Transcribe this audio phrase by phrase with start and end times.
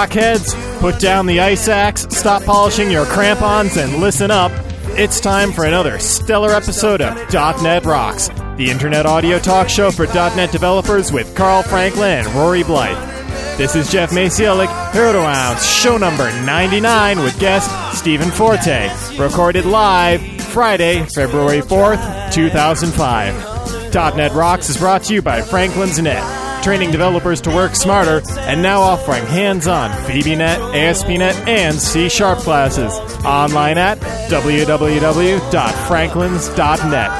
[0.00, 0.80] Rockheads!
[0.80, 4.50] Put down the ice axe, stop polishing your crampons, and listen up.
[4.96, 7.14] It's time for another stellar episode of
[7.62, 12.62] .NET Rocks, the internet audio talk show for .NET developers with Carl Franklin and Rory
[12.62, 13.58] Blyth.
[13.58, 19.66] This is Jeff Macielik, here to announce show number 99 with guest Stephen Forte, recorded
[19.66, 23.94] live Friday, February 4th, 2005.
[24.16, 28.62] .NET Rocks is brought to you by Franklin's Net, training developers to work smarter, and
[28.62, 32.92] now offering hands-on VBNet, ASP.NET, and C-Sharp classes.
[33.24, 33.98] Online at
[34.30, 37.10] www.franklins.net.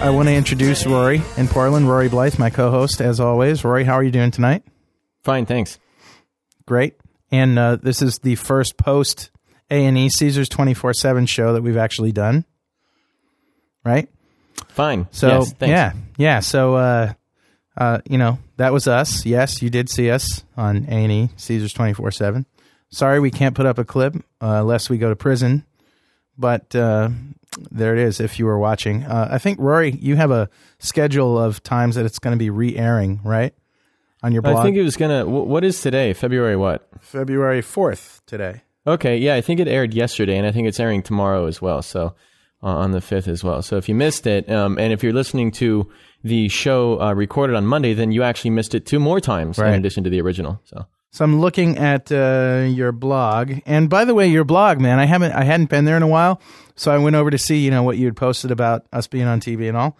[0.00, 1.88] I want to introduce Rory in Portland.
[1.88, 3.64] Rory Blyth, my co-host, as always.
[3.64, 4.62] Rory, how are you doing tonight?
[5.22, 5.78] Fine, thanks.
[6.64, 6.94] Great.
[7.30, 9.30] And uh, this is the first post
[9.70, 12.44] A and E Caesars twenty four seven show that we've actually done.
[13.84, 14.08] Right.
[14.68, 15.08] Fine.
[15.10, 16.40] So yes, yeah, yeah.
[16.40, 17.12] So uh,
[17.76, 19.24] uh, you know that was us.
[19.24, 22.46] Yes, you did see us on A and E Caesars twenty four seven.
[22.90, 25.64] Sorry, we can't put up a clip uh, unless we go to prison.
[26.38, 27.08] But uh,
[27.70, 28.20] there it is.
[28.20, 32.04] If you were watching, uh, I think Rory, you have a schedule of times that
[32.04, 33.54] it's going to be re-airing, right?
[34.22, 35.26] On your blog, I think it was gonna.
[35.26, 36.12] What is today?
[36.12, 36.88] February what?
[37.00, 38.62] February fourth today.
[38.86, 41.82] Okay, yeah, I think it aired yesterday, and I think it's airing tomorrow as well.
[41.82, 42.14] So
[42.62, 43.62] uh, on the fifth as well.
[43.62, 45.90] So if you missed it, um, and if you're listening to
[46.24, 49.68] the show uh, recorded on Monday, then you actually missed it two more times Right.
[49.68, 50.60] in addition to the original.
[50.64, 54.98] So So I'm looking at uh, your blog, and by the way, your blog, man,
[54.98, 56.40] I haven't, I hadn't been there in a while,
[56.76, 59.26] so I went over to see, you know, what you had posted about us being
[59.26, 59.96] on TV and all.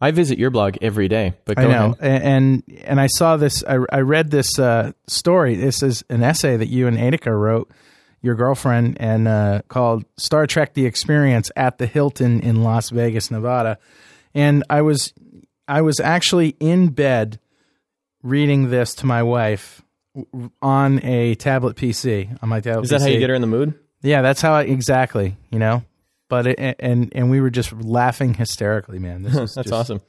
[0.00, 1.34] I visit your blog every day.
[1.44, 2.22] But go I know, ahead.
[2.22, 3.64] And and I saw this.
[3.64, 5.56] I, I read this uh, story.
[5.56, 7.68] This is an essay that you and Adika wrote,
[8.22, 13.30] your girlfriend, and uh, called "Star Trek: The Experience at the Hilton in Las Vegas,
[13.30, 13.78] Nevada."
[14.34, 15.12] And I was
[15.66, 17.38] I was actually in bed
[18.22, 19.82] reading this to my wife
[20.62, 22.84] on a tablet PC on my tablet.
[22.84, 23.74] Is that how you get her in the mood?
[24.02, 25.36] Yeah, that's how I exactly.
[25.50, 25.84] You know,
[26.28, 29.22] but it, and and we were just laughing hysterically, man.
[29.22, 30.00] This is That's just, awesome.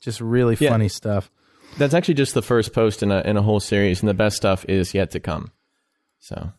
[0.00, 0.70] Just really Yeah.
[0.70, 1.30] funny stuff.
[1.78, 4.36] That's actually just the first post in a in a whole series, and the best
[4.36, 5.52] stuff is yet to come.
[6.20, 6.52] So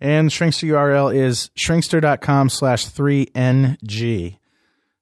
[0.00, 4.38] And Shrinkster URL is shrinkster.com slash 3NG.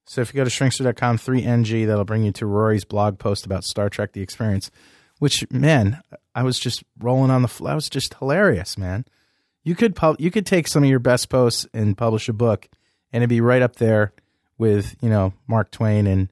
[0.04, 3.64] So if you go to shrinkster.com 3NG, that'll bring you to Rory's blog post about
[3.64, 4.70] Star Trek The Experience,
[5.18, 6.02] which, man,
[6.34, 7.70] I was just rolling on the floor.
[7.70, 9.04] That was just hilarious, man.
[9.64, 12.68] You could pub- you could take some of your best posts and publish a book,
[13.12, 14.12] and it'd be right up there
[14.58, 16.28] with, you know, Mark Twain and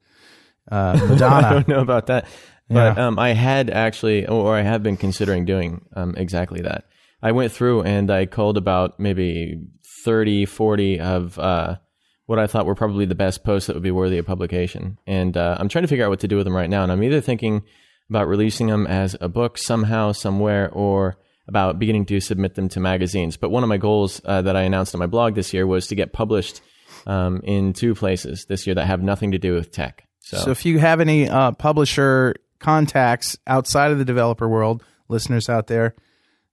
[0.71, 2.27] uh, I don't know about that,
[2.69, 3.07] but Yeah.
[3.07, 6.85] um, I had actually, or I have been considering doing um, exactly that.
[7.23, 9.61] I went through and I culled about maybe
[10.05, 11.77] 30, 40 of uh,
[12.27, 14.99] what I thought were probably the best posts that would be worthy of publication.
[15.07, 16.83] And uh, I'm trying to figure out what to do with them right now.
[16.83, 17.63] And I'm either thinking
[18.09, 21.17] about releasing them as a book somehow, somewhere, or
[21.47, 23.37] about beginning to submit them to magazines.
[23.37, 25.89] But one of my goals uh, that I announced on my blog this year was
[25.89, 26.61] to get published
[27.07, 30.07] um, in two places this year that have nothing to do with tech.
[30.21, 35.67] So if you have any uh, publisher contacts outside of the developer world, listeners out
[35.67, 35.97] there,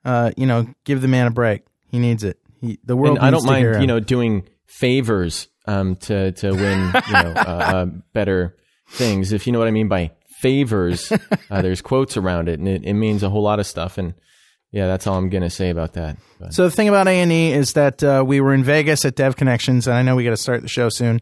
[0.07, 1.63] uh, you know, give the man a break.
[1.91, 2.39] He needs it.
[2.61, 6.91] He, the world and I don't mind, you know, doing favors um, to to win,
[7.07, 8.55] you know, uh, uh, better
[8.89, 9.33] things.
[9.33, 11.11] If you know what I mean by favors,
[11.51, 13.97] uh, there's quotes around it, and it, it means a whole lot of stuff.
[13.97, 14.13] And
[14.71, 16.17] yeah, that's all I'm gonna say about that.
[16.39, 19.03] But So the thing about A and E is that uh, we were in Vegas
[19.03, 21.19] at Dev Connections, and I know we got to start the show soon.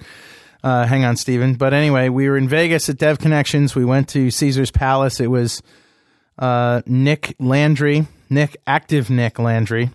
[0.64, 1.56] Uh, hang on, Steven.
[1.56, 3.76] But anyway, we were in Vegas at Dev Connections.
[3.76, 5.20] We went to Caesar's Palace.
[5.20, 5.62] It was
[6.40, 9.92] uh, Nick Landry, Nick, active Nick Landry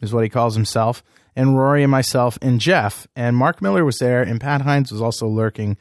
[0.00, 1.02] is what he calls himself,
[1.34, 3.06] and Rory and myself and Jeff.
[3.16, 5.76] And Mark Miller was there, and Pat Hynds was also lurking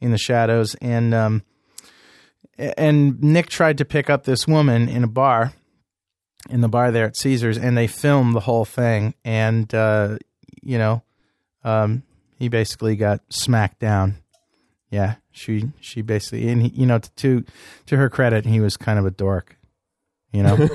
[0.00, 0.74] in the shadows.
[0.76, 1.42] And um,
[2.58, 5.52] and Nick tried to pick up this woman in a bar,
[6.50, 9.14] in the bar there at Caesars, and they filmed the whole thing.
[9.24, 10.18] And uh,
[10.62, 11.02] you know,
[11.64, 12.02] um,
[12.38, 14.16] he basically got smacked down.
[14.90, 17.44] Yeah, she she basically, and he, you know, to
[17.86, 19.56] to her credit, he was kind of a dork.
[20.32, 20.56] You know.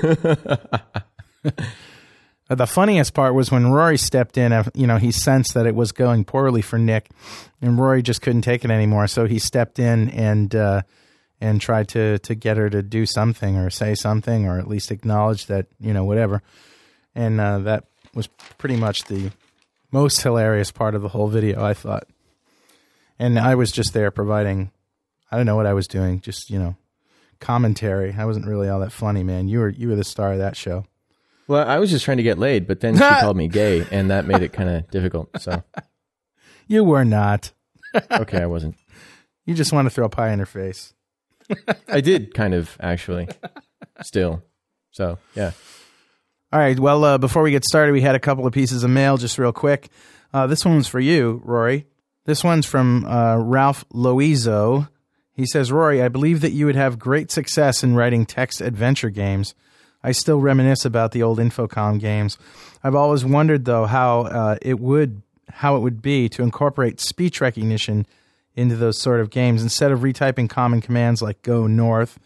[2.48, 4.52] the funniest part was when Rory stepped in.
[4.52, 7.10] uh, You know, he sensed that it was going poorly for Nick,
[7.60, 9.06] and Rory just couldn't take it anymore.
[9.08, 10.82] So he stepped in and uh,
[11.40, 14.90] and tried to to get her to do something or say something or at least
[14.90, 16.42] acknowledge that you know whatever.
[17.14, 17.84] And uh, that
[18.14, 18.28] was
[18.58, 19.30] pretty much the
[19.90, 22.06] most hilarious part of the whole video, I thought.
[23.18, 24.70] And I was just there providing.
[25.30, 26.76] I don't know what I was doing, just you know,
[27.40, 28.14] commentary.
[28.16, 29.48] I wasn't really all that funny, man.
[29.48, 30.84] You were you were the star of that show.
[31.46, 34.10] Well, I was just trying to get laid, but then she called me gay, and
[34.10, 35.30] that made it kind of difficult.
[35.40, 35.62] So,
[36.68, 37.52] You were not.
[38.10, 38.76] okay, I wasn't.
[39.46, 40.92] You just want to throw a pie in her face.
[41.88, 43.26] I did kind of actually,
[44.02, 44.42] still.
[44.90, 45.52] So, yeah.
[46.52, 46.78] All right.
[46.78, 49.38] Well, uh, before we get started, we had a couple of pieces of mail just
[49.38, 49.88] real quick.
[50.34, 51.86] Uh, this one's for you, Rory.
[52.26, 54.88] This one's from uh, Ralph Loizo.
[55.38, 59.08] He says, Rory, I believe that you would have great success in writing text adventure
[59.08, 59.54] games.
[60.02, 62.36] I still reminisce about the old Infocom games.
[62.82, 67.40] I've always wondered, though, how uh, it would how it would be to incorporate speech
[67.40, 68.04] recognition
[68.56, 72.18] into those sort of games instead of retyping common commands like "go north,"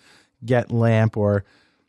[0.43, 1.45] "get lamp," or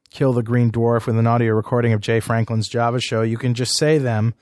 [0.10, 3.22] "kill the green dwarf" with an audio recording of Jay Franklin's Java show.
[3.22, 4.34] You can just say them.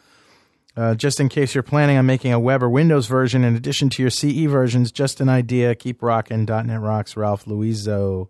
[0.76, 3.90] Uh, just in case you're planning on making a web or Windows version in addition
[3.90, 5.76] to your CE versions, just an idea.
[5.76, 6.46] Keep rocking.
[6.46, 8.30] .NET Rocks, Ralph Luizo.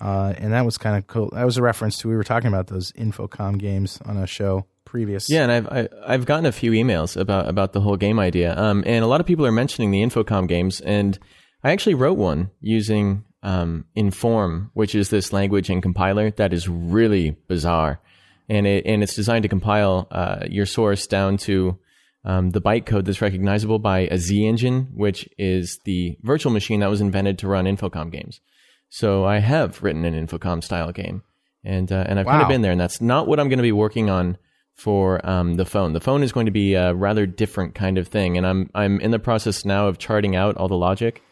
[0.00, 1.30] Uh, and that was kind of cool.
[1.32, 4.66] That was a reference to we were talking about those Infocom games on a show
[4.84, 5.28] previous.
[5.28, 8.58] Yeah, and I've I, I've gotten a few emails about about the whole game idea.
[8.58, 11.18] Um, and a lot of people are mentioning the Infocom games, and
[11.62, 16.68] I actually wrote one using um, Inform, which is this language and compiler that is
[16.68, 18.00] really bizarre,
[18.50, 21.78] and it and it's designed to compile uh, your source down to
[22.24, 26.90] um, the bytecode that's recognizable by a Z engine, which is the virtual machine that
[26.90, 28.40] was invented to run Infocom games.
[28.90, 31.22] So I have written an Infocom style game,
[31.64, 33.62] and uh, and I've kind of been there, and that's not what I'm going to
[33.62, 34.36] be working on
[34.74, 35.92] for um, the phone.
[35.92, 39.00] The phone is going to be a rather different kind of thing, and I'm I'm
[39.00, 41.22] in the process now of charting out all the logic,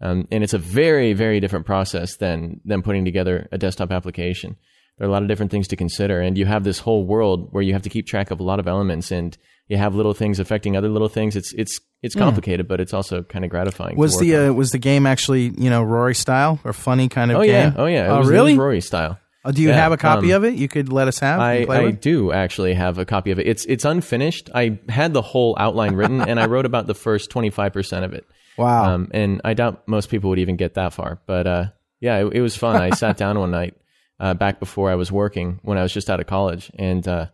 [0.00, 4.56] um, and it's a very very different process than than putting together a desktop application.
[4.98, 7.48] There are a lot of different things to consider, and you have this whole world
[7.52, 9.36] where you have to keep track of a lot of elements, and
[9.68, 11.36] you have little things affecting other little things.
[11.36, 13.94] It's it's it's complicated, but it's also kind of gratifying.
[13.94, 14.00] Hmm.
[14.00, 17.38] Was the uh, was the game actually you know Rory style or funny kind of
[17.38, 17.50] oh game?
[17.50, 18.52] yeah oh yeah it Oh was, really?
[18.52, 19.18] was Rory style.
[19.44, 20.58] Oh, do you Yeah, have a copy um, of it?
[20.58, 21.38] You could let us have.
[21.40, 23.46] I, play I do actually have a copy of it.
[23.46, 24.50] It's it's unfinished.
[24.54, 28.04] I had the whole outline written, and I wrote about the first twenty five percent
[28.04, 28.26] of it.
[28.58, 28.92] Wow.
[28.92, 31.20] Um, and I doubt most people would even get that far.
[31.26, 31.64] But uh,
[32.00, 32.74] yeah, it, it was fun.
[32.74, 33.76] I sat down one night
[34.20, 37.26] uh, back before I was working when I was just out of college, and uh,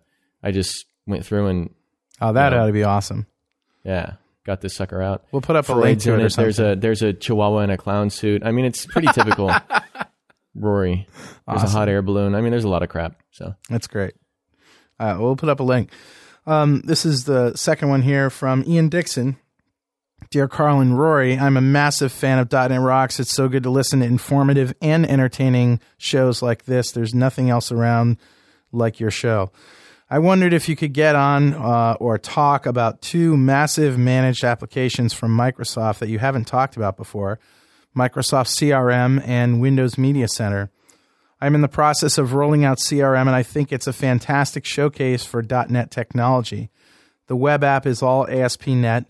[0.43, 1.75] I just went through and
[2.21, 2.63] oh, that no.
[2.63, 3.27] ought to be awesome.
[3.85, 4.15] yeah,
[4.45, 5.25] got this sucker out.
[5.33, 6.35] We'll put up a link to it.
[6.35, 8.43] There's a there's a chihuahua in a clown suit.
[8.45, 9.51] I mean, it's pretty typical.
[10.55, 11.09] Rory.
[11.49, 12.35] There's a hot air balloon.
[12.35, 13.21] I mean, there's a lot of crap.
[13.33, 14.15] So That's great.
[15.01, 15.91] Uh, we'll put up a link.
[16.47, 19.37] Um, this is the second one here from Ian Dixon.
[20.31, 23.21] Dear Carl and Rory, I'm a massive fan of .NET Rocks.
[23.21, 26.91] It's so good to listen to informative and entertaining shows like this.
[26.91, 28.19] There's nothing else around
[28.73, 29.53] like your show.
[30.11, 35.13] I wondered if you could get on uh, or talk about two massive managed applications
[35.13, 37.39] from Microsoft that you haven't talked about before
[37.97, 40.71] Microsoft CRM and Windows Media Center.
[41.41, 45.25] I'm in the process of rolling out CRM, and I think it's a fantastic showcase
[45.25, 46.71] for .NET technology.
[47.27, 49.07] The web app is all ASP.NET,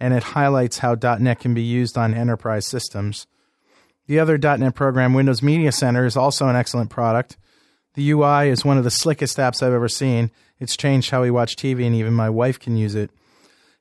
[0.00, 3.26] and it highlights how .NET can be used on enterprise systems.
[4.06, 7.36] The other .NET program, Windows Media Center, is also an excellent product.
[7.94, 10.30] The UI is one of the slickest apps I've ever seen.
[10.58, 13.10] It's changed how we watch TV, and even my wife can use it.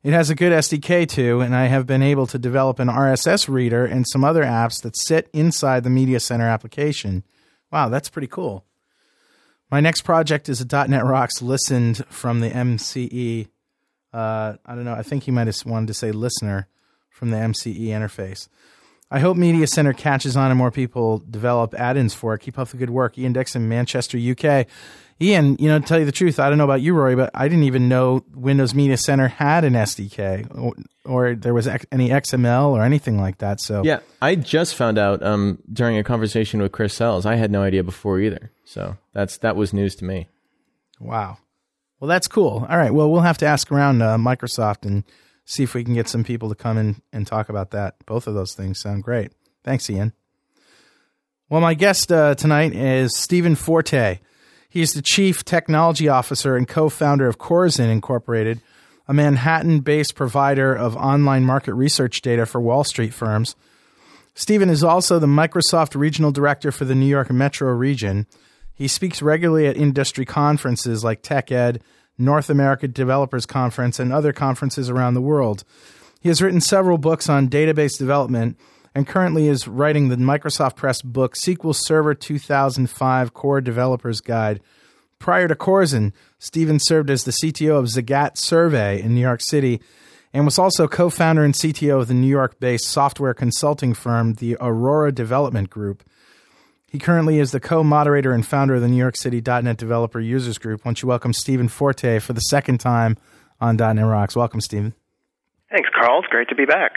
[0.02, 3.50] It has a good SDK too, and I have been able to develop an RSS
[3.50, 7.24] reader and some other apps that sit inside the Media Center application.
[7.72, 8.66] Wow, that's pretty cool.
[9.70, 13.48] My next project is a .NET Rocks listened from the MCE.
[14.13, 14.94] Uh, I don't know.
[14.94, 16.68] I think he might have wanted to say listener
[17.10, 18.48] from the MCE interface.
[19.12, 22.42] I hope Media Center catches on and more people develop add-ins for it.
[22.42, 24.68] Keep up the good work, Ian Dixon, Manchester, UK.
[25.22, 27.32] Ian, you know, to tell you the truth, I don't know about you, Roy, but
[27.34, 31.86] I didn't even know Windows Media Center had an SDK or, or there was X-
[31.92, 33.60] any XML or anything like that.
[33.60, 37.25] So Yeah, I just found out um, during a conversation with Chris Sells.
[37.25, 38.51] I had no idea before either.
[38.63, 40.30] So that's that was news to me.
[41.01, 41.39] Wow.
[42.00, 42.65] Well, that's cool.
[42.70, 42.94] All right.
[42.94, 45.03] Well, we'll have to ask around uh, Microsoft and
[45.46, 47.96] see if we can get some people to come in and talk about that.
[48.06, 49.32] Both of those things sound great.
[49.63, 50.13] Thanks, Ian.
[51.50, 54.20] Well, my guest uh, tonight is Stephen Forte.
[54.70, 58.62] He's the chief technology officer and co-founder of Corzen Incorporated,
[59.08, 63.56] a Manhattan-based provider of online market research data for Wall Street firms.
[64.36, 68.27] Stephen is also the Microsoft regional director for the New York Metro region.
[68.79, 71.81] He speaks regularly at industry conferences like TechEd,
[72.17, 75.65] North America Developers Conference, and other conferences around the world.
[76.21, 78.57] He has written several books on database development
[78.95, 84.62] and currently is writing the Microsoft Press book SQL Server 2005 Core Developers Guide.
[85.19, 89.81] Prior to Corzen, Stephen served as the CTO of Zagat Survey in New York City
[90.31, 94.36] and was also co founder and CTO of the New York based software consulting firm,
[94.36, 96.09] the Aurora Development Group.
[96.89, 100.19] He currently is the co moderator and founder of the New York City .NET Developer
[100.19, 100.84] Users Group.
[100.84, 103.15] Why don't you welcome Stephen Forte for the second time
[103.62, 104.36] on .NET Rocks?
[104.36, 104.96] Welcome, Stephen.
[105.69, 106.19] Thanks, Carl.
[106.19, 106.93] It's great to be back.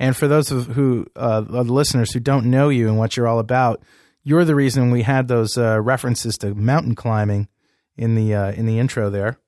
[0.00, 3.28] And for those of who uh, the listeners who don't know you and what you're
[3.28, 3.80] all about,
[4.24, 7.46] you're the reason we had those uh, references to mountain climbing
[7.96, 9.38] in the uh, in the intro there.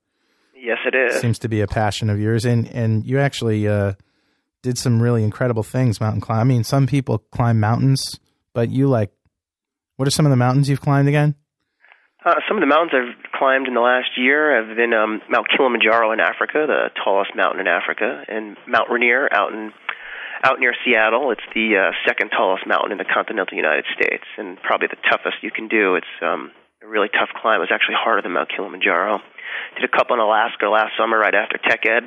[0.54, 1.20] Yes, it is.
[1.20, 3.94] Seems to be a passion of yours, and and you actually uh,
[4.62, 6.40] did some really incredible things mountain climb.
[6.40, 8.20] I mean, some people climb mountains,
[8.52, 9.10] but you like.
[9.98, 11.34] What are some of the mountains you've climbed again?
[12.22, 15.50] Uh, some of the mountains I've climbed in the last year have been um, Mount
[15.50, 19.74] Kilimanjaro in Africa, the tallest mountain in Africa, and Mount Rainier out in
[20.46, 21.34] out near Seattle.
[21.34, 25.42] It's the uh, second tallest mountain in the continental United States, and probably the toughest
[25.42, 25.98] you can do.
[25.98, 27.58] It's um, a really tough climb.
[27.58, 29.18] It was actually harder than Mount Kilimanjaro.
[29.74, 32.06] Did a couple in Alaska last summer, right after Tech Ed,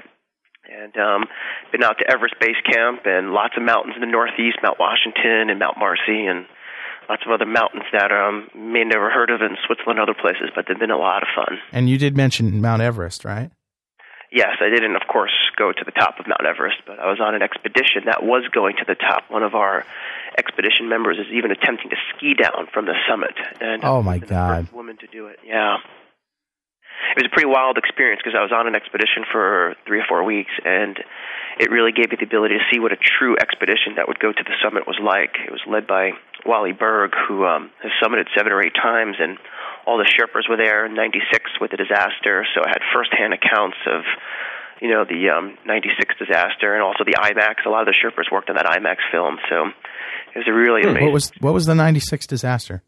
[0.63, 1.27] and um,
[1.75, 5.51] been out to Everest Base Camp and lots of mountains in the Northeast, Mount Washington
[5.51, 6.47] and Mount Marcy, and
[7.11, 10.63] lots of other mountains that um, may never heard of in Switzerland other places, but
[10.67, 11.59] they've been a lot of fun.
[11.73, 13.51] And you did mention Mount Everest, right?
[14.31, 17.19] Yes, I didn't, of course, go to the top of Mount Everest, but I was
[17.19, 19.27] on an expedition that was going to the top.
[19.27, 19.83] One of our
[20.39, 23.35] expedition members is even attempting to ski down from the summit.
[23.59, 24.63] And Oh, my God.
[24.71, 25.39] first woman to do it.
[25.43, 25.83] Yeah,
[27.11, 30.05] it was a pretty wild experience because I was on an expedition for three or
[30.07, 30.95] four weeks, and
[31.59, 34.31] it really gave me the ability to see what a true expedition that would go
[34.31, 35.35] to the summit was like.
[35.43, 36.11] It was led by
[36.45, 39.37] Wally Berg, who um, has summited seven or eight times, and
[39.85, 42.45] all the Sherpas were there in '96 with the disaster.
[42.53, 44.01] So I had firsthand accounts of,
[44.81, 47.65] you know, the um, '96 disaster and also the IMAX.
[47.65, 49.67] A lot of the Sherpas worked on that IMAX film, so
[50.35, 51.05] it was a really amazing.
[51.05, 52.83] What was what was the '96 disaster?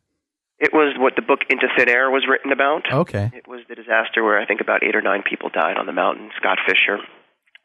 [0.60, 2.84] It was what the book Into Thin Air was written about.
[2.88, 5.88] Okay, It was the disaster where I think about eight or nine people died on
[5.88, 6.30] the mountain.
[6.40, 7.04] Scott Fischer,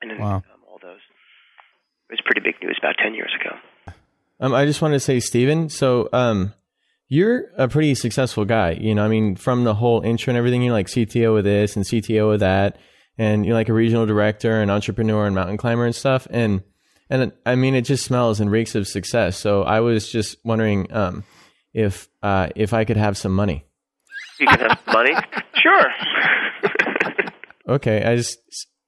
[0.02, 0.36] and then Wow.
[0.42, 0.98] um, all those.
[2.10, 3.54] It was pretty big news about ten years ago.
[4.40, 6.52] Um, I just wanted to say, Steven, so um,
[7.08, 8.72] you're a pretty successful guy.
[8.72, 11.74] You know, I mean, from the whole intro and everything, you're like CTO of this
[11.76, 12.78] and CTO of that,
[13.16, 16.26] and you're like a regional director and entrepreneur and mountain climber and stuff.
[16.30, 16.62] And
[17.10, 19.36] and I mean, it just smells and reeks of success.
[19.38, 21.24] So I was just wondering um,
[21.74, 23.64] if uh, if I could have some money.
[24.38, 25.14] You can have money,
[25.60, 25.86] sure.
[27.68, 28.38] Okay, I just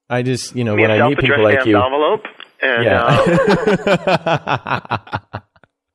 [0.09, 1.77] I just you know Me when I meet people like you.
[1.77, 2.23] envelope,
[2.63, 3.29] and um,
[3.97, 5.19] Yeah.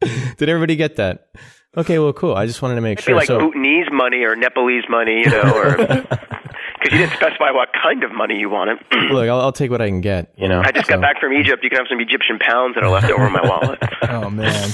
[0.37, 1.29] Did everybody get that?
[1.77, 2.35] Okay, well, cool.
[2.35, 3.15] I just wanted to make it'd be sure.
[3.17, 7.69] like so, Bhutanese money or Nepalese money, you know, or because you didn't specify what
[7.73, 8.77] kind of money you wanted.
[9.11, 10.33] look, I'll, I'll take what I can get.
[10.37, 10.61] You know.
[10.63, 11.63] I just got back from Egypt.
[11.63, 13.79] You can have some Egyptian pounds that are left over in my wallet.
[14.09, 14.69] oh man.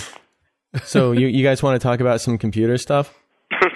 [0.84, 3.14] So you you guys want to talk about some computer stuff?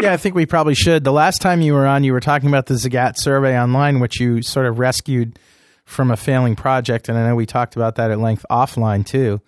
[0.01, 1.03] Yeah, I think we probably should.
[1.03, 4.19] The last time you were on, you were talking about the Zagat survey online, which
[4.19, 5.37] you sort of rescued
[5.85, 9.39] from a failing project, and I know we talked about that at length offline too.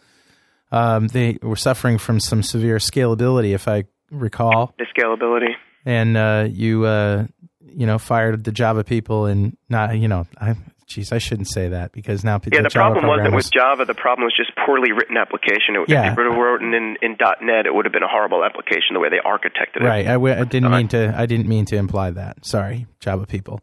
[0.72, 5.53] Um, they were suffering from some severe scalability, if I recall, The scalability.
[5.86, 7.25] and uh, you uh,
[7.65, 10.56] you know fired the Java people, and not you know I.
[10.88, 12.56] Geez, I shouldn't say that because now people.
[12.56, 13.84] Yeah, the Java problem wasn't with Java.
[13.84, 15.75] The problem was just poorly written application.
[15.75, 16.12] It, Yeah.
[16.13, 19.01] If would have written in, in .NET, it would have been a horrible application the
[19.01, 19.84] way they architected it.
[19.84, 20.08] Right.
[20.08, 21.13] I, w- I didn't mean to.
[21.13, 22.46] I didn't mean to imply that.
[22.46, 23.60] Sorry, Java people.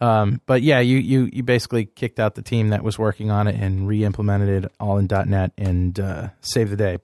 [0.00, 3.46] Um, but yeah, you, you you basically kicked out the team that was working on
[3.46, 6.96] it and re-implemented it all in .NET and uh, saved the day.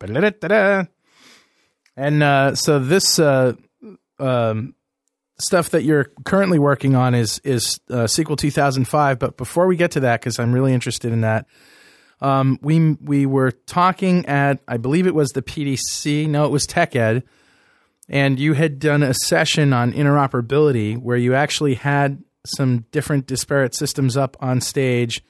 [1.96, 3.52] And uh, so this uh,
[4.18, 4.74] um,
[5.38, 9.18] stuff that you're currently working on is is uh, SQL 2005.
[9.18, 11.46] But before we get to that, because I'm really interested in that,
[12.20, 16.28] Um, we we were talking at I believe it was the PDC.
[16.28, 17.22] No, it was TechEd,
[18.08, 22.22] and you had done a session on interoperability where you actually had
[22.56, 25.22] some different disparate systems up on stage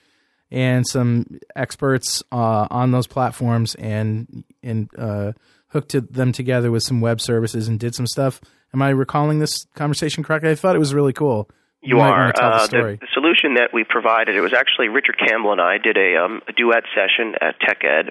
[0.51, 5.33] and some experts uh, on those platforms and and uh,
[5.69, 8.41] hooked to them together with some web services and did some stuff.
[8.75, 10.51] Am I recalling this conversation correctly?
[10.51, 11.49] I thought it was really cool.
[11.83, 12.33] You might are.
[12.35, 12.97] the Uh, story.
[13.01, 16.43] the solution that we provided, it was actually Richard Campbell and I did a, um,
[16.49, 18.11] a duet session at TechEd.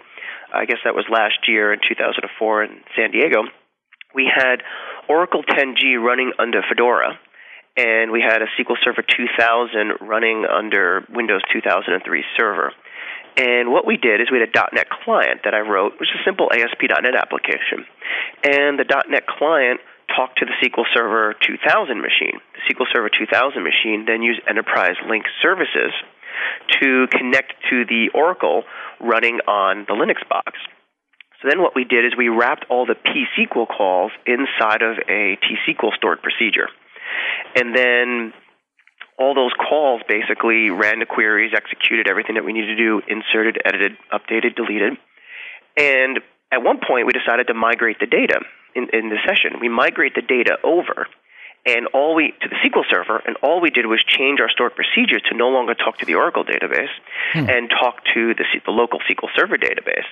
[0.53, 3.43] I guess that was last year in 2004 in San Diego.
[4.13, 4.63] We had
[5.09, 7.19] Oracle 10G running under Fedora,
[7.77, 12.72] and we had a SQL Server 2000 running under Windows 2003 Server.
[13.38, 16.22] And what we did is we had a .NET client that I wrote, which is
[16.22, 17.84] a simple ASP.NET application.
[18.44, 19.82] And the .NET client
[20.15, 22.39] talked to the SQL Server 2000 machine.
[22.55, 25.91] The SQL Server 2000 machine then used Enterprise Link Services
[26.79, 28.63] to connect to the Oracle
[29.01, 30.53] running on the Linux box.
[31.41, 35.36] So then what we did is we wrapped all the P-SQL calls inside of a
[35.44, 36.70] T-SQL stored procedure.
[37.55, 38.33] And then
[39.17, 43.57] all those calls basically ran the queries, executed everything that we needed to do, inserted,
[43.63, 44.93] edited, updated, deleted.
[45.77, 46.19] And
[46.51, 48.41] at one point, we decided to migrate the data
[48.75, 49.59] in, in the session.
[49.62, 51.07] We migrate the data over,
[51.65, 54.75] and all we to the SQL Server, and all we did was change our stored
[54.75, 56.93] procedures to no longer talk to the Oracle database
[57.34, 57.50] hmm.
[57.50, 60.05] and talk to the, the local SQL Server database.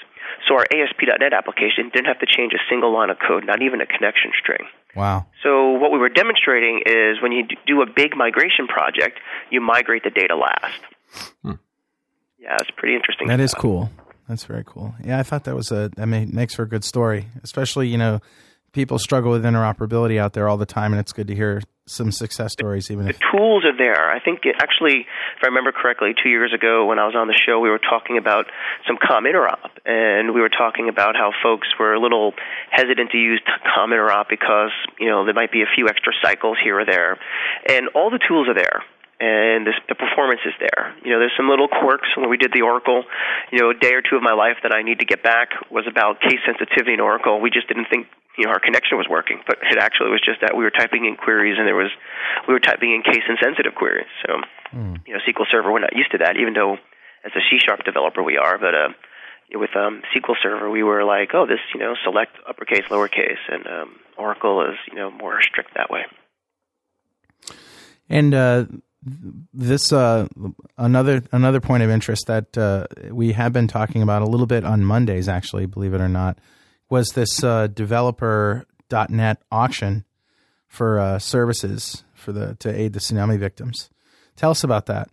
[0.48, 3.82] So our ASP.NET application didn't have to change a single line of code, not even
[3.82, 4.66] a connection string.
[4.96, 5.28] Wow.
[5.44, 9.20] So what we were demonstrating is when you do a big migration project,
[9.50, 11.34] you migrate the data last.
[11.44, 11.52] Hmm.
[12.40, 13.28] Yeah, it's pretty interesting.
[13.28, 13.62] That is stuff.
[13.62, 13.90] cool.
[14.28, 14.96] That's very cool.
[15.04, 17.28] Yeah, I thought that was a that makes for a good story.
[17.44, 18.20] Especially you know,
[18.74, 22.12] people struggle with interoperability out there all the time, and it's good to hear some
[22.12, 22.90] success stories.
[22.90, 24.12] Even if the tools are there.
[24.12, 27.28] I think it, actually, if I remember correctly, two years ago when I was on
[27.28, 28.46] the show, we were talking about
[28.88, 32.34] some com interop, and we were talking about how folks were a little
[32.72, 33.42] hesitant to use
[33.76, 37.18] com interop because you know there might be a few extra cycles here or there,
[37.70, 38.84] and all the tools are there.
[39.24, 40.92] And this, the performance is there.
[41.06, 43.06] You know, there's some little quirks when we did the Oracle.
[43.54, 45.50] You know, a day or two of my life that I need to get back
[45.72, 47.40] was about case sensitivity in Oracle.
[47.40, 50.42] We just didn't think you know our connection was working, but it actually was just
[50.42, 51.92] that we were typing in queries and there was
[52.48, 54.10] we were typing in case insensitive queries.
[54.26, 54.42] So
[55.06, 56.78] you know SQL Server we're not used to that, even though
[57.24, 58.58] as a C sharp developer we are.
[58.58, 58.90] But uh,
[59.54, 63.68] with um, SQL Server we were like, oh, this you know select uppercase, lowercase, and
[63.68, 66.06] um, Oracle is you know more strict that way.
[68.10, 68.66] And uh,
[69.54, 70.28] this uh,
[70.78, 74.64] another another point of interest that uh, we have been talking about a little bit
[74.64, 76.40] on Mondays, actually, believe it or not,
[76.94, 80.06] was this uh, developer.net auction
[80.68, 83.90] for uh, services for the to aid the tsunami victims.
[84.36, 85.10] Tell us about that.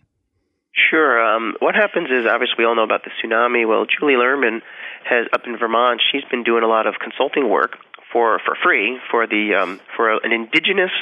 [0.90, 1.24] Sure.
[1.24, 3.66] Um, what happens is, obviously, we all know about the tsunami.
[3.66, 4.60] Well, Julie Lerman
[5.08, 6.02] has up in Vermont.
[6.12, 7.78] She's been doing a lot of consulting work
[8.12, 10.92] for for free for the um, for an indigenous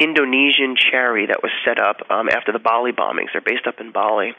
[0.00, 3.32] Indonesian charity that was set up um, after the Bali bombings.
[3.32, 4.32] They're based up in Bali,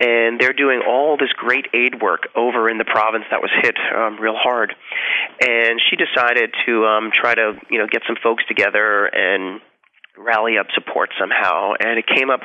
[0.00, 3.76] and they're doing all this great aid work over in the province that was hit
[3.94, 4.74] um, real hard.
[5.40, 9.60] And she decided to um, try to you know get some folks together and
[10.18, 11.74] rally up support somehow.
[11.78, 12.40] And it came up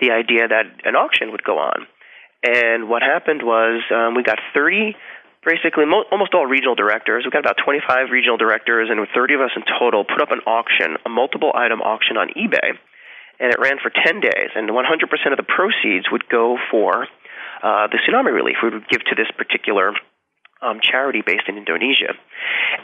[0.00, 1.86] the idea that an auction would go on.
[2.42, 4.94] And what happened was um, we got 30,
[5.46, 7.22] basically mo- almost all regional directors.
[7.24, 10.42] We've got about 25 regional directors, and 30 of us in total, put up an
[10.44, 12.74] auction, a multiple item auction on eBay.
[13.38, 14.74] And it ran for 10 days, and 100%
[15.30, 17.06] of the proceeds would go for
[17.62, 18.56] uh, the tsunami relief.
[18.62, 19.92] We would give to this particular
[20.62, 22.16] um, charity based in Indonesia.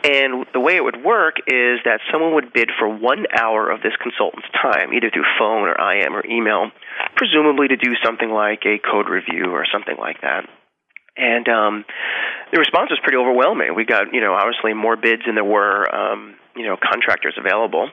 [0.05, 3.83] And the way it would work is that someone would bid for one hour of
[3.83, 6.71] this consultant's time, either through phone or IM or email,
[7.17, 10.49] presumably to do something like a code review or something like that.
[11.17, 11.85] And um,
[12.53, 13.75] the response was pretty overwhelming.
[13.75, 17.91] We got, you know, obviously more bids than there were, um, you know, contractors available.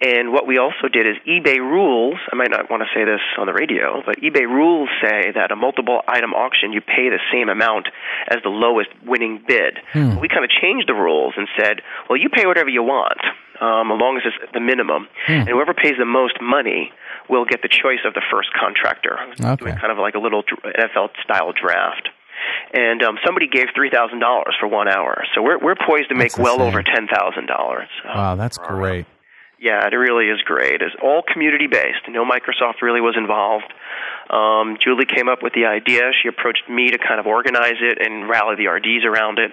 [0.00, 2.16] And what we also did is eBay rules.
[2.30, 5.52] I might not want to say this on the radio, but eBay rules say that
[5.52, 7.88] a multiple item auction, you pay the same amount
[8.28, 9.78] as the lowest winning bid.
[10.20, 13.20] We kind of changed the rules and said, well, you pay whatever you want,
[13.60, 15.06] um, as long as it's the minimum.
[15.40, 16.90] And whoever pays the most money
[17.30, 19.16] will get the choice of the first contractor.
[19.40, 19.56] Okay.
[19.56, 22.10] Doing kind of like a little NFL style draft.
[22.72, 26.14] And um, somebody gave three thousand dollars for one hour, so we're we're poised to
[26.14, 27.88] make well over ten thousand dollars.
[28.04, 29.06] Wow, that's great.
[29.64, 30.82] Yeah, it really is great.
[30.82, 32.04] It's all community based.
[32.08, 33.72] No Microsoft really was involved.
[34.28, 36.10] Um, Julie came up with the idea.
[36.22, 39.52] She approached me to kind of organize it and rally the RDs around it.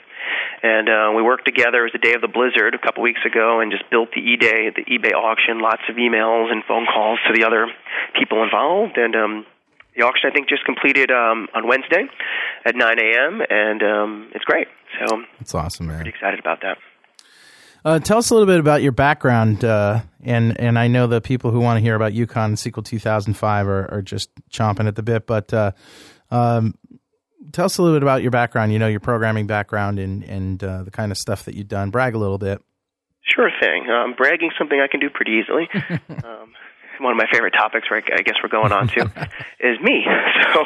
[0.64, 1.88] And uh, we worked together.
[1.88, 4.22] It was the day of the blizzard a couple weeks ago, and just built the
[4.22, 5.60] eBay the eBay auction.
[5.60, 7.68] Lots of emails and phone calls to the other
[8.20, 9.46] people involved, and um,
[9.96, 12.06] the auction I think just completed um, on Wednesday
[12.66, 13.42] at 9 a.m.
[13.50, 14.68] and um, it's great.
[15.00, 15.98] So That's awesome, man.
[15.98, 16.78] pretty excited about that.
[17.84, 21.20] Uh, tell us a little bit about your background, uh, and and I know the
[21.20, 25.02] people who want to hear about Yukon SQL 2005 are, are just chomping at the
[25.02, 25.26] bit.
[25.26, 25.72] But uh,
[26.30, 26.76] um,
[27.52, 28.72] tell us a little bit about your background.
[28.72, 31.90] You know, your programming background and and uh, the kind of stuff that you've done.
[31.90, 32.62] Brag a little bit.
[33.24, 33.90] Sure thing.
[33.90, 35.68] Um, bragging something I can do pretty easily.
[36.24, 36.54] um,
[37.02, 38.04] one of my favorite topics, right?
[38.14, 39.02] I guess we're going on to
[39.60, 40.06] is me.
[40.52, 40.60] So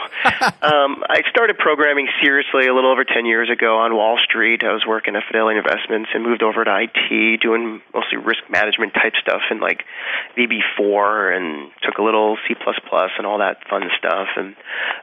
[0.65, 4.63] um, I started programming seriously a little over ten years ago on Wall Street.
[4.63, 8.95] I was working at Fidelity Investments and moved over to IT, doing mostly risk management
[8.95, 9.85] type stuff in like
[10.35, 14.55] VB4, and took a little C++ and all that fun stuff, and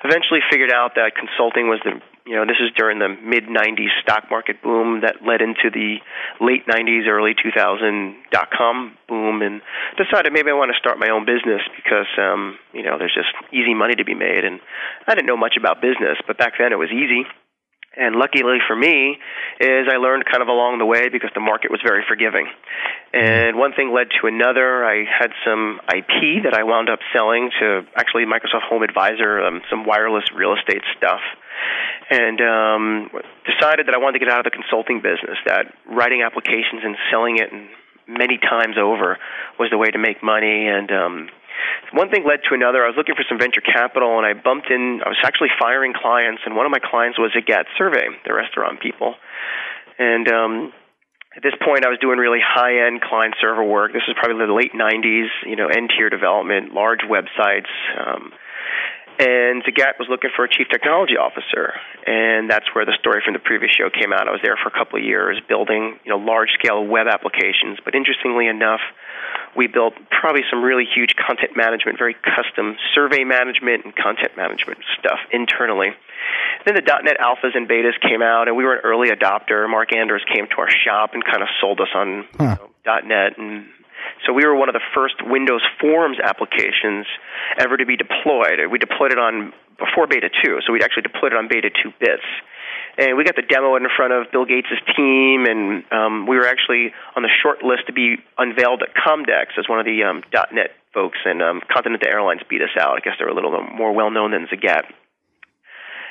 [0.02, 3.90] eventually figured out that consulting was the you know, this is during the mid 90s
[4.02, 5.98] stock market boom that led into the
[6.40, 9.60] late 90s, early 2000 dot com boom, and
[9.98, 13.34] decided maybe I want to start my own business because, um, you know, there's just
[13.50, 14.44] easy money to be made.
[14.44, 14.60] And
[15.06, 17.26] I didn't know much about business, but back then it was easy.
[17.94, 19.18] And luckily for me,
[19.60, 22.46] is I learned kind of along the way because the market was very forgiving.
[23.12, 24.80] And one thing led to another.
[24.86, 29.60] I had some IP that I wound up selling to actually Microsoft Home Advisor, um,
[29.68, 31.20] some wireless real estate stuff
[32.10, 33.10] and um,
[33.46, 35.38] decided that I wanted to get out of the consulting business.
[35.46, 37.50] That writing applications and selling it
[38.06, 39.18] many times over
[39.58, 40.68] was the way to make money.
[40.68, 41.28] And um,
[41.92, 42.84] one thing led to another.
[42.84, 45.00] I was looking for some venture capital, and I bumped in.
[45.04, 48.80] I was actually firing clients, and one of my clients was Zagat Survey, the restaurant
[48.80, 49.14] people,
[49.98, 50.28] and.
[50.28, 50.72] Um,
[51.34, 53.94] at this point, I was doing really high-end client server work.
[53.94, 58.32] This was probably the late '90s, you know, n-tier development, large websites, um,
[59.22, 61.74] and Zagat was looking for a chief technology officer,
[62.06, 64.26] and that's where the story from the previous show came out.
[64.26, 67.78] I was there for a couple of years building, you know, large-scale web applications.
[67.84, 68.80] But interestingly enough,
[69.56, 74.80] we built probably some really huge content management, very custom survey management and content management
[74.98, 75.94] stuff internally.
[76.64, 79.68] Then the .NET alphas and betas came out, and we were an early adopter.
[79.68, 82.56] Mark Anders came to our shop and kind of sold us on Huh.
[82.60, 83.66] you know, .NET and
[84.26, 87.06] so we were one of the first Windows Forms applications
[87.58, 88.60] ever to be deployed.
[88.70, 91.90] We deployed it on before Beta 2, so we actually deployed it on Beta 2
[91.98, 92.26] bits.
[92.98, 96.46] And we got the demo in front of Bill Gates' team, and um, we were
[96.46, 100.22] actually on the short list to be unveiled at Comdex as one of the um,
[100.52, 102.96] .NET folks, and um, Continental Airlines beat us out.
[102.96, 104.84] I guess they're a little more well known than Zagat.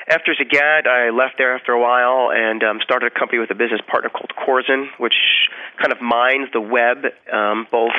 [0.08, 3.54] After Zagat, I left there after a while and um, started a company with a
[3.54, 5.14] business partner called Corzen, which
[5.78, 7.94] kind of mines the web, um, both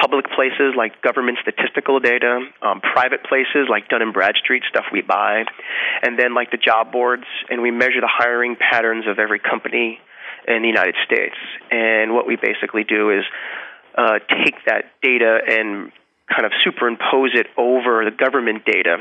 [0.00, 5.02] public places like government statistical data, um, private places like Dun and Bradstreet stuff we
[5.02, 5.44] buy,
[6.02, 9.98] and then like the job boards, and we measure the hiring patterns of every company
[10.46, 11.34] in the United States.
[11.72, 13.24] And what we basically do is
[13.96, 15.90] uh, take that data and
[16.30, 18.98] kind of superimpose it over the government data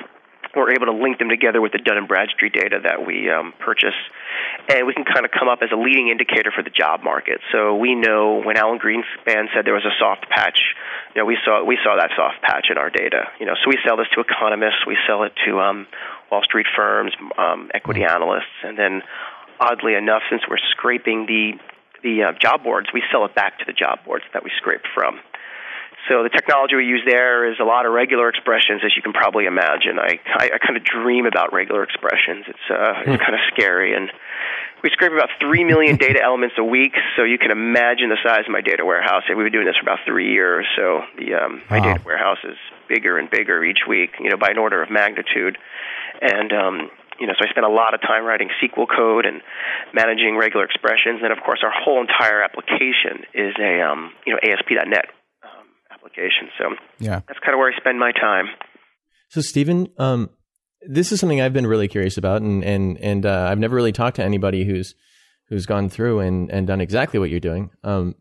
[0.57, 3.53] we're able to link them together with the Dun and Bradstreet data that we um,
[3.59, 3.95] purchase,
[4.67, 7.39] and we can kind of come up as a leading indicator for the job market.
[7.51, 10.59] So we know when Alan Greenspan said there was a soft patch,
[11.15, 13.29] you know, we saw we saw that soft patch in our data.
[13.39, 15.87] You know, so we sell this to economists, we sell it to um,
[16.31, 19.03] Wall Street firms, um, equity analysts, and then
[19.59, 21.53] oddly enough, since we're scraping the
[22.03, 24.87] the uh, job boards, we sell it back to the job boards that we scraped
[24.93, 25.19] from.
[26.09, 29.13] So the technology we use there is a lot of regular expressions, as you can
[29.13, 29.99] probably imagine.
[29.99, 32.45] I I, I kind of dream about regular expressions.
[32.47, 34.09] It's uh, it's kind of scary, and
[34.83, 36.93] we scrape about three million data elements a week.
[37.15, 39.23] So you can imagine the size of my data warehouse.
[39.27, 40.65] We've been doing this for about three years.
[40.75, 41.93] So the um, my Wow.
[41.93, 44.11] data warehouse is bigger and bigger each week.
[44.19, 45.57] You know, by an order of magnitude,
[46.21, 46.75] and um,
[47.19, 49.41] you know, so I spend a lot of time writing SQL code and
[49.93, 51.19] managing regular expressions.
[51.23, 55.16] And of course, our whole entire application is a um, you know ASP.NET
[55.97, 56.49] application.
[56.57, 57.21] So Yeah.
[57.27, 58.45] that's kind of where I spend my time.
[59.29, 60.29] So, Stephen, um,
[60.88, 63.91] this is something I've been really curious about, and and and uh, I've never really
[63.91, 64.95] talked to anybody who's
[65.49, 67.71] who's gone through and and done exactly what you're doing.
[67.83, 68.15] Um,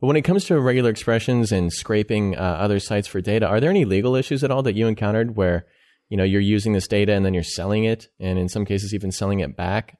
[0.00, 3.60] but when it comes to regular expressions and scraping uh, other sites for data, are
[3.60, 5.66] there any legal issues at all that you encountered where
[6.08, 8.92] you know you're using this data and then you're selling it, and in some cases
[8.94, 9.98] even selling it back?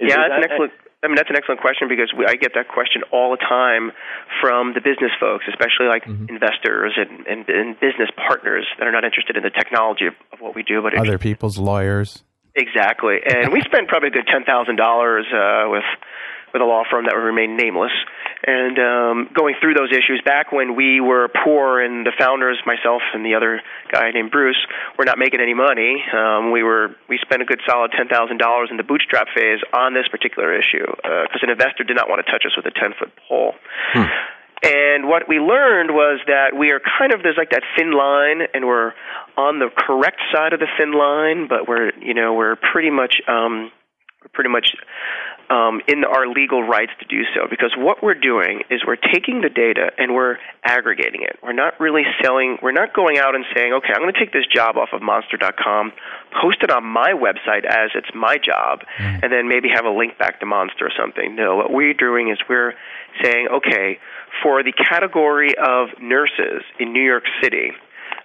[0.00, 0.72] yeah, that's an excellent.
[1.02, 3.90] I mean, that's an excellent question because we, I get that question all the time
[4.40, 9.04] from the business folks, especially like investors and, and, and business partners that are not
[9.04, 12.22] interested in the technology of, of what we do, but Other people's lawyers.
[12.54, 15.86] Exactly, and we spent probably a good ten thousand dollars uh, with
[16.52, 17.94] with a law firm that would remain nameless,
[18.46, 23.02] and um, going through those issues back when we were poor and the founders, myself
[23.14, 23.60] and the other
[23.92, 24.60] guy named Bruce,
[24.98, 26.02] were not making any money.
[26.12, 29.60] Um, we were we spent a good solid ten thousand dollars in the bootstrap phase
[29.72, 32.72] on this particular issue because an investor did not want to touch us with a
[32.72, 33.54] ten foot pole.
[34.62, 37.92] And And what we learned was that we are kind of there's like that thin
[37.92, 38.92] line, and we're
[39.36, 43.22] on the correct side of the thin line, but we're you know we're pretty much
[43.26, 43.72] um,
[44.32, 44.74] pretty much
[45.48, 49.40] um, in our legal rights to do so because what we're doing is we're taking
[49.40, 51.38] the data and we're aggregating it.
[51.42, 54.32] We're not really selling, we're not going out and saying, okay, I'm going to take
[54.32, 55.92] this job off of monster.com,
[56.40, 58.80] post it on my website as it's my job,
[59.22, 61.34] and then maybe have a link back to Monster or something.
[61.34, 62.74] No, what we're doing is we're
[63.22, 63.98] saying, okay,
[64.42, 67.72] for the category of nurses in New York City,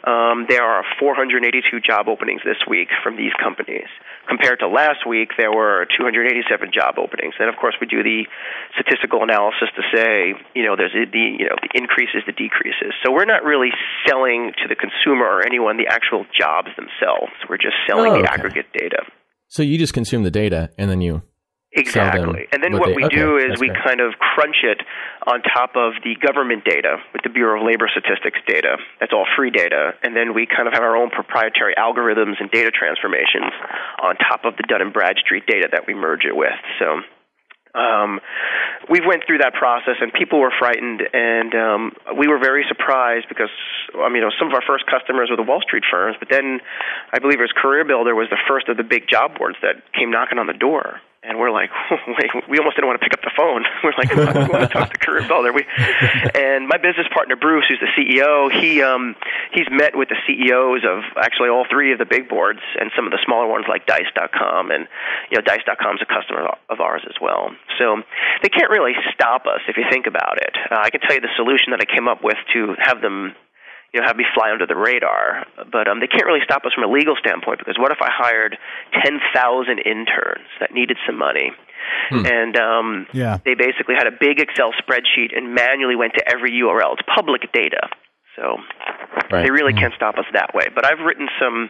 [0.05, 3.89] um, there are 482 job openings this week from these companies.
[4.29, 7.33] Compared to last week, there were 287 job openings.
[7.39, 8.29] And of course, we do the
[8.77, 12.93] statistical analysis to say, you know, there's the you know the increases, the decreases.
[13.03, 13.73] So we're not really
[14.05, 17.33] selling to the consumer or anyone the actual jobs themselves.
[17.49, 19.01] We're just selling Oh, the aggregate data.
[19.47, 21.23] So you just consume the data and then you.
[21.75, 22.47] Exactly.
[22.51, 24.81] And then what they- we okay, do is we kind of crunch it
[25.27, 28.77] on top of the government data with the Bureau of Labor Statistics data.
[28.99, 29.93] That's all free data.
[30.01, 33.51] And then we kind of have our own proprietary algorithms and data transformations
[34.01, 36.55] on top of the Dun and Bradstreet data that we merge it with.
[36.79, 37.01] So
[37.75, 38.21] um,
[38.89, 43.27] we went through that process, and people were frightened, and um, we were very surprised
[43.27, 43.51] because,
[43.93, 46.29] I mean, you know, some of our first customers were the Wall Street firms, but
[46.29, 46.61] then
[47.11, 49.83] I believe it was Career Builder was the first of the big job boards that
[49.93, 51.01] came knocking on the door.
[51.25, 51.71] And we're like,
[52.07, 53.65] wait, we almost didn't want to pick up the phone.
[53.83, 55.51] We're like, we want to talk to Career Builder.
[55.51, 55.65] We,
[56.35, 59.15] and my business partner Bruce, who's the CEO, he um,
[59.51, 63.05] he's met with the CEOs of actually all three of the big boards and some
[63.05, 64.87] of the smaller ones like Dice.com, and
[65.31, 67.49] you know Dice.com is a customer of ours as well.
[67.79, 68.03] So
[68.43, 70.53] they can't really stop us if you think about it.
[70.69, 73.33] Uh, I can tell you the solution that I came up with to have them
[73.95, 75.47] you know, have me fly under the radar.
[75.71, 78.11] But um, they can't really stop us from a legal standpoint because what if I
[78.11, 78.57] hired
[78.91, 81.51] 10,000 interns that needed some money?
[82.11, 83.37] And um, Yeah.
[83.45, 86.93] they basically had a big Excel spreadsheet and manually went to every URL.
[86.99, 87.87] It's public data.
[88.35, 88.57] So
[89.31, 89.43] Right.
[89.43, 90.65] they really can't stop us that way.
[90.75, 91.69] But I've written some,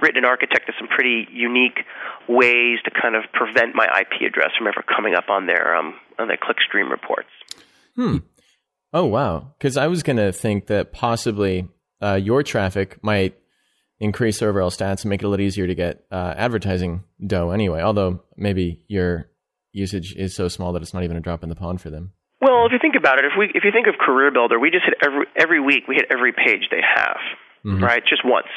[0.00, 1.84] written and architected some pretty unique
[2.26, 5.94] ways to kind of prevent my IP address from ever coming up on their um,
[6.18, 7.28] on their clickstream reports.
[8.92, 9.54] Oh wow!
[9.58, 11.68] Because I was gonna think that possibly
[12.02, 13.36] uh, your traffic might
[13.98, 17.50] increase overall stats and make it a little easier to get uh, advertising dough.
[17.50, 19.30] Anyway, although maybe your
[19.72, 22.12] usage is so small that it's not even a drop in the pond for them.
[22.40, 24.70] Well, if you think about it, if we if you think of Career Builder, we
[24.70, 27.18] just hit every every week we hit every page they have,
[27.82, 28.02] right?
[28.08, 28.48] Just once.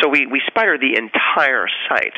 [0.00, 2.14] So we we spider the entire site,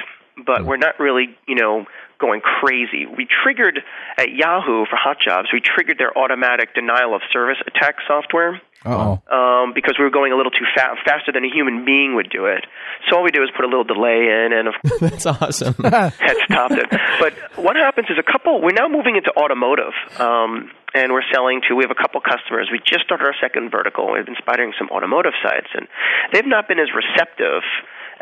[0.47, 1.87] but we're not really you know
[2.23, 3.05] going crazy.
[3.05, 3.81] We triggered
[4.17, 5.49] at Yahoo for Hot Jobs.
[5.53, 9.23] We triggered their automatic denial of service attack software Oh.
[9.31, 12.31] um, because we were going a little too fa- faster than a human being would
[12.31, 12.67] do it.
[13.09, 15.75] So all we do is put a little delay in, and of That's awesome.
[15.85, 16.91] had stopped it.
[17.23, 18.61] But what happens is a couple.
[18.61, 21.77] We're now moving into automotive, um, and we're selling to.
[21.79, 22.71] We have a couple customers.
[22.75, 24.11] We just started our second vertical.
[24.13, 25.87] We've been spidering some automotive sites, and
[26.35, 27.63] they've not been as receptive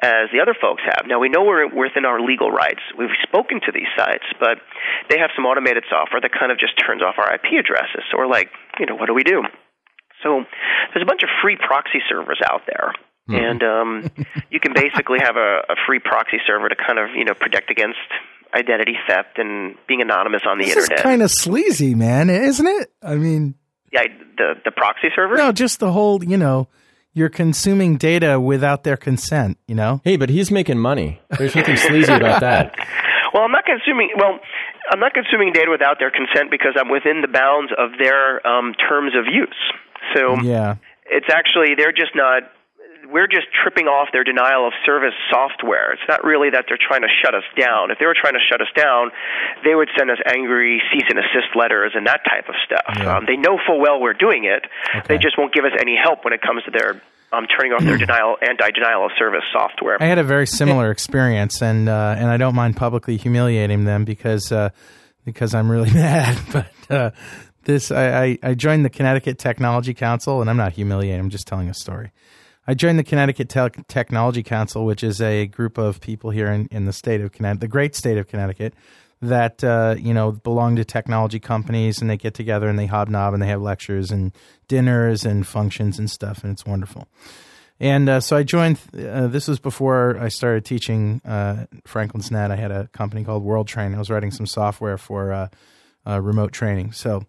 [0.02, 1.06] as the other folks have.
[1.06, 2.80] Now we know we're within our legal rights.
[2.96, 4.58] We've spoken to these sites, but
[5.08, 8.02] they have some automated software that kind of just turns off our IP addresses.
[8.10, 9.42] So we're like, you know, what do we do?
[10.22, 10.44] So
[10.92, 12.92] there's a bunch of free proxy servers out there.
[13.28, 14.10] And um,
[14.50, 17.70] you can basically have a, a free proxy server to kind of you know protect
[17.70, 17.98] against
[18.52, 21.04] identity theft and being anonymous on the This is internet.
[21.04, 22.90] kind of sleazy, man, isn't it?
[23.00, 23.54] I mean,
[23.92, 24.02] yeah,
[24.36, 25.36] the the proxy server.
[25.36, 26.66] no, just the whole, you know,
[27.12, 30.00] you're consuming data without their consent, you know?
[30.04, 31.20] hey, but he's making money.
[31.38, 32.74] There's nothing sleazy about that.
[33.32, 34.10] Well, I'm not consuming.
[34.16, 34.40] Well,
[34.90, 38.74] I'm not consuming data without their consent because I'm within the bounds of their um,
[38.74, 39.54] terms of use.
[40.16, 40.74] So Yeah.
[41.06, 42.42] it's actually they're just not
[43.12, 45.92] we're just tripping off their denial of service software.
[45.92, 47.90] It's not really that they're trying to shut us down.
[47.90, 49.10] If they were trying to shut us down,
[49.64, 52.86] they would send us angry cease and assist letters and that type of stuff.
[52.98, 53.16] Yeah.
[53.16, 54.64] Um, they know full well we're doing it.
[54.94, 55.06] Okay.
[55.08, 57.82] They just won't give us any help when it comes to their um, turning off
[57.82, 60.00] their denial anti-denial of service software.
[60.00, 64.04] I had a very similar experience, and uh, and I don't mind publicly humiliating them
[64.04, 64.70] because uh,
[65.24, 66.38] because I'm really mad.
[66.52, 67.10] But uh,
[67.64, 71.20] this, I, I, I joined the Connecticut Technology Council, and I'm not humiliating.
[71.20, 72.10] I'm just telling a story.
[72.70, 76.68] I joined the Connecticut Te- Technology Council, which is a group of people here in,
[76.70, 78.74] in the state of Connecticut, the great state of Connecticut,
[79.20, 83.34] that uh, you know belong to technology companies, and they get together and they hobnob
[83.34, 84.30] and they have lectures and
[84.68, 87.08] dinners and functions and stuff, and it's wonderful.
[87.80, 88.78] And uh, so I joined.
[88.96, 92.52] Uh, this was before I started teaching uh, Franklin's Net.
[92.52, 93.96] I had a company called World Train.
[93.96, 95.48] I was writing some software for uh,
[96.06, 96.92] uh, remote training.
[96.92, 97.24] So,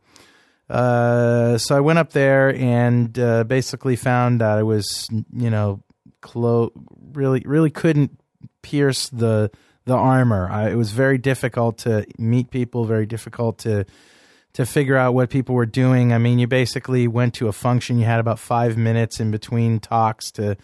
[0.71, 5.83] uh, so I went up there and uh, basically found that I was, you know,
[6.21, 6.71] clo-
[7.13, 8.17] really, really couldn't
[8.61, 9.51] pierce the
[9.85, 10.47] the armor.
[10.49, 12.85] I, it was very difficult to meet people.
[12.85, 13.85] Very difficult to
[14.53, 16.13] to figure out what people were doing.
[16.13, 17.99] I mean, you basically went to a function.
[17.99, 20.55] You had about five minutes in between talks to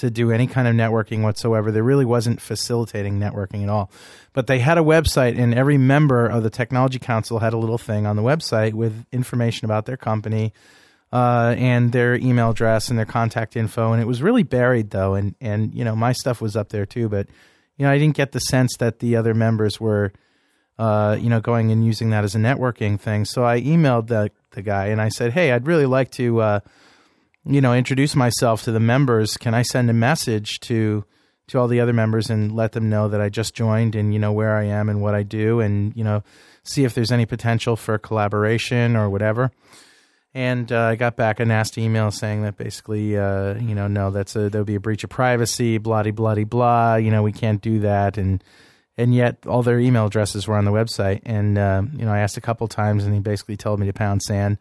[0.00, 1.70] to do any kind of networking whatsoever.
[1.70, 3.90] There really wasn't facilitating networking at all.
[4.32, 7.78] But they had a website, and every member of the Technology Council had a little
[7.78, 10.54] thing on the website with information about their company
[11.12, 13.92] uh, and their email address and their contact info.
[13.92, 15.14] And it was really buried, though.
[15.14, 17.10] And, and, you know, my stuff was up there too.
[17.10, 17.28] But,
[17.76, 20.12] you know, I didn't get the sense that the other members were.
[20.78, 23.26] Uh, you know, going and using that as a networking thing.
[23.26, 26.60] So I emailed the the guy and I said, "Hey, I'd really like to uh,
[27.44, 31.04] you know, introduce myself to the members, can I send a message to
[31.48, 34.20] to all the other members and let them know that I just joined and you
[34.20, 36.22] know where I am and what I do and you know
[36.62, 39.50] see if there's any potential for collaboration or whatever.
[40.32, 44.10] And uh, I got back a nasty email saying that basically, uh, you know, no,
[44.10, 46.96] that's a there'll be a breach of privacy, bloody bloody blah.
[46.96, 48.42] You know, we can't do that, and
[48.96, 51.22] and yet all their email addresses were on the website.
[51.24, 53.92] And uh, you know, I asked a couple times, and he basically told me to
[53.92, 54.58] pound sand.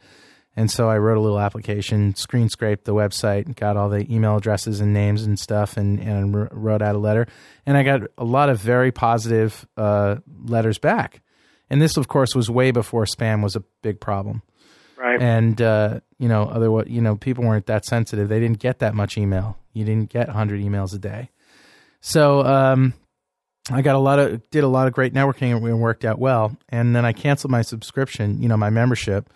[0.59, 4.35] And so I wrote a little application, screen scraped the website, got all the email
[4.35, 7.27] addresses and names and stuff, and, and wrote out a letter.
[7.65, 11.21] And I got a lot of very positive uh, letters back.
[11.69, 14.41] And this, of course, was way before spam was a big problem.
[14.97, 15.21] Right.
[15.21, 18.27] And uh, you know, other you know, people weren't that sensitive.
[18.27, 19.57] They didn't get that much email.
[19.71, 21.29] You didn't get 100 emails a day.
[22.01, 22.93] So um,
[23.71, 26.19] I got a lot of did a lot of great networking and it worked out
[26.19, 26.57] well.
[26.67, 29.29] And then I canceled my subscription, you know, my membership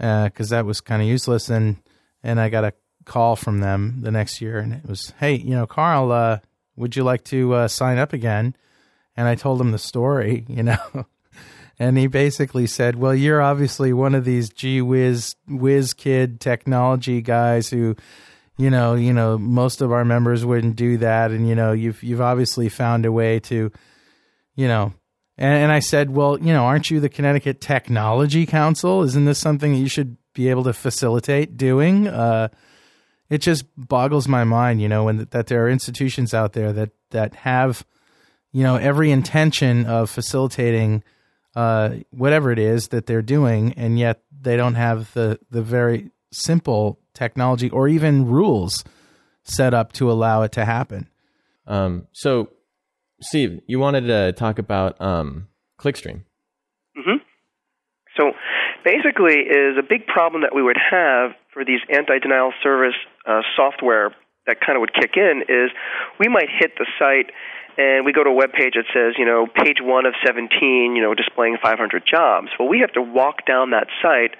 [0.00, 1.50] because uh, that was kind of useless.
[1.50, 1.76] And
[2.22, 2.72] and I got a
[3.04, 6.38] call from them the next year, and it was, "Hey, you know, Carl, uh,
[6.76, 8.56] would you like to uh, sign up again?"
[9.16, 11.06] And I told him the story, you know.
[11.78, 17.20] and he basically said, "Well, you're obviously one of these gee whiz whiz kid technology
[17.20, 17.94] guys who,
[18.56, 22.02] you know, you know, most of our members wouldn't do that, and you know, you've
[22.02, 23.70] you've obviously found a way to,
[24.56, 24.94] you know,
[25.40, 29.02] and, and I said, well, you know, aren't you the Connecticut Technology Council?
[29.02, 32.06] Isn't this something that you should be able to facilitate doing?
[32.06, 32.48] Uh,
[33.30, 36.90] it just boggles my mind, you know, when that there are institutions out there that
[37.10, 37.86] that have,
[38.52, 41.02] you know, every intention of facilitating
[41.56, 46.10] uh, whatever it is that they're doing, and yet they don't have the the very
[46.30, 48.84] simple technology or even rules
[49.42, 51.08] set up to allow it to happen.
[51.66, 52.50] Um, so
[53.22, 56.24] Steve, you wanted to talk about um, Clickstream.
[56.96, 57.18] hmm
[58.16, 58.32] So
[58.84, 64.14] basically, is a big problem that we would have for these anti-denial service uh, software
[64.46, 65.70] that kind of would kick in is
[66.18, 67.30] we might hit the site
[67.76, 70.50] and we go to a web page that says, you know, page one of 17,
[70.96, 72.48] you know, displaying 500 jobs.
[72.58, 74.34] Well, we have to walk down that site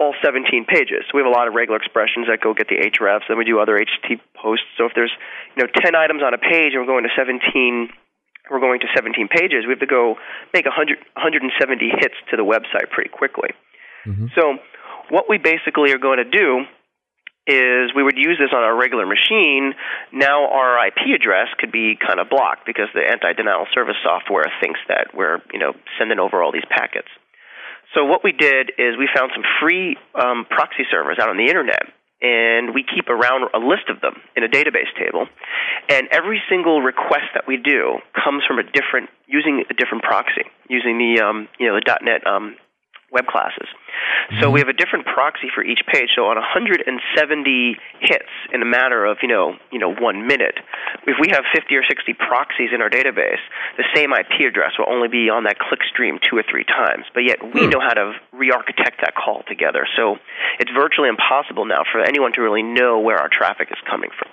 [0.00, 1.06] all 17 pages.
[1.06, 3.28] So we have a lot of regular expressions that go get the hrefs.
[3.28, 4.66] Then we do other HTTP posts.
[4.78, 5.12] So if there's,
[5.54, 7.92] you know, 10 items on a page and we're going to 17
[8.52, 10.16] we're going to 17 pages, we have to go
[10.52, 13.50] make 100, 170 hits to the website pretty quickly.
[14.06, 14.26] Mm-hmm.
[14.36, 14.58] So,
[15.10, 16.64] what we basically are going to do
[17.46, 19.74] is we would use this on our regular machine.
[20.12, 24.78] Now our IP address could be kind of blocked because the anti-denial service software thinks
[24.88, 27.08] that we're, you know, sending over all these packets.
[27.94, 31.46] So what we did is we found some free um, proxy servers out on the
[31.46, 31.90] internet
[32.22, 35.26] and we keep around a list of them in a database table.
[35.90, 40.46] And every single request that we do comes from a different, using a different proxy,
[40.68, 42.56] using the um, you know the .NET um,
[43.12, 43.68] web classes.
[44.40, 46.08] So we have a different proxy for each page.
[46.16, 46.88] So on 170
[48.00, 50.56] hits in a matter of you know you know one minute,
[51.06, 53.42] if we have 50 or 60 proxies in our database,
[53.76, 57.04] the same IP address will only be on that click stream two or three times.
[57.12, 57.70] But yet we hmm.
[57.70, 59.86] know how to re-architect that call together.
[59.96, 60.16] So
[60.58, 64.32] it's virtually impossible now for anyone to really know where our traffic is coming from.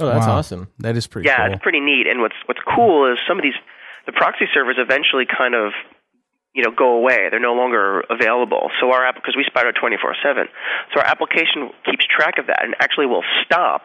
[0.00, 0.38] Oh, that's wow.
[0.38, 0.68] awesome.
[0.78, 1.28] That is pretty.
[1.28, 1.54] Yeah, cool.
[1.54, 2.06] it's pretty neat.
[2.08, 3.58] And what's what's cool is some of these
[4.06, 5.72] the proxy servers eventually kind of
[6.54, 7.28] you know go away.
[7.30, 8.70] They're no longer available.
[8.80, 10.48] So our app because we spider 24/7.
[10.94, 13.82] So our application keeps track of that and actually will stop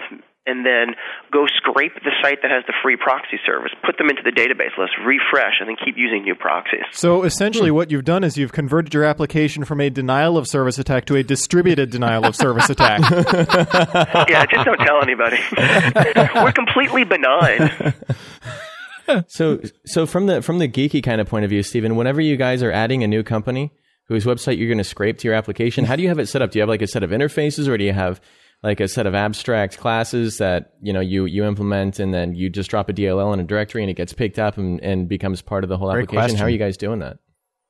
[0.50, 0.96] and then
[1.32, 4.76] go scrape the site that has the free proxy service, put them into the database
[4.78, 6.86] list, refresh, and then keep using new proxies.
[6.92, 7.76] So essentially, hmm.
[7.76, 11.16] what you've done is you've converted your application from a denial of service attack to
[11.16, 13.02] a distributed denial of service attack.
[14.30, 15.40] yeah, just don't tell anybody.
[16.36, 17.94] We're completely benign.
[19.28, 22.38] so so from the from the geeky kind of point of view, Stephen, whenever you
[22.38, 23.72] guys are adding a new company
[24.08, 26.41] whose website you're going to scrape to your application, how do you have it set
[26.41, 26.52] up?
[26.52, 28.22] Do you have like a set of interfaces, or do you have
[28.63, 32.50] like a set of abstract classes that you know you you implement, and then you
[32.50, 35.42] just drop a DLL in a directory, and it gets picked up and, and becomes
[35.42, 36.21] part of the whole Great application?
[36.21, 36.38] Question.
[36.38, 37.17] How are you guys doing that?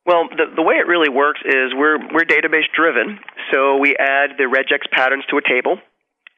[0.06, 3.18] Well, the, the way it really works is we're we're database driven,
[3.52, 5.78] so we add the regex patterns to a table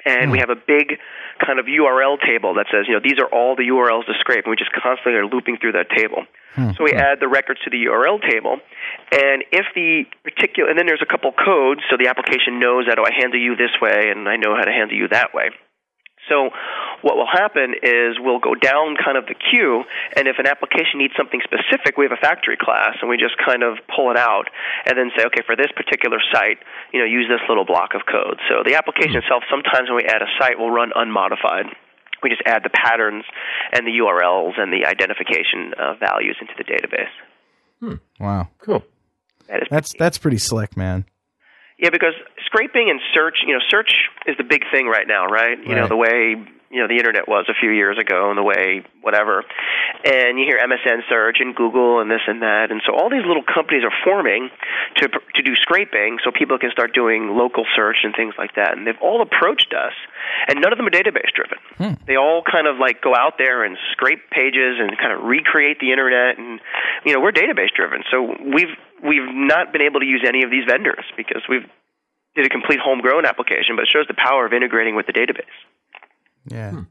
[0.04, 0.48] and we hmm.
[0.48, 0.98] have a big
[1.44, 4.44] kind of URL table that says, you know, these are all the URLs to scrape,
[4.44, 6.24] and we just constantly are looping through that table.
[6.54, 6.72] Hmm.
[6.76, 6.98] So we hmm.
[6.98, 8.58] add the records to the URL table,
[9.12, 12.98] and if the particular, and then there's a couple codes, so the application knows that,
[12.98, 15.50] oh, I handle you this way, and I know how to handle you that way.
[16.28, 16.50] So
[17.02, 19.82] what will happen is we'll go down kind of the queue,
[20.14, 23.34] and if an application needs something specific, we have a factory class, and we just
[23.42, 24.46] kind of pull it out
[24.86, 26.62] and then say, okay, for this particular site,
[26.94, 28.38] you know, use this little block of code.
[28.46, 31.66] So the application itself, sometimes when we add a site, will run unmodified.
[32.22, 33.24] We just add the patterns
[33.72, 37.10] and the URLs and the identification uh, values into the database.
[38.20, 38.48] Wow.
[38.64, 38.84] Cool.
[39.48, 41.04] That is That's that's pretty slick, man.
[41.78, 42.14] Yeah, because
[42.52, 43.92] scraping and search, you know, search
[44.26, 45.58] is the big thing right now, right?
[45.58, 46.36] You know, the way
[46.72, 49.44] you know the internet was a few years ago, and the way whatever,
[50.04, 53.28] and you hear MSN search and Google and this and that, and so all these
[53.28, 54.48] little companies are forming
[54.96, 58.72] to to do scraping, so people can start doing local search and things like that.
[58.72, 59.92] And they've all approached us,
[60.48, 61.60] and none of them are database driven.
[61.76, 62.00] Hmm.
[62.08, 65.78] They all kind of like go out there and scrape pages and kind of recreate
[65.78, 66.58] the internet, and
[67.04, 68.72] you know we're database driven, so we've
[69.04, 71.68] we've not been able to use any of these vendors because we've
[72.34, 75.44] did a complete homegrown application, but it shows the power of integrating with the database.
[76.46, 76.70] Yeah.
[76.70, 76.82] Hmm.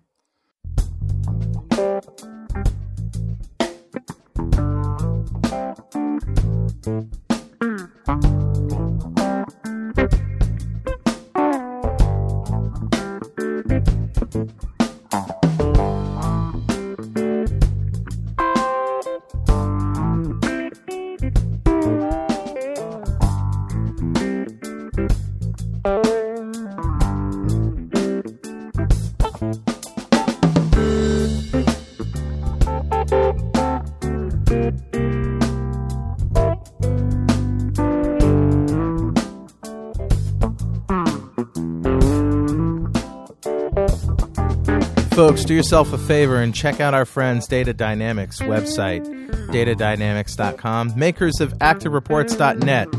[45.32, 49.06] Folks, do yourself a favor and check out our friends Data Dynamics website,
[49.48, 52.90] datadynamics.com, makers of ActiveReports.net.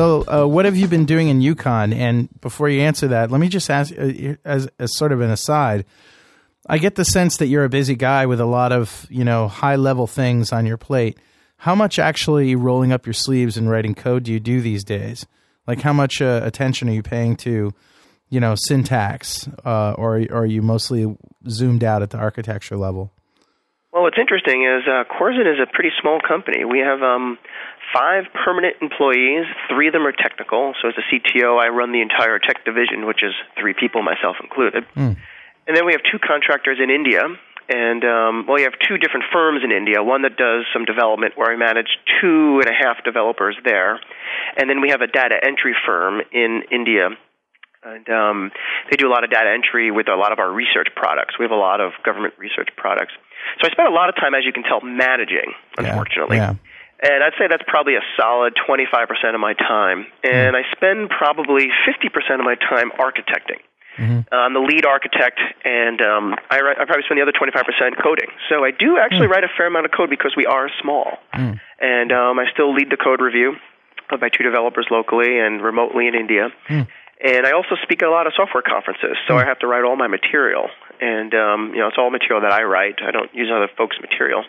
[0.01, 1.93] So, uh, what have you been doing in Yukon?
[1.93, 5.29] And before you answer that, let me just ask, uh, as, as sort of an
[5.29, 5.85] aside,
[6.65, 9.47] I get the sense that you're a busy guy with a lot of you know
[9.47, 11.19] high level things on your plate.
[11.57, 15.27] How much actually rolling up your sleeves and writing code do you do these days?
[15.67, 17.71] Like, how much uh, attention are you paying to,
[18.27, 21.15] you know, syntax, uh, or, or are you mostly
[21.47, 23.13] zoomed out at the architecture level?
[23.93, 26.65] Well, what's interesting is uh, Corzen is a pretty small company.
[26.65, 27.37] We have um,
[27.93, 29.45] five permanent employees.
[29.69, 30.73] Three of them are technical.
[30.81, 34.37] So as a CTO, I run the entire tech division, which is three people, myself
[34.41, 34.85] included.
[35.67, 37.21] And then we have two contractors in India.
[37.69, 40.03] And um, well, we have two different firms in India.
[40.03, 41.87] One that does some development, where I manage
[42.19, 43.99] two and a half developers there,
[44.57, 47.09] and then we have a data entry firm in India
[47.83, 48.51] and um,
[48.89, 51.39] they do a lot of data entry with a lot of our research products.
[51.39, 53.13] We have a lot of government research products.
[53.59, 56.37] So I spend a lot of time, as you can tell, managing, unfortunately.
[56.37, 56.53] Yeah.
[57.01, 60.05] And I'd say that's probably a solid 25% of my time.
[60.23, 63.59] And I spend probably 50% of my time architecting.
[64.31, 68.01] Uh, I'm the lead architect, and um, I, write, I probably spend the other 25%
[68.01, 68.29] coding.
[68.49, 71.17] So I do actually write a fair amount of code because we are small.
[71.81, 73.55] And um, I still lead the code review
[74.09, 76.49] by two developers locally and remotely in India.
[77.23, 79.83] And I also speak at a lot of software conferences, so I have to write
[79.83, 80.69] all my material.
[81.01, 82.95] And um, you know, it's all material that I write.
[83.05, 84.43] I don't use other folks' material.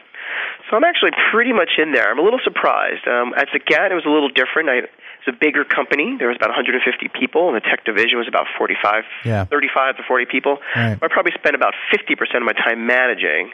[0.70, 2.10] So I'm actually pretty much in there.
[2.10, 3.06] I'm a little surprised.
[3.06, 4.68] Um, at Zagat, it was a little different.
[4.70, 4.76] I,
[5.22, 6.16] it's a bigger company.
[6.18, 6.80] There was about 150
[7.18, 9.44] people, and the tech division was about 45, Yeah.
[9.44, 10.58] 35 to 40 people.
[10.74, 10.98] Right.
[11.00, 13.52] I probably spent about 50% of my time managing,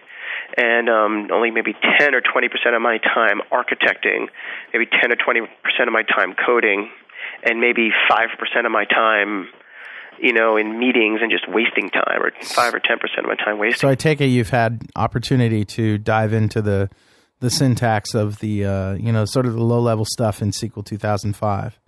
[0.56, 4.28] and um, only maybe 10 or 20% of my time architecting,
[4.72, 5.44] maybe 10 or 20%
[5.86, 6.88] of my time coding,
[7.44, 9.48] and maybe 5% of my time,
[10.20, 13.58] you know, in meetings and just wasting time, or 5 or 10% of my time
[13.58, 13.78] wasting.
[13.78, 16.90] So I take it you've had opportunity to dive into the
[17.40, 20.84] the syntax of the uh, you know sort of the low level stuff in SQL
[20.84, 21.78] 2005?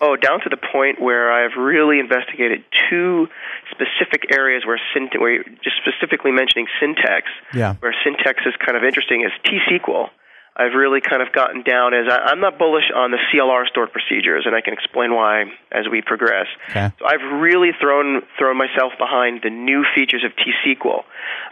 [0.00, 3.26] Oh, down to the point where I've really investigated two
[3.70, 7.74] specific areas where syntax, where just specifically mentioning syntax, Yeah.
[7.80, 10.08] where syntax is kind of interesting is T-SQL.
[10.58, 13.92] I've really kind of gotten down as I, I'm not bullish on the CLR stored
[13.92, 16.46] procedures, and I can explain why as we progress.
[16.70, 16.90] Okay.
[16.98, 21.04] So I've really thrown thrown myself behind the new features of T-SQL,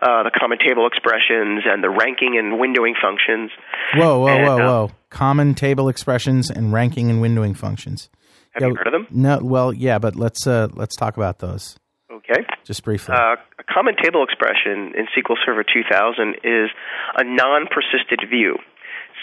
[0.03, 3.51] uh, the common table expressions and the ranking and windowing functions.
[3.95, 4.91] Whoa, whoa, And, whoa, uh, whoa!
[5.11, 8.11] Common table expressions and ranking and windowing functions.
[8.55, 9.07] Have Yeah, you heard of them?
[9.11, 11.79] No, well, yeah, but let's uh, let's talk about those
[12.11, 12.45] Okay.
[12.65, 13.15] just briefly.
[13.15, 16.71] Uh, a common table expression in SQL Server 2000 is
[17.17, 18.57] a non-persistent view.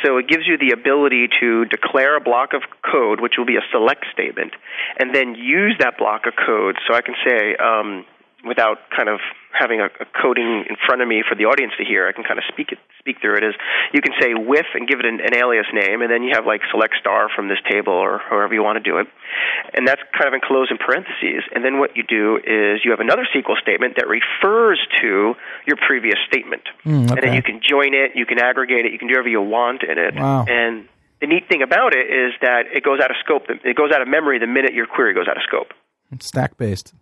[0.04, 3.58] So it gives you the ability to declare a block of code, which will be
[3.58, 4.54] a select statement,
[4.98, 6.78] and then use that block of code.
[6.88, 8.06] So I can say, um,
[8.46, 9.20] without kind of
[9.54, 12.24] having a, a coding in front of me for the audience to hear, I can
[12.24, 13.44] kind of speak it, speak through it.
[13.44, 13.54] Is
[13.94, 16.46] you can say with and give it an, an alias name, and then you have
[16.46, 19.08] like select star from this table or however you want to do it,
[19.74, 21.46] and that's kind of enclosed in parentheses.
[21.54, 25.36] And then what you do is you have another SQL statement that refers to
[25.68, 28.98] your previous statement, Hmm, and then you can join it, you can aggregate it, you
[29.00, 30.46] can do whatever you want in it, Wow.
[30.50, 30.89] and
[31.22, 33.44] the neat thing about it is that it goes out of scope.
[33.48, 35.72] It goes out of memory the minute your query goes out of scope.
[36.12, 36.94] It's stack based.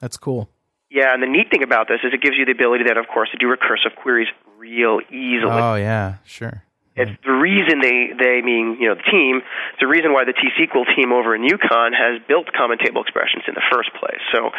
[0.00, 0.48] That's cool.
[0.90, 3.06] Yeah, and the neat thing about this is it gives you the ability then, of
[3.06, 4.28] course, to do recursive queries
[4.58, 5.62] real easily.
[5.62, 6.64] Oh yeah, sure.
[7.00, 10.34] It's the reason they, they mean, you know, the team, it's the reason why the
[10.34, 14.20] T-SQL team over in Yukon has built common table expressions in the first place.
[14.34, 14.50] So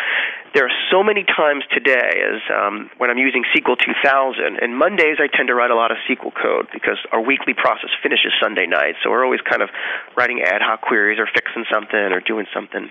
[0.55, 5.19] there are so many times today as um, when I'm using SQL 2000, and Mondays
[5.19, 8.65] I tend to write a lot of SQL code because our weekly process finishes Sunday
[8.65, 8.95] night.
[9.03, 9.69] So we're always kind of
[10.17, 12.89] writing ad hoc queries or fixing something or doing something.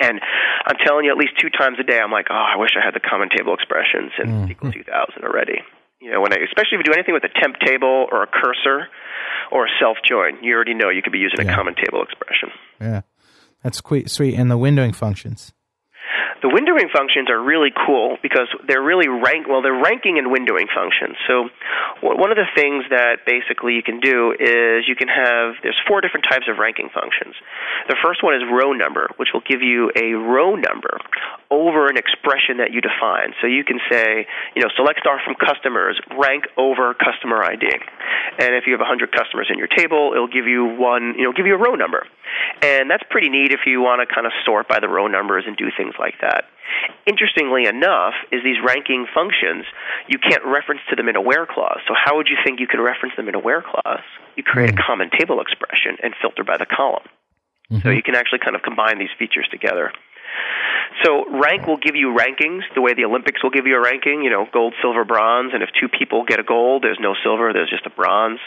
[0.00, 0.20] And
[0.66, 2.84] I'm telling you, at least two times a day, I'm like, oh, I wish I
[2.84, 4.56] had the common table expressions in mm.
[4.56, 5.60] SQL 2000 already.
[6.00, 8.26] You know, when I, especially if you do anything with a temp table or a
[8.26, 8.88] cursor
[9.50, 11.52] or a self join, you already know you could be using Yeah.
[11.52, 12.50] a common table expression.
[12.80, 13.00] Yeah,
[13.62, 13.80] that's.
[14.12, 15.52] Sweet, and the windowing functions.
[16.42, 19.48] The windowing functions are really cool because they're really rank.
[19.48, 21.16] Well, they're ranking and windowing functions.
[21.26, 21.48] So,
[22.02, 26.00] one of the things that basically you can do is you can have there's four
[26.00, 27.34] different types of ranking functions.
[27.88, 30.98] The first one is row number, which will give you a row number
[31.50, 33.34] over an expression that you define.
[33.40, 37.66] So you can say, you know, select star from customers, rank over customer ID.
[38.38, 41.32] And if you have 100 customers in your table, it'll give you one, you know,
[41.32, 42.06] give you a row number.
[42.62, 45.44] And that's pretty neat if you want to kind of sort by the row numbers
[45.46, 46.44] and do things like that.
[47.06, 49.64] Interestingly enough, is these ranking functions,
[50.08, 51.80] you can't reference to them in a where clause.
[51.86, 54.04] So how would you think you can reference them in a where clause?
[54.36, 54.86] You create a hmm.
[54.86, 57.06] common table expression and filter by the column.
[57.70, 57.98] So mm-hmm.
[57.98, 59.90] you can actually kind of combine these features together.
[61.02, 64.22] So rank will give you rankings the way the Olympics will give you a ranking,
[64.22, 67.52] you know, gold, silver, bronze, and if two people get a gold, there's no silver,
[67.52, 68.38] there's just a bronze.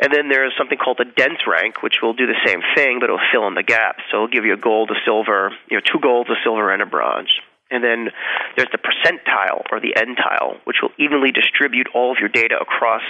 [0.00, 3.10] And then there's something called a dense rank, which will do the same thing, but
[3.10, 4.02] it'll fill in the gaps.
[4.10, 6.82] So it'll give you a gold, a silver, you know, two golds, a silver, and
[6.82, 7.30] a bronze.
[7.70, 8.10] And then
[8.56, 13.02] there's the percentile or the NTILE, which will evenly distribute all of your data across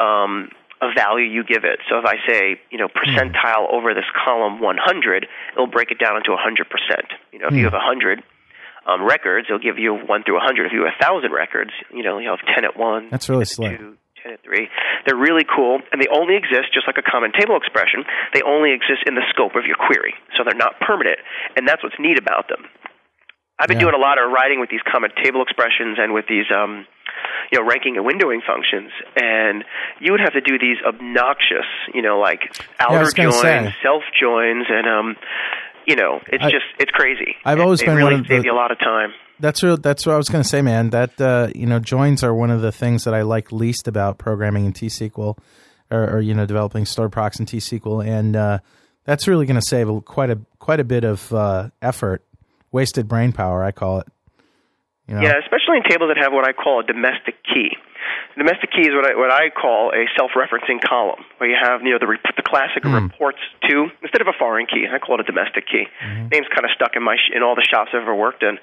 [0.00, 1.78] um, a value you give it.
[1.88, 6.16] So if I say, you know, percentile over this column 100, it'll break it down
[6.16, 6.66] into 100%.
[7.32, 8.22] You know, if you have 100
[8.86, 10.66] um, records, it'll give you 1 through 100.
[10.66, 13.08] If you have 1,000 records, you know, you'll have 10 at 1.
[13.10, 13.78] That's really 10 at slick.
[13.78, 14.68] 2, 10 at 3.
[15.06, 18.04] They're really cool, and they only exist, just like a common table expression,
[18.34, 20.14] they only exist in the scope of your query.
[20.36, 21.18] So they're not permanent,
[21.56, 22.64] and that's what's neat about them.
[23.58, 23.90] I've been Yeah.
[23.90, 26.86] doing a lot of writing with these common table expressions and with these um,
[27.52, 29.62] you know ranking and windowing functions and
[30.00, 32.40] you would have to do these obnoxious you know like
[32.80, 35.16] outer gonna joins self joins and um
[35.86, 38.42] you know it's I- just it's crazy I've always they been really one of the-
[38.42, 39.12] you a lot of time
[39.42, 39.76] That's real.
[39.76, 40.90] That's what I was going to say, man.
[40.90, 44.16] That uh, you know, joins are one of the things that I like least about
[44.16, 45.36] programming in T-SQL,
[45.90, 48.60] or, or you know, developing stored procs in T-SQL, and uh,
[49.04, 52.24] that's really going to save quite a quite a bit of uh, effort,
[52.70, 53.64] wasted brain power.
[53.64, 54.06] I call it.
[55.08, 55.22] You know?
[55.22, 57.74] Yeah, especially in tables that have what I call a domestic key.
[58.38, 61.90] Domestic key is what I what I call a self-referencing column, where you have you
[61.90, 63.38] know the re- the classic reports
[63.68, 64.86] to instead of a foreign key.
[64.88, 65.84] I call it a domestic key.
[66.32, 68.56] Name's kind of stuck in my sh- in all the shops I've ever worked in,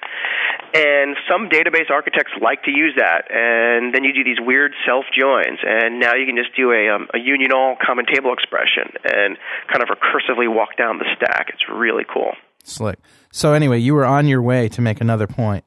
[0.73, 3.29] and some database architects like to use that.
[3.29, 6.89] And then you do these weird self joins, and now you can just do a
[6.89, 9.37] um, a union all common table expression and
[9.69, 11.49] kind of recursively walk down the stack.
[11.53, 12.33] It's really cool.
[12.63, 12.97] Slick.
[13.31, 15.63] So anyway, you were on your way to make another point.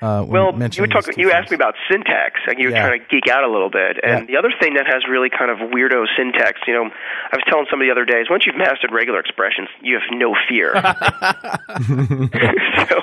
[0.00, 1.14] Uh, Well, you were talking.
[1.18, 2.40] You asked me about syntax.
[2.46, 2.86] Like you were Yeah.
[2.86, 3.98] trying to geek out a little bit.
[4.02, 4.24] And Yeah.
[4.26, 7.66] the other thing that has really kind of weirdo syntax, you know, I was telling
[7.68, 10.72] somebody the other day is once you've mastered regular expressions, you have no fear.
[12.88, 13.02] so,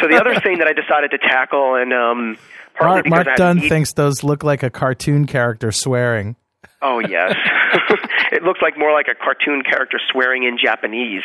[0.00, 2.38] so the other thing that I decided to tackle, and um,
[2.74, 5.72] partly Mark, because Mark I Dunn to eat- thinks those look like a cartoon character
[5.72, 6.36] swearing.
[6.80, 7.34] Oh yes,
[8.32, 11.22] it looks like more like a cartoon character swearing in Japanese.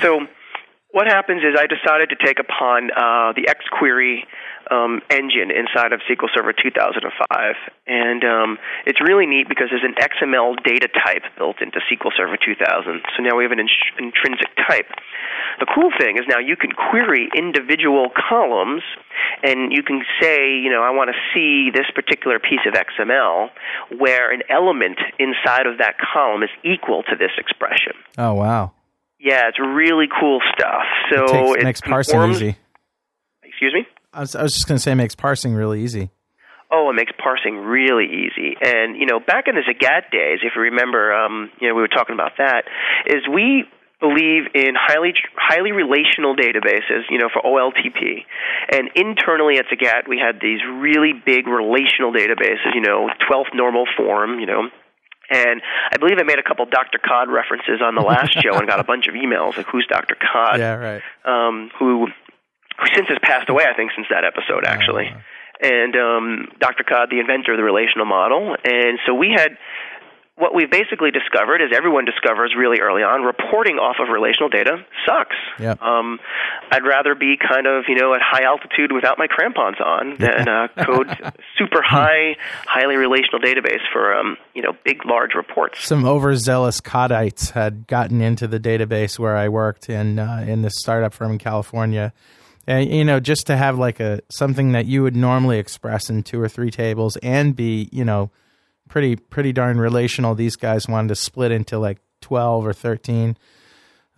[0.00, 0.26] so,
[0.96, 4.24] what happens is I decided to take upon uh, the XQuery
[4.70, 7.54] um, engine inside of SQL Server 2005,
[7.86, 12.36] and um, it's really neat because there's an XML data type built into SQL Server
[12.36, 13.02] 2000.
[13.14, 14.88] So now we have an ins- intrinsic type.
[15.60, 18.82] The cool thing is now you can query individual columns,
[19.42, 23.50] and you can say, you know, I want to see this particular piece of XML
[23.98, 27.92] where an element inside of that column is equal to this expression.
[28.18, 28.72] Oh wow!
[29.18, 30.84] Yeah, it's really cool stuff.
[31.10, 32.56] So it takes, it makes parsing conforms- easy.
[33.42, 33.86] Excuse me.
[34.12, 36.10] I was, I was just going to say it makes parsing really easy.
[36.70, 38.56] Oh, it makes parsing really easy.
[38.60, 41.80] And you know, back in the Zagat days, if you remember, um, you know, we
[41.80, 42.64] were talking about that.
[43.06, 43.64] Is we
[44.00, 48.24] believe in highly highly relational databases, you know, for OLTP.
[48.72, 53.86] And internally at Zagat, we had these really big relational databases, you know, 12th normal
[53.96, 54.68] form, you know,
[55.30, 56.98] and I believe I made a couple Dr.
[56.98, 60.14] Codd references on the last show and got a bunch of emails like, "Who's Dr.
[60.14, 61.02] Codd?" Yeah, right.
[61.24, 62.06] um, who
[62.78, 65.14] who since has passed away, I think, since that episode actually.
[65.58, 66.84] And um, Dr.
[66.84, 69.56] Codd, the inventor of the relational model, and so we had
[70.36, 74.84] what we've basically discovered, as everyone discovers really early on, reporting off of relational data
[75.06, 75.36] sucks.
[75.58, 75.80] Yep.
[75.80, 76.20] Um,
[76.70, 80.48] I'd rather be kind of you know at high altitude without my crampons on than
[80.48, 81.08] uh, code
[81.58, 85.86] super high, highly relational database for um, you know big large reports.
[85.86, 90.74] Some overzealous Codites had gotten into the database where I worked in uh, in this
[90.76, 92.12] startup firm in California.
[92.66, 96.22] And you know, just to have like a something that you would normally express in
[96.24, 98.30] two or three tables and be, you know,
[98.88, 100.34] pretty pretty darn relational.
[100.34, 103.36] These guys wanted to split into like twelve or thirteen.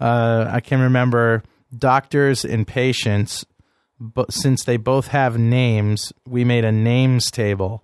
[0.00, 1.42] Uh, I can remember
[1.76, 3.44] doctors and patients,
[4.00, 7.82] but since they both have names, we made a names table.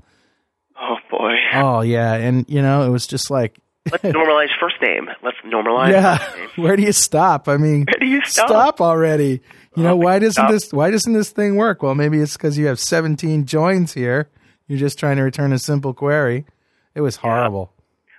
[0.80, 1.34] Oh boy.
[1.54, 3.58] Oh yeah, and you know, it was just like
[3.92, 5.08] Let's normalize first name.
[5.22, 6.18] Let's normalize yeah.
[6.62, 7.48] Where do you stop?
[7.48, 8.80] I mean, Where do you stop?
[8.80, 9.40] already.
[9.76, 10.50] You know, why doesn't stop.
[10.50, 11.82] this why doesn't this thing work?
[11.82, 14.30] Well, maybe it's because you have 17 joins here.
[14.68, 16.46] You're just trying to return a simple query.
[16.94, 17.74] It was horrible.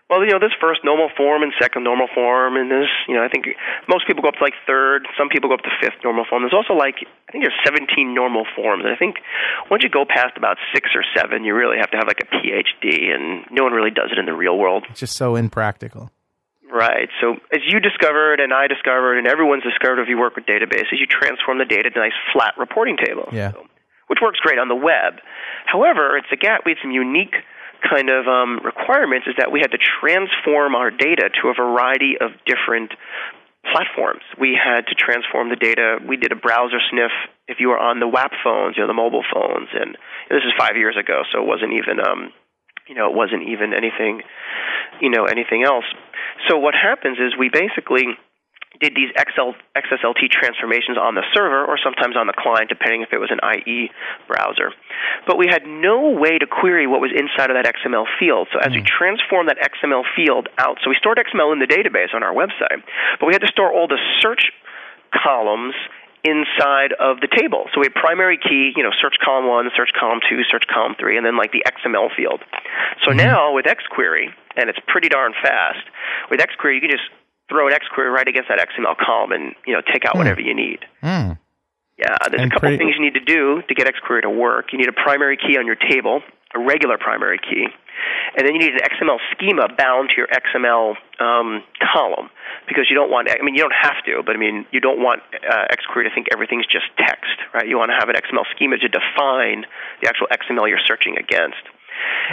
[0.10, 3.26] Well, you know, this first normal form and second normal form, and this, you know,
[3.26, 3.50] I think
[3.90, 5.08] most people go up to like third.
[5.18, 6.44] Some people go up to fifth normal form.
[6.44, 9.18] There's also like I think there's 17 normal forms, and I think
[9.72, 12.30] once you go past about six or seven, you really have to have like a
[12.30, 14.86] PhD, and no one really does it in the real world.
[14.92, 16.12] It's just so impractical.
[16.70, 17.10] Right.
[17.20, 21.02] So as you discovered, and I discovered, and everyone's discovered if you work with databases,
[21.02, 23.26] you transform the data to a nice flat reporting table.
[23.32, 23.54] Yeah.
[23.54, 23.66] So,
[24.08, 25.18] which works great on the web.
[25.66, 26.62] However, at gap.
[26.64, 27.34] we had some unique
[27.82, 32.16] kind of um, requirements is that we had to transform our data to a variety
[32.20, 32.94] of different
[33.72, 34.22] platforms.
[34.40, 35.98] We had to transform the data.
[36.06, 37.12] We did a browser sniff
[37.48, 39.98] if you were on the WAP phones, you know, the mobile phones, and
[40.30, 42.34] this is five years ago, so it wasn't even, um,
[42.88, 44.22] you know, it wasn't even anything,
[45.02, 45.86] you know, anything else.
[46.50, 48.18] So what happens is we basically
[48.80, 53.14] did these XL, XSLT transformations on the server or sometimes on the client, depending if
[53.14, 53.92] it was an IE
[54.28, 54.72] browser.
[55.28, 58.48] But we had no way to query what was inside of that XML field.
[58.54, 58.90] So as we hmm.
[58.90, 62.84] transformed that XML field out, so we stored XML in the database on our website,
[63.20, 64.52] but we had to store all the search
[65.12, 65.76] columns
[66.26, 67.70] inside of the table.
[67.72, 70.96] So we had primary key, you know, search column one, search column two, search column
[71.00, 72.42] three, and then like the XML field.
[73.06, 73.18] So hmm.
[73.18, 75.86] now with XQuery, and it's pretty darn fast,
[76.32, 77.06] with XQuery you can just
[77.50, 80.54] throw an XQuery right against that XML column and you know take out whatever you
[80.56, 80.80] need.
[81.02, 81.34] Hmm.
[81.98, 84.30] Yeah, there's And a couple pretty- things you need to do to get XQuery to
[84.30, 84.74] work.
[84.74, 86.22] You need a primary key on your table,
[86.54, 87.68] a regular primary key,
[88.36, 92.30] and then you need an XML schema bound to your XML um, column
[92.68, 93.30] because you don't want.
[93.32, 96.14] I mean, you don't have to, but I mean, you don't want uh, XQuery to
[96.14, 97.66] think everything's just text, right?
[97.66, 99.64] You want to have an XML schema to define
[100.02, 101.64] the actual XML you're searching against.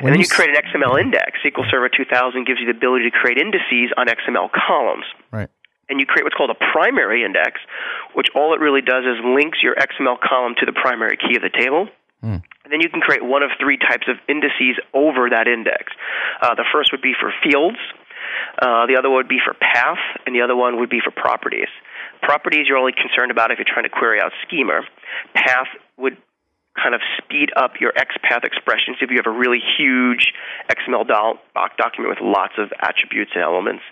[0.00, 1.38] When and then you you create an XML index.
[1.44, 5.48] SQL Server 2000 gives you the ability to create indices on XML columns Right.
[5.88, 7.60] and you create what's called a primary index,
[8.14, 11.42] which all it really does is links your XML column to the primary key of
[11.42, 11.88] the table.
[12.22, 15.92] And then you can create one of three types of indices over that index.
[16.40, 17.78] Uh, the first would be for fields,
[18.62, 21.66] uh, the other would be for path, and the other one would be for properties.
[22.22, 24.82] Properties you're only concerned about if you're trying to query out schema.
[25.34, 25.66] Path
[25.98, 26.16] would
[26.74, 30.32] kind of speed up your XPath expressions if you have a really huge
[30.70, 33.82] XML doc doc document with lots of attributes and elements.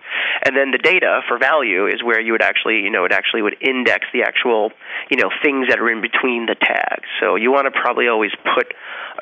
[0.45, 3.43] And then the data for value is where you would actually, you know, it actually
[3.43, 4.73] would index the actual,
[5.11, 7.05] you know, things that are in between the tags.
[7.21, 8.73] So you want to probably always put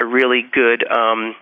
[0.00, 1.34] a really good, um,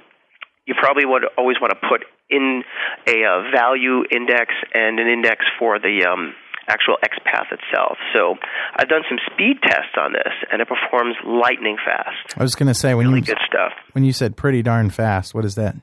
[0.65, 2.65] you probably would always want to put in
[3.07, 6.35] a uh, value index and an index for the um,
[6.69, 7.99] actual XPath itself.
[8.15, 8.35] So
[8.75, 12.37] I've done some speed tests on this, and it performs lightning fast.
[12.39, 13.73] I was going to say when Really you good stuff.
[13.93, 15.77] when you said pretty darn fast, what does that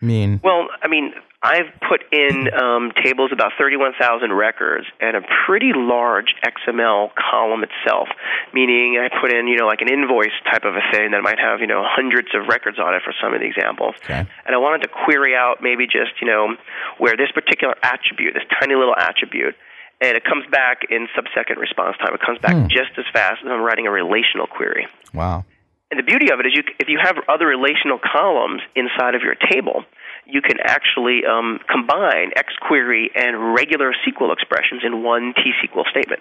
[0.00, 0.40] mean?
[0.44, 6.34] Well, I mean, I've put in um, tables about 31,000 records and a pretty large
[6.42, 8.08] XML column itself,
[8.52, 11.38] meaning I put in, you know, like an invoice type of a thing that might
[11.38, 13.94] have, you know, hundreds of records on it for some of the examples.
[14.02, 14.18] Okay.
[14.18, 16.56] And I wanted to query out maybe just, you know,
[16.98, 19.54] where this particular attribute, this tiny little attribute,
[20.00, 22.14] and it comes back in sub-second response time.
[22.14, 24.86] It comes back just as fast as I'm writing a relational query.
[25.12, 25.44] Wow.
[25.90, 29.22] And the beauty of it is, you, if you have other relational columns inside of
[29.22, 29.84] your table,
[30.26, 36.20] you can actually um, combine XQuery and regular SQL expressions in one T-SQL statement.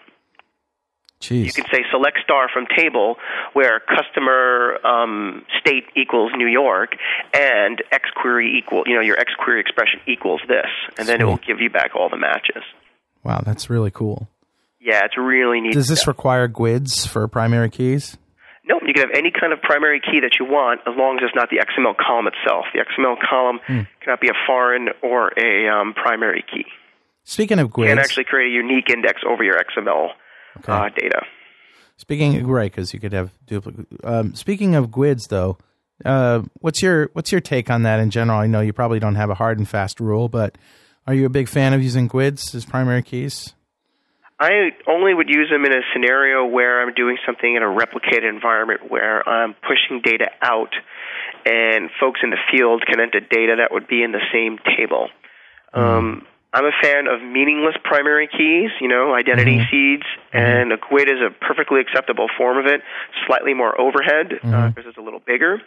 [1.20, 1.46] Jeez.
[1.46, 3.16] You can say select star from table
[3.54, 6.96] where customer um, state equals New York
[7.34, 10.68] and XQuery equal, you know, your XQuery expression equals this,
[10.98, 12.64] and then it will give you back all the matches.
[13.28, 14.28] Wow, that's really cool.
[14.80, 15.74] Yeah, it's really neat.
[15.74, 16.08] Does this stuff.
[16.08, 18.18] require GUIDs for primary keys?
[18.66, 21.24] No, you can have any kind of primary key that you want as long as
[21.26, 22.66] it's not the XML column itself.
[22.74, 23.82] The XML column Hmm.
[24.02, 26.66] cannot be a foreign or a um, primary key.
[27.24, 30.10] Speaking of You can GUIDs, actually create a unique index over your XML
[30.68, 31.22] uh, data.
[31.98, 33.86] speaking right, because you could have duplicate.
[34.04, 35.58] Um, speaking of GUIDs, though,
[36.06, 38.40] uh, what's your what's your take on that in general?
[38.40, 40.58] I know you probably don't have a hard and fast rule, but
[41.08, 43.54] are you a big fan of using GUIDs as primary keys?
[44.40, 48.30] I only would use them in a scenario where I'm doing something in a replicated
[48.30, 50.74] environment where I'm pushing data out
[51.46, 55.08] and folks in the field can enter data that would be in the same table.
[55.74, 56.28] Um,
[56.58, 59.70] I'm a fan of meaningless primary keys, you know, identity mm-hmm.
[59.70, 60.38] seeds, mm-hmm.
[60.38, 62.82] and a GUID is a perfectly acceptable form of it,
[63.28, 64.68] slightly more overhead uh, mm-hmm.
[64.70, 65.62] because it's a little bigger.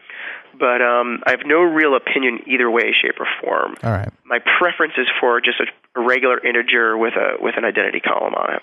[0.59, 3.77] But um, I have no real opinion either way, shape, or form.
[3.85, 4.11] All right.
[4.25, 8.35] My preference is for just a, a regular integer with a with an identity column
[8.35, 8.63] on it.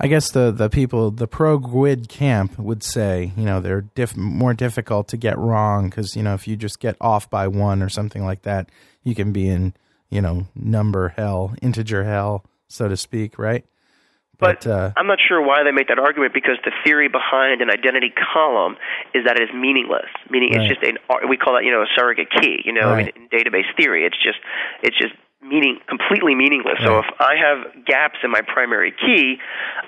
[0.00, 4.16] I guess the, the people, the pro GUID camp would say, you know, they're diff-
[4.16, 7.80] more difficult to get wrong because, you know, if you just get off by one
[7.80, 8.70] or something like that,
[9.04, 9.72] you can be in,
[10.10, 13.64] you know, number hell, integer hell, so to speak, right?
[14.38, 17.70] But, uh, I'm not sure why they make that argument because the theory behind an
[17.70, 18.76] identity column
[19.14, 20.10] is that it is meaningless.
[20.28, 20.70] Meaning Right.
[20.70, 20.98] it's just an
[21.28, 22.60] we call that you know a surrogate key.
[22.64, 24.38] You know, I mean, in database theory, it's just
[24.82, 25.14] it's just
[25.44, 26.80] meaning completely meaningless.
[26.80, 29.36] So if I have gaps in my primary key,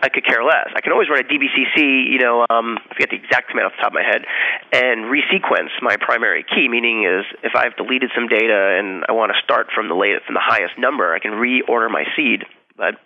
[0.03, 0.69] I could care less.
[0.77, 2.13] I can always run a DBCC.
[2.13, 4.29] You know, um, I forget the exact command off the top of my head,
[4.73, 6.69] and resequence my primary key.
[6.69, 10.27] Meaning is if I've deleted some data and I want to start from the latest
[10.27, 12.45] from the highest number, I can reorder my seed.
[12.77, 13.01] But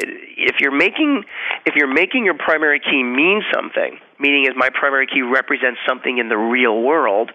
[0.00, 1.24] if you're making
[1.66, 6.18] if you're making your primary key mean something, meaning is my primary key represents something
[6.18, 7.30] in the real world,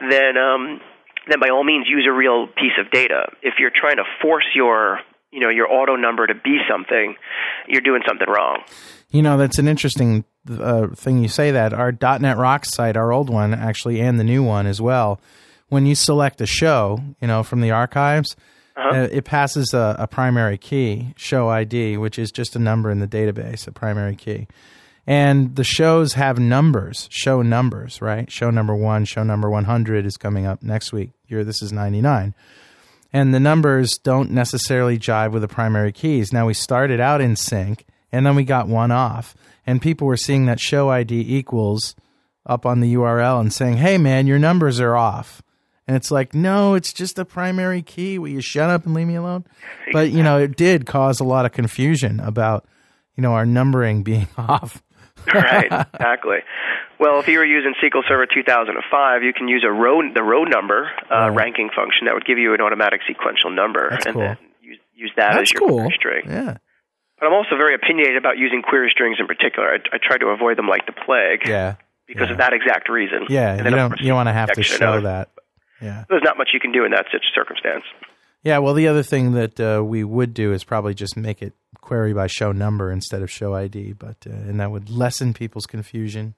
[0.00, 0.80] then um,
[1.28, 3.26] then by all means use a real piece of data.
[3.42, 5.00] If you're trying to force your
[5.30, 7.16] you know your auto number to be something,
[7.66, 8.62] you're doing something wrong.
[9.10, 11.72] You know, that's an interesting uh, thing you say that.
[11.72, 15.20] Our .NET Rocks site, our old one actually, and the new one as well,
[15.68, 18.36] when you select a show, you know, from the archives,
[18.76, 23.00] uh, it passes a, a primary key, show ID, which is just a number in
[23.00, 24.46] the database, a primary key.
[25.06, 28.30] And the shows have numbers, show numbers, right?
[28.30, 31.10] Show number one, show number 100 is coming up next week.
[31.26, 32.34] Here, this is 99
[33.12, 36.32] and the numbers don't necessarily jive with the primary keys.
[36.32, 39.34] Now we started out in sync, and then we got one off,
[39.66, 41.94] and people were seeing that show ID equals
[42.46, 45.42] up on the URL and saying, "Hey, man, your numbers are off."
[45.86, 48.16] And it's like, no, it's just a primary key.
[48.16, 49.44] Will you shut up and leave me alone?
[49.92, 52.66] But you know, it did cause a lot of confusion about
[53.16, 54.82] you know our numbering being off.
[55.34, 56.38] Right, exactly.
[56.98, 60.44] Well, if you were using SQL Server 2005, you can use a row the row
[60.44, 64.22] number uh, ranking function that would give you an automatic sequential number, That's and cool.
[64.22, 65.78] then use, use that That's as your cool.
[65.78, 66.24] query string.
[66.28, 66.56] Yeah,
[67.18, 69.68] But I'm also very opinionated about using query strings in particular.
[69.68, 71.74] I, I try to avoid them like the plague yeah,
[72.06, 72.32] because yeah.
[72.32, 73.26] of that exact reason.
[73.28, 73.54] yeah.
[73.54, 75.30] And You don't you don't want to have to show that.
[75.80, 76.04] Yeah.
[76.08, 77.82] There's not much you can do in that such circumstance.
[78.44, 81.54] Yeah, well, the other thing that uh, we would do is probably just make it
[81.82, 85.66] query by show number instead of show ID, but uh, and that would lessen people's
[85.66, 86.34] confusion.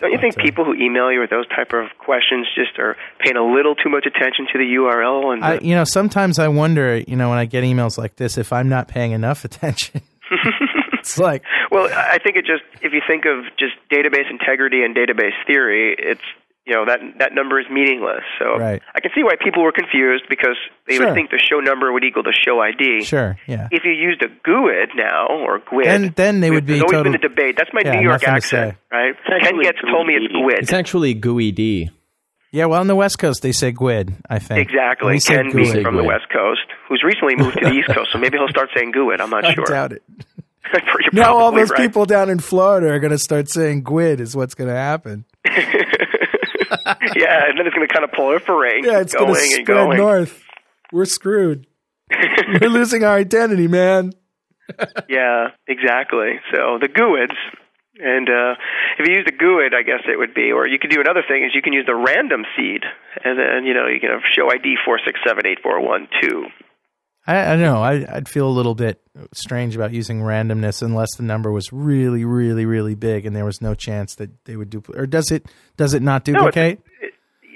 [0.00, 2.78] Don't you think But, uh, people who email you with those type of questions just
[2.78, 5.32] are paying a little too much attention to the URL?
[5.32, 8.38] And I, you know, sometimes I wonder, you know, when I get emails like this,
[8.38, 10.02] if I'm not paying enough attention.
[10.98, 14.94] it's like, well, I think it just if you think of just database integrity and
[14.94, 16.20] database theory, it's
[16.68, 18.22] you know that that number is meaningless.
[18.38, 18.82] So Right.
[18.94, 20.56] I can see why people were confused because
[20.86, 21.06] they Sure.
[21.06, 23.04] would think the show number would equal the show ID.
[23.04, 26.74] sure, yeah, If you used a GUID now or GUID, Then- then they would be
[26.74, 27.56] There's always total- been a debate.
[27.56, 29.14] That's my Yeah, New York nothing to accent, right?
[29.42, 30.42] Ken Getz told me it's GUID.
[30.44, 30.58] GUID.
[30.60, 31.88] It's actually GUID.
[32.50, 34.12] Yeah, well, on the West Coast they say GUID.
[34.28, 35.14] I think Exactly.
[35.14, 35.72] We Ken GUID.
[35.72, 38.48] being from the West Coast, who's recently moved to the East Coast, so maybe he'll
[38.48, 39.20] start saying GUID.
[39.20, 39.64] I'm not I sure.
[39.64, 40.02] doubt it.
[41.14, 41.80] Now all those right.
[41.80, 45.24] people down in Florida are going to start saying GUID is what's going to happen.
[47.16, 48.84] yeah, and then it's going to kind of proliferate.
[48.84, 49.98] Yeah, it's going to and spread going.
[49.98, 50.42] north.
[50.92, 51.66] We're screwed.
[52.60, 54.12] We're losing our identity, man.
[55.08, 56.40] Yeah, exactly.
[56.52, 57.36] So the GUIDs,
[57.98, 58.54] and uh,
[58.98, 61.22] if you use the GUID, I guess it would be, or you could do another
[61.26, 62.82] thing is you can use the random seed,
[63.24, 66.08] and then you know you can have show ID four six seven eight four one
[66.22, 66.46] two.
[67.28, 67.82] I, I don't know.
[67.82, 69.00] I, I'd feel a little bit
[69.32, 73.60] strange about using randomness unless the number was really, really, really big and there was
[73.60, 75.00] no chance that they would duplicate.
[75.02, 75.46] Or does it?
[75.76, 76.80] Does it not No, it's- duplicate?
[77.02, 77.12] it,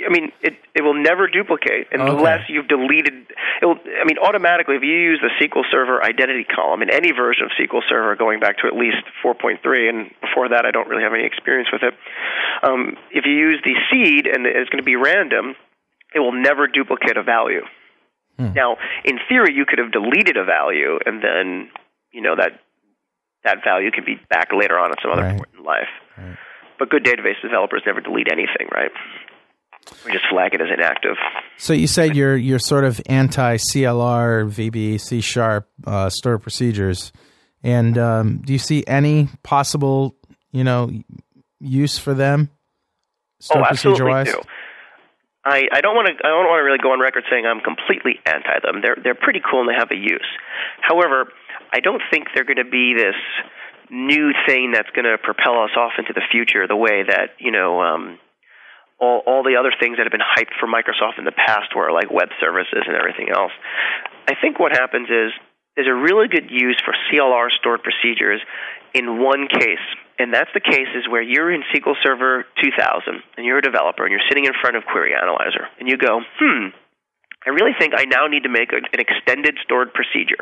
[0.06, 3.14] I mean, it it will never duplicate unless you've deleted.
[3.62, 7.12] It will, I mean, automatically, if you use the SQL Server identity column in any
[7.12, 10.88] version of SQL Server, going back to at least 4.3, and before that, I don't
[10.88, 11.94] really have any experience with it.
[12.66, 15.54] Um, if you use the seed and it's going to be random,
[16.14, 17.62] it will never duplicate a value.
[18.38, 21.70] Now, in theory, you could have deleted a value, and then
[22.10, 22.60] you know that
[23.44, 25.36] that value can be back later on at some other Right.
[25.36, 25.88] point in life.
[26.78, 28.90] But good database developers never delete anything, right?
[30.04, 31.16] We just flag it as inactive.
[31.56, 37.12] So you say you're you're sort of anti CLR, VB, C sharp uh, store procedures,
[37.62, 40.16] and um, do you see any possible
[40.50, 40.90] you know
[41.60, 42.50] use for them?
[43.40, 44.40] Store oh, absolutely do.
[45.44, 47.60] I, I don't want to I don't want to really go on record saying I'm
[47.60, 48.80] completely anti them.
[48.80, 50.30] They're they're pretty cool and they have a use.
[50.80, 51.32] However,
[51.72, 53.18] I don't think they're going to be this
[53.90, 57.50] new thing that's going to propel us off into the future the way that you
[57.50, 58.18] know um,
[59.02, 61.90] all all the other things that have been hyped for Microsoft in the past were
[61.90, 63.52] like web services and everything else.
[64.30, 65.34] I think what happens is
[65.74, 68.40] there's a really good use for CLR stored procedures
[68.94, 69.82] in one case,
[70.22, 72.78] and that's the cases where you're in SQL Server 2000
[73.36, 76.22] and you're a developer and you're sitting in front of Query Analyzer and you go,
[76.38, 76.70] hmm,
[77.42, 80.38] I really think I now need to make an extended stored procedure.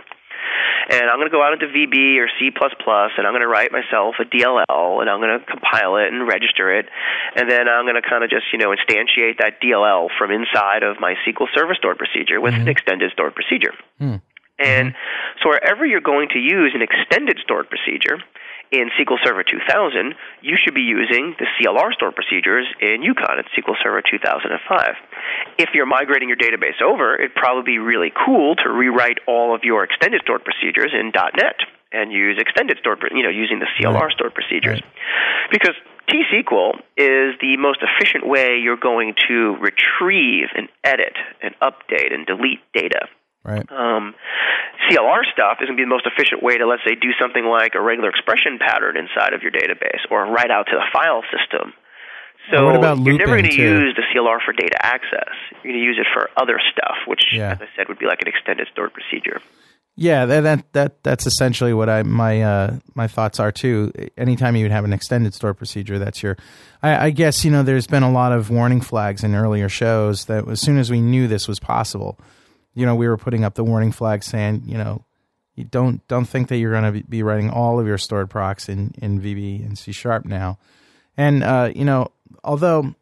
[0.91, 3.73] And I'm going to go out into VB or C++ and I'm going to write
[3.73, 6.85] myself a DLL and I'm going to compile it and register it.
[7.37, 10.83] And then I'm going to kind of just, you know, instantiate that DLL from inside
[10.83, 12.69] of my SQL Server stored procedure with an mm-hmm.
[12.69, 13.73] extended stored procedure.
[13.97, 14.21] Hmm.
[14.61, 15.41] And mm-hmm.
[15.41, 18.21] so wherever you're going to use an extended stored procedure
[18.71, 23.47] in SQL Server 2000, you should be using the CLR stored procedures in Yukon at
[23.57, 24.95] SQL Server 2005.
[25.59, 29.63] If you're migrating your database over, it'd probably be really cool to rewrite all of
[29.65, 31.57] your extended stored procedures in .NET
[31.93, 34.81] and use extended stored, you know, using the CLR stored procedures.
[35.51, 35.75] Because
[36.09, 42.27] T-SQL is the most efficient way you're going to retrieve and edit and update and
[42.27, 43.09] delete data
[43.45, 43.65] Right.
[43.73, 44.15] um,
[44.89, 47.45] CLR stuff is going to be the most efficient way to, let's say, do something
[47.45, 51.23] like a regular expression pattern inside of your database or write out to the file
[51.33, 51.73] system.
[52.51, 52.73] So
[53.05, 55.31] you're never going to use the CLR for data access.
[55.63, 57.53] You're going to use it for other stuff, which, Yeah.
[57.53, 59.41] as I said, would be like an extended stored procedure.
[59.97, 63.93] Yeah, that, that that that's essentially what I my uh, my thoughts are too.
[64.17, 66.39] Anytime you would have an extended store procedure, that's your.
[66.83, 70.25] I, I guess you know there's been a lot of warning flags in earlier shows
[70.27, 72.19] that as soon as we knew this was possible,
[72.75, 75.05] you know we were putting up the warning flag saying you know
[75.55, 78.69] you don't don't think that you're going to be writing all of your stored procs
[78.69, 80.59] in in VB and C sharp now,
[81.17, 82.13] and uh, you know
[82.45, 82.95] although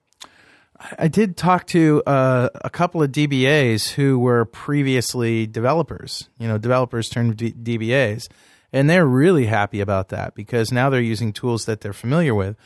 [0.98, 6.56] I did talk to uh, a couple of DBAs who were previously developers, you know,
[6.56, 8.28] developers turned D- DBAs,
[8.72, 12.56] and they're really happy about that because now they're using tools that they're familiar with.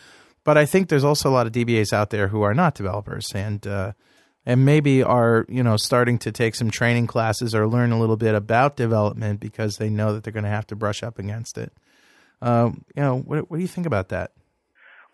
[0.45, 3.31] But I think there's also a lot of DBAs out there who are not developers
[3.35, 3.93] and uh,
[4.45, 8.17] and maybe are you know starting to take some training classes or learn a little
[8.17, 11.59] bit about development because they know that they're going to have to brush up against
[11.59, 11.73] it.
[12.41, 14.33] Um, you know, what, what do you think about that?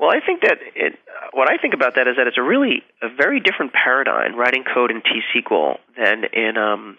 [0.00, 0.94] Well, I think that it,
[1.32, 4.64] what I think about that is that it's a really a very different paradigm writing
[4.64, 6.96] code in T SQL than in um,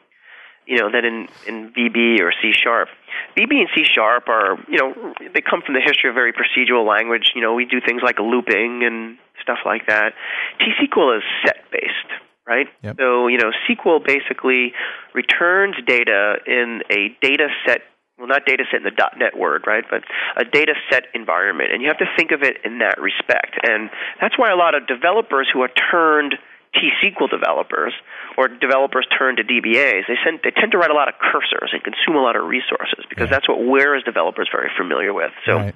[0.68, 2.90] you know than in in VB or C sharp.
[3.38, 6.88] VB and C sharp are you know they come from the history of very procedural
[6.88, 7.32] language.
[7.36, 9.18] You know we do things like looping and
[9.50, 10.14] stuff like that.
[10.60, 12.12] T SQL is set based.
[12.48, 12.98] Right, Yep.
[12.98, 14.74] so you know SQL basically
[15.14, 17.82] returns data in a data set
[18.18, 20.02] well, not data set in the .NET word, right, but
[20.36, 23.56] a data set environment, and you have to think of it in that respect.
[23.64, 23.90] And
[24.20, 26.36] that's why a lot of developers who are turned
[26.74, 27.94] T-SQL developers
[28.38, 31.72] or developers turned to DBAs, they tend, they tend to write a lot of cursors
[31.72, 35.32] and consume a lot of resources because that's what we're as developers very familiar with.
[35.46, 35.76] So Right.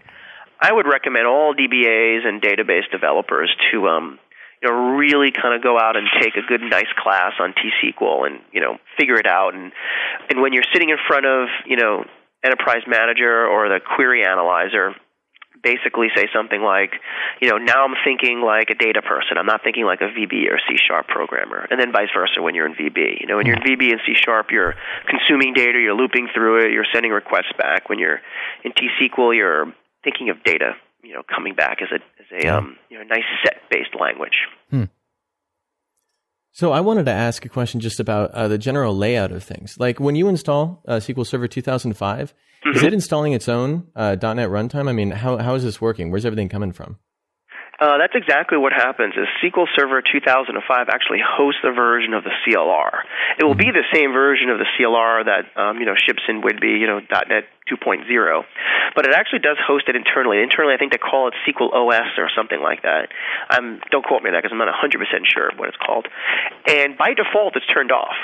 [0.63, 4.17] I would recommend all DBAs and database developers to um,
[4.61, 8.25] you know really kind of go out and take a good nice class on T-SQL
[8.25, 9.73] and you know figure it out and
[10.29, 12.05] and when you're sitting in front of you know
[12.45, 14.95] Enterprise Manager or the Query Analyzer
[15.61, 16.91] basically say something like,
[17.39, 19.37] you know, now I'm thinking like a data person.
[19.37, 21.65] I'm not thinking like a VB or C sharp programmer.
[21.71, 23.21] And then vice versa when you're in VB.
[23.21, 24.75] You know, when you're in VB and C sharp, you're
[25.07, 27.87] consuming data, you're looping through it, you're sending requests back.
[27.87, 28.19] When you're
[28.65, 29.73] in T SQL, you're
[30.03, 30.73] thinking of data,
[31.03, 34.47] you know, coming back as a as a um, you know, nice set based language.
[36.55, 39.75] So I wanted to ask a question just about uh, the general layout of things.
[39.79, 42.33] Like when you install uh, SQL Server 2005,
[42.75, 44.87] is it installing its own uh, .NET runtime?
[44.87, 46.11] I mean, how how is this working?
[46.11, 46.99] Where's everything coming from?
[47.79, 49.13] Uh, that's exactly what happens.
[49.17, 53.01] Is SQL Server 2005 actually hosts a version of the CLR?
[53.39, 56.41] It will be the same version of the CLR that um, you know ships in
[56.41, 58.43] Whidbey, you know .NET 2.0,
[58.95, 60.41] but it actually does host it internally.
[60.41, 63.09] Internally, I think they call it SQL OS or something like that.
[63.49, 64.93] Um, don't quote me on that because I'm not 100%
[65.25, 66.07] sure of what it's called.
[66.67, 68.15] And by default, it's turned off.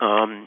[0.00, 0.46] Um,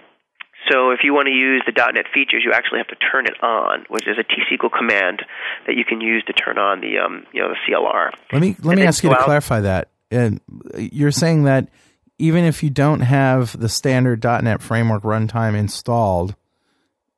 [0.69, 3.41] so if you want to use the .NET features, you actually have to turn it
[3.43, 5.23] on, which is a T-SQL command
[5.65, 8.11] that you can use to turn on the um, you know the CLR.
[8.31, 9.89] Let me let And me ask you to out- clarify that.
[10.09, 10.39] And
[10.77, 11.69] you're saying that
[12.17, 16.35] even if you don't have the standard .NET framework runtime installed,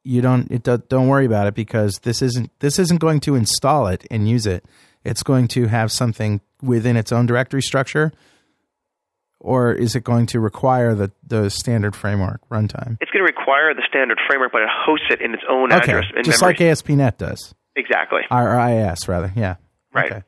[0.04, 3.36] you don't it do, don't worry about it because this isn't this isn't going to
[3.36, 4.66] install it and use it.
[5.04, 8.12] It's going to have something within its own directory structure,
[9.40, 12.98] or is it going to require the the standard framework runtime?
[13.02, 15.92] It's going to require the standard framework, but it hosts it in its own Okay,
[15.92, 16.54] address in just memory.
[16.54, 18.22] like ASP.NET does, exactly.
[18.32, 19.32] or IIS rather.
[19.36, 19.56] Yeah,
[19.94, 20.12] Right.
[20.12, 20.24] Okay.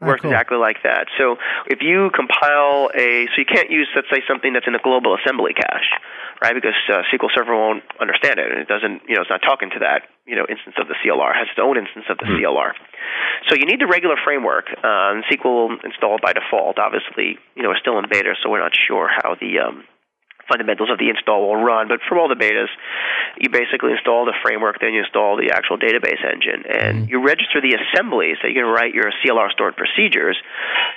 [0.00, 0.30] It works Ah, cool.
[0.32, 1.06] exactly like that.
[1.16, 1.36] So
[1.70, 5.14] if you compile a, so you can't use, let's say, something that's in the global
[5.14, 5.86] assembly cache,
[6.42, 6.50] right?
[6.58, 9.70] Because uh, SQL Server won't understand it, and it doesn't, you know, it's not talking
[9.70, 11.30] to that, you know, instance of the CLR.
[11.30, 12.74] It has its own instance of the CLR.
[13.48, 14.66] So you need the regular framework.
[14.70, 18.62] Uh, and SQL installed by default, obviously, you know, is still in beta, so we're
[18.62, 19.84] not sure how the um,
[20.48, 21.88] fundamentals of the install will run.
[21.88, 22.70] But from all the betas,
[23.38, 27.60] you basically install the framework, then you install the actual database engine, and you register
[27.60, 30.36] the assemblies that you can write your CLR stored procedures.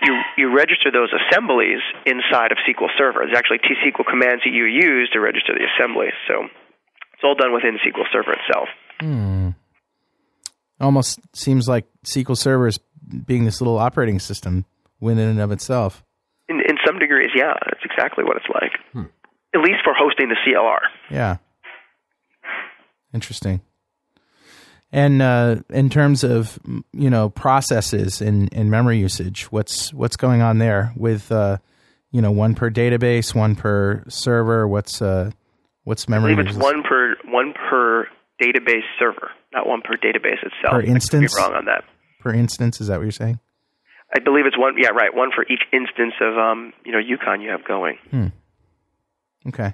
[0.03, 3.23] You you register those assemblies inside of SQL Server.
[3.25, 6.13] There's actually T-SQL commands that you use to register the assemblies.
[6.27, 6.45] So
[7.13, 8.67] it's all done within SQL Server itself.
[10.79, 12.79] Almost seems like SQL Server is
[13.25, 14.65] being this little operating system
[14.99, 16.03] within and of itself.
[16.49, 18.71] In, in some degrees, yeah, that's exactly what it's like.
[19.53, 20.79] At least for hosting the CLR.
[21.09, 21.37] Yeah.
[23.13, 23.61] Interesting.
[24.91, 26.59] And uh, in terms of
[26.93, 31.57] you know processes and, and memory usage, what's what's going on there with uh,
[32.11, 34.67] you know one per database, one per server?
[34.67, 35.31] What's uh,
[35.83, 36.35] what's I memory?
[36.35, 36.63] believe it's usage?
[36.63, 38.07] one per one per
[38.41, 40.71] database server, not one per database itself.
[40.71, 41.35] Per I could instance?
[41.35, 41.83] be wrong on that.
[42.19, 42.81] per instance.
[42.81, 43.39] Is that what you're saying?
[44.15, 44.75] I believe it's one.
[44.77, 45.13] Yeah, right.
[45.13, 47.97] One for each instance of um, you know Yukon you have going.
[49.47, 49.73] Okay.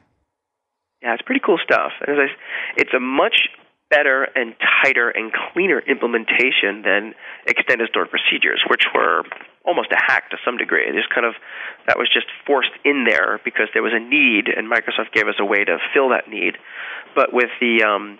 [1.02, 1.92] Yeah, it's pretty cool stuff.
[2.06, 2.34] And as I,
[2.78, 3.50] it's a much
[3.90, 4.54] better and
[4.84, 7.14] tighter and cleaner implementation than
[7.48, 9.24] extended stored procedures, which were
[9.66, 10.84] almost a hack to some degree.
[10.88, 11.34] It just kind of
[11.88, 15.36] that was just forced in there because there was a need, and Microsoft gave us
[15.40, 16.56] a way to fill that need.
[17.16, 18.18] But with the um,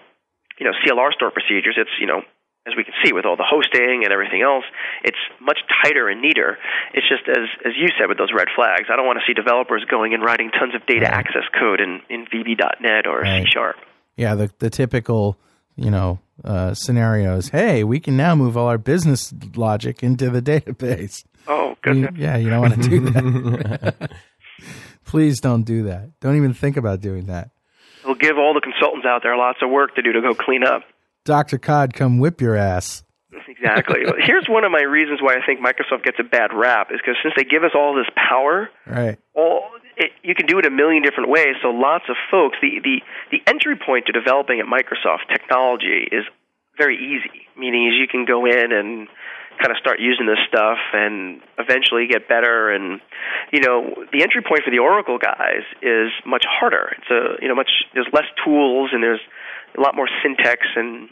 [0.62, 2.22] you know CLR stored procedures, it's you know
[2.68, 4.64] as we can see with all the hosting and everything else,
[5.04, 6.60] it's much tighter and neater.
[6.94, 8.86] It's just as as you said with those red flags.
[8.94, 12.02] I don't want to see developers going and writing tons of data access code in
[12.10, 13.46] in VB.NET or Right.
[13.46, 13.78] C Sharp.
[14.16, 14.36] Yeah.
[14.36, 15.38] The the typical
[15.76, 17.50] you know uh, scenarios.
[17.50, 21.24] Hey, we can now move all our business logic into the database.
[21.48, 24.12] Oh You- yeah, you don't want to do that.
[25.06, 26.12] Please don't do that.
[26.20, 27.50] Don't even think about doing that.
[28.22, 30.84] Give all the consultants out there lots of work to do to go clean up.
[31.26, 31.58] Dr.
[31.58, 33.04] Codd, come whip your ass.
[33.48, 34.02] Exactly.
[34.26, 37.16] Here's one of my reasons why I think Microsoft gets a bad rap is because
[37.24, 39.18] since they give us all this power, Right.
[39.36, 41.56] all it, you can do it a million different ways.
[41.62, 43.02] So lots of folks, the the
[43.32, 46.26] the entry point to developing at Microsoft technology is
[46.78, 47.46] very easy.
[47.58, 49.08] Meaning, is you can go in and
[49.62, 52.74] kind of start using this stuff and eventually get better.
[52.74, 53.00] And
[53.54, 56.98] you know, the entry point for the Oracle guys is much harder.
[56.98, 59.22] It's a you know much there's less tools and there's
[59.78, 61.10] a lot more syntax and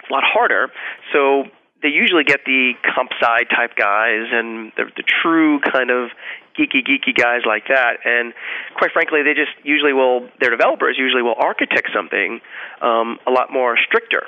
[0.00, 0.68] it's a lot harder.
[1.12, 1.44] So
[1.82, 6.10] they usually get the comp sci type guys and the, the true kind of
[6.58, 7.98] geeky geeky guys like that.
[8.04, 8.32] And
[8.76, 12.40] quite frankly, they just usually will their developers usually will architect something
[12.80, 14.26] um, a lot more stricter.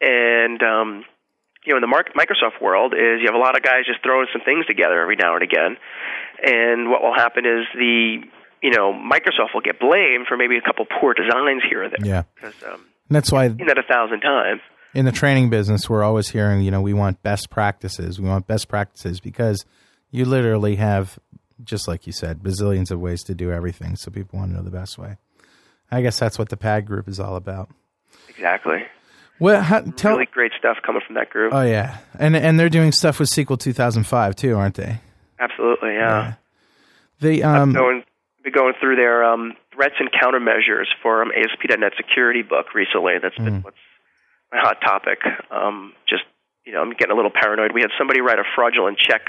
[0.00, 1.04] And um,
[1.64, 4.26] you know, in the Microsoft world, is you have a lot of guys just throwing
[4.32, 5.76] some things together every now and again.
[6.42, 8.22] And what will happen is the
[8.62, 12.04] you know Microsoft will get blamed for maybe a couple poor designs here or there.
[12.04, 12.22] Yeah.
[12.34, 14.60] Because um, And that's why seen that a thousand times.
[14.94, 18.20] in the training business, we're always hearing, you know, we want best practices.
[18.20, 19.64] We want best practices because
[20.10, 21.18] you literally have,
[21.62, 23.96] just like you said, bazillions of ways to do everything.
[23.96, 25.16] So people want to know the best way.
[25.90, 27.68] I guess that's what the PAG group is all about.
[28.28, 28.84] Exactly.
[29.38, 30.12] Well, how, tell.
[30.12, 31.52] Really great stuff coming from that group.
[31.52, 35.00] oh yeah, and and they're doing stuff with SQL 2005 too, aren't they?
[35.40, 36.34] Absolutely, yeah.
[37.20, 37.72] They um.
[37.72, 38.04] going
[38.44, 43.14] be going through their um, threats and countermeasures for um, ASP.NET security book recently.
[43.22, 43.44] That's Mm.
[43.44, 43.76] been what's
[44.52, 45.20] my hot topic.
[45.50, 46.24] Um, just
[46.64, 47.72] you know, I'm getting a little paranoid.
[47.72, 49.22] We had somebody write a fraudulent check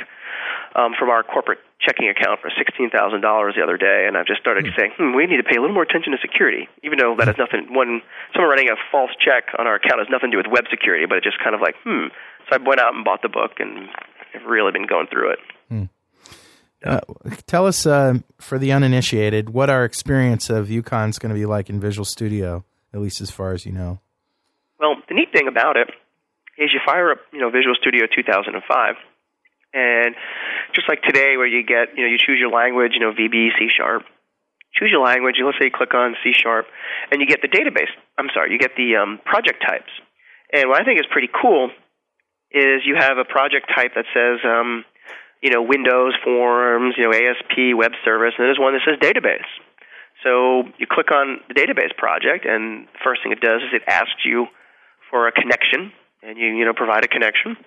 [0.75, 4.25] um, from our corporate checking account for sixteen thousand dollars the other day, and I've
[4.25, 6.97] just started saying, hmm, we need to pay a little more attention to security, even
[6.97, 7.69] though that has nothing.
[7.75, 8.01] One
[8.33, 11.05] someone writing a false check on our account has nothing to do with web security,
[11.05, 12.07] but it just kind of like, hmm.
[12.47, 13.87] So I went out and bought the book, and
[14.35, 15.39] I've really been going through it.
[16.83, 16.99] Uh,
[17.47, 21.69] tell us, uh, for the uninitiated, what our experience of Yukon's going to be like
[21.69, 24.01] in Visual Studio, at least as far as you know.
[24.79, 25.89] Well, the neat thing about it
[26.57, 28.95] is you fire up, you know, Visual Studio 2005,
[29.73, 30.15] and
[30.73, 33.49] just like today, where you get, you know, you choose your language, you know, VB,
[33.57, 34.03] C sharp.
[34.73, 35.35] Choose your language.
[35.43, 36.65] Let's say you click on C sharp,
[37.11, 37.93] and you get the database.
[38.17, 39.89] I'm sorry, you get the um, project types.
[40.51, 41.69] And what I think is pretty cool
[42.51, 44.85] is you have a project type that says, um,
[45.41, 49.49] you know, Windows Forms, you know, ASP Web Service, and there's one that says database.
[50.23, 53.83] So you click on the database project, and the first thing it does is it
[53.87, 54.47] asks you
[55.09, 57.57] for a connection, and you you know provide a connection,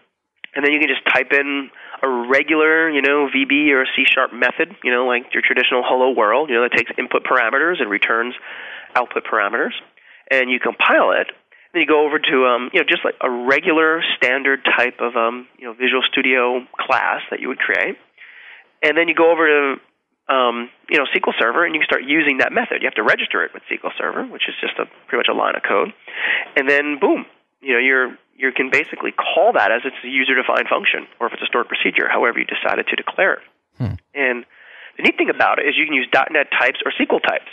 [0.57, 1.71] and then you can just type in
[2.03, 6.11] a regular you know VB or C sharp method, you know like your traditional hello
[6.11, 8.35] world, you know that takes input parameters and returns
[8.97, 9.77] output parameters,
[10.31, 11.29] and you compile it.
[11.73, 15.15] Then you go over to um, you know just like a regular standard type of
[15.15, 17.97] um, you know Visual Studio class that you would create,
[18.83, 19.61] and then you go over to
[20.33, 22.81] um, you know SQL Server and you can start using that method.
[22.81, 25.37] You have to register it with SQL Server, which is just a pretty much a
[25.37, 25.93] line of code,
[26.57, 27.27] and then boom,
[27.67, 31.33] you know you're you can basically call that as it's a user-defined function, or if
[31.33, 33.45] it's a stored procedure, however you decided to declare it.
[34.15, 34.45] And
[34.97, 37.51] the neat thing about it is you can use .NET types or SQL types.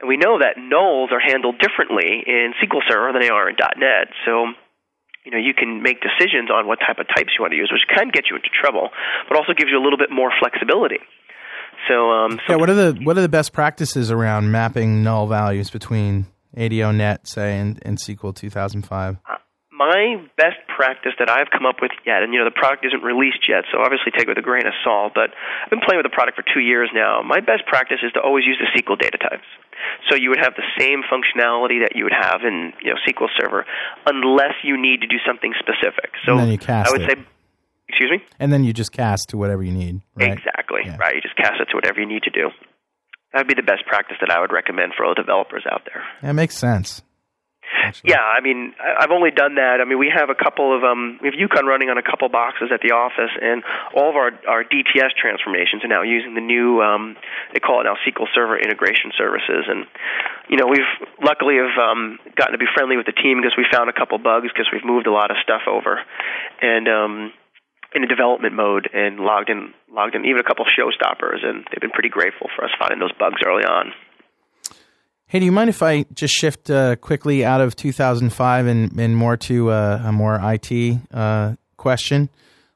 [0.00, 3.56] And we know that nulls are handled differently in SQL Server than they are in
[3.58, 4.10] .NET.
[4.26, 4.54] So,
[5.26, 7.70] you know, you can make decisions on what type of types you want to use,
[7.70, 8.90] which can get you into trouble,
[9.28, 10.98] but also gives you a little bit more flexibility.
[11.88, 15.70] So, um, Yeah, what are the what are the best practices around mapping null values
[15.70, 16.26] between
[16.56, 19.16] ADO.NET, say, in, in SQL 2005?
[19.28, 19.36] Uh,
[19.74, 23.02] my best practice that I've come up with yet, and you know the product isn't
[23.02, 25.12] released yet, so obviously take it with a grain of salt.
[25.18, 27.22] But I've been playing with the product for two years now.
[27.26, 29.46] My best practice is to always use the SQL data types.
[30.08, 33.26] So you would have the same functionality that you would have in you know SQL
[33.34, 33.66] Server,
[34.06, 36.14] unless you need to do something specific.
[36.24, 37.18] So And then you cast I would it.
[37.18, 37.24] say,
[37.90, 38.22] excuse me.
[38.38, 40.32] And then you just cast to whatever you need, right?
[40.38, 40.86] Exactly.
[40.86, 40.96] Yeah.
[41.02, 41.18] Right.
[41.18, 42.50] You just cast it to whatever you need to do.
[43.34, 46.04] That would be the best practice that I would recommend for all developers out there.
[46.22, 47.02] That makes sense.
[47.82, 48.10] actually.
[48.14, 49.82] Yeah, I mean, I've only done that.
[49.82, 52.28] I mean, we have a couple of um, we have Yukon running on a couple
[52.28, 56.44] boxes at the office, and all of our our DTS transformations are now using the
[56.44, 57.16] new um,
[57.52, 59.86] they call it now SQL Server Integration Services, and
[60.48, 60.86] you know we've
[61.18, 64.16] luckily have um, gotten to be friendly with the team because we found a couple
[64.18, 65.98] bugs because we've moved a lot of stuff over,
[66.62, 67.32] and um,
[67.94, 71.80] in a development mode and logged in logged in even a couple showstoppers, and they've
[71.80, 73.92] been pretty grateful for us finding those bugs early on.
[75.26, 79.16] Hey, do you mind if I just shift uh, quickly out of 2005 and, and
[79.16, 82.28] more to uh, a more IT uh, question,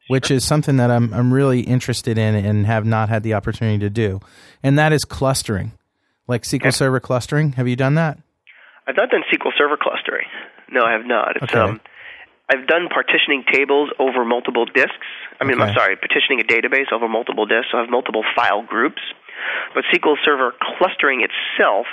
[0.08, 3.78] which is something that I'm I'm really interested in and have not had the opportunity
[3.80, 4.20] to do,
[4.62, 5.72] and that is clustering,
[6.26, 7.52] like SQL Server clustering.
[7.52, 8.18] Have you done that?
[8.86, 10.26] I've not done SQL Server clustering.
[10.70, 11.36] No, I have not.
[11.36, 11.58] It's Okay.
[11.60, 11.80] um
[12.50, 15.08] I've done partitioning tables over multiple disks.
[15.40, 17.68] I mean, I'm sorry, partitioning a database over multiple disks.
[17.72, 19.02] So I have multiple file groups.
[19.74, 21.86] But SQL Server clustering itself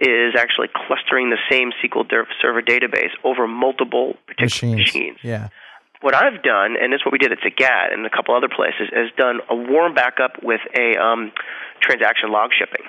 [0.00, 2.04] is actually clustering the same SQL
[2.42, 4.94] Server database over multiple particular Machines.
[4.94, 5.18] machines.
[5.22, 5.48] Yeah.
[6.00, 8.88] What I've done, and it's what we did at Zagat and a couple other places,
[8.92, 11.30] is done a warm backup with a um,
[11.80, 12.86] transaction log shipping.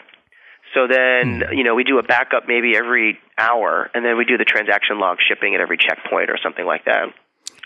[0.74, 1.54] So then, Hmm.
[1.54, 5.00] you know, we do a backup maybe every hour, and then we do the transaction
[5.00, 7.12] log shipping at every checkpoint or something like that.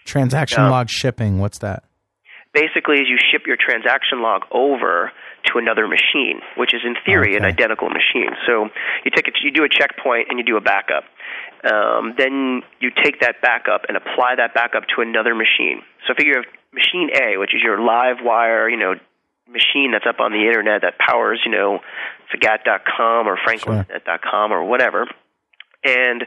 [0.05, 0.69] Transaction Yeah.
[0.69, 1.39] log shipping.
[1.39, 1.83] What's that?
[2.53, 5.11] Basically, is you ship your transaction log over
[5.51, 8.35] to another machine, which is in theory an identical machine.
[8.47, 8.69] So
[9.03, 11.03] you take a, you do a checkpoint and you do a backup.
[11.63, 15.83] Um, then you take that backup and apply that backup to another machine.
[16.07, 18.95] So figure you have machine A, which is your live wire, you know,
[19.47, 21.79] machine that's up on the internet that powers, you know,
[22.33, 25.07] Zagat.com or FranklinNet.com or whatever.
[25.85, 26.25] And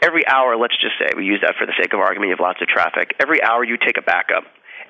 [0.00, 2.40] every hour, let's just say we use that for the sake of argument, you have
[2.40, 3.12] lots of traffic.
[3.20, 4.44] Every hour you take a backup.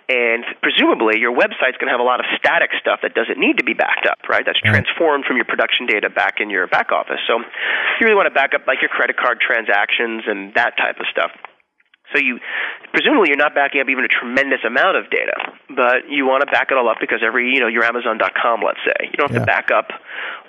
[0.08, 3.58] And presumably your website's going to have a lot of static stuff that doesn't need
[3.58, 4.46] to be backed up, right?
[4.46, 7.18] That's transformed from your production data back in your back office.
[7.26, 11.02] So you really want to back up like your credit card transactions and that type
[11.02, 11.34] of stuff.
[12.16, 12.40] So you
[12.92, 15.36] presumably you're not backing up even a tremendous amount of data,
[15.68, 18.80] but you want to back it all up because every you know your Amazon.com, let's
[18.84, 19.44] say, you don't have Yeah.
[19.44, 19.92] to back up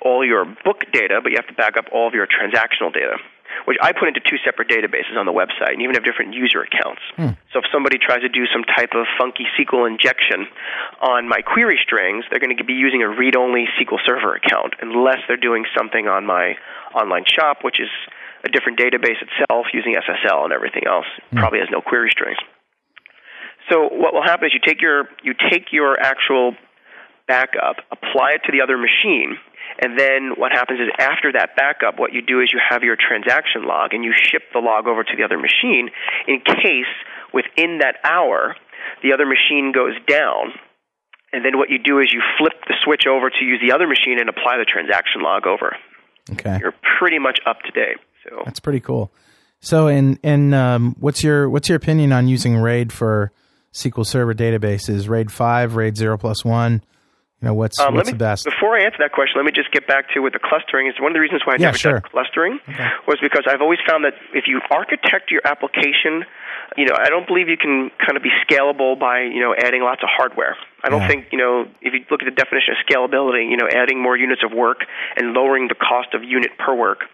[0.00, 3.18] all your book data, but you have to back up all of your transactional data.
[3.64, 6.60] which I put into two separate databases on the website, and even have different user
[6.62, 7.00] accounts.
[7.16, 7.32] Hmm.
[7.52, 10.46] So if somebody tries to do some type of funky SQL injection
[11.00, 15.18] on my query strings, they're going to be using a read-only SQL Server account, unless
[15.26, 16.56] they're doing something on my
[16.94, 17.88] online shop, which is
[18.44, 21.06] a different database itself using SSL and everything else.
[21.30, 21.38] Hmm.
[21.38, 22.38] Probably has no query strings.
[23.70, 26.54] So what will happen is you take your you take your actual
[27.26, 29.36] backup, apply it to the other machine,
[29.80, 32.96] and then what happens is after that backup, what you do is you have your
[32.96, 35.90] transaction log and you ship the log over to the other machine
[36.26, 36.90] in case
[37.34, 38.56] within that hour
[39.02, 40.54] the other machine goes down.
[41.32, 43.86] And then what you do is you flip the switch over to use the other
[43.86, 45.76] machine and apply the transaction log over.
[46.32, 46.58] Okay.
[46.60, 47.98] You're pretty much up to date.
[48.28, 49.12] So That's pretty cool.
[49.60, 53.32] So, and and um, what's your what's your opinion on using RAID for
[53.74, 55.08] SQL Server databases?
[55.08, 56.82] RAID five, RAID zero plus one.
[57.40, 58.44] You know, what's Um, what's me, the best?
[58.44, 60.86] Before I answer that question, let me just get back to with the clustering.
[60.88, 61.92] Is one of the reasons why I Yeah, never sure.
[62.00, 62.58] done clustering
[63.06, 66.24] was because I've always found that if you architect your application,
[66.76, 69.82] you know, I don't believe you can kind of be scalable by you know adding
[69.82, 70.56] lots of hardware.
[70.82, 71.08] I don't Yeah.
[71.08, 74.16] think you know if you look at the definition of scalability, you know, adding more
[74.16, 74.82] units of work
[75.16, 77.04] and lowering the cost of unit per work.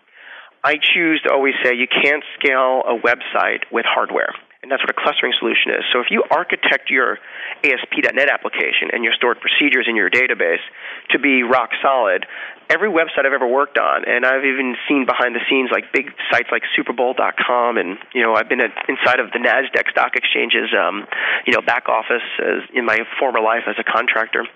[0.64, 4.32] I choose to always say you can't scale a website with hardware.
[4.62, 5.84] And that's what a clustering solution is.
[5.92, 7.18] So if you architect your
[7.62, 10.64] ASP.NET application and your stored procedures in your database
[11.10, 12.24] to be rock solid,
[12.70, 16.08] every website I've ever worked on, and I've even seen behind the scenes like big
[16.32, 20.72] sites like SuperBowl.com, and you know I've been at, inside of the Nasdaq Stock Exchange's
[20.72, 21.04] um,
[21.46, 24.48] you know back office as, in my former life as a contractor.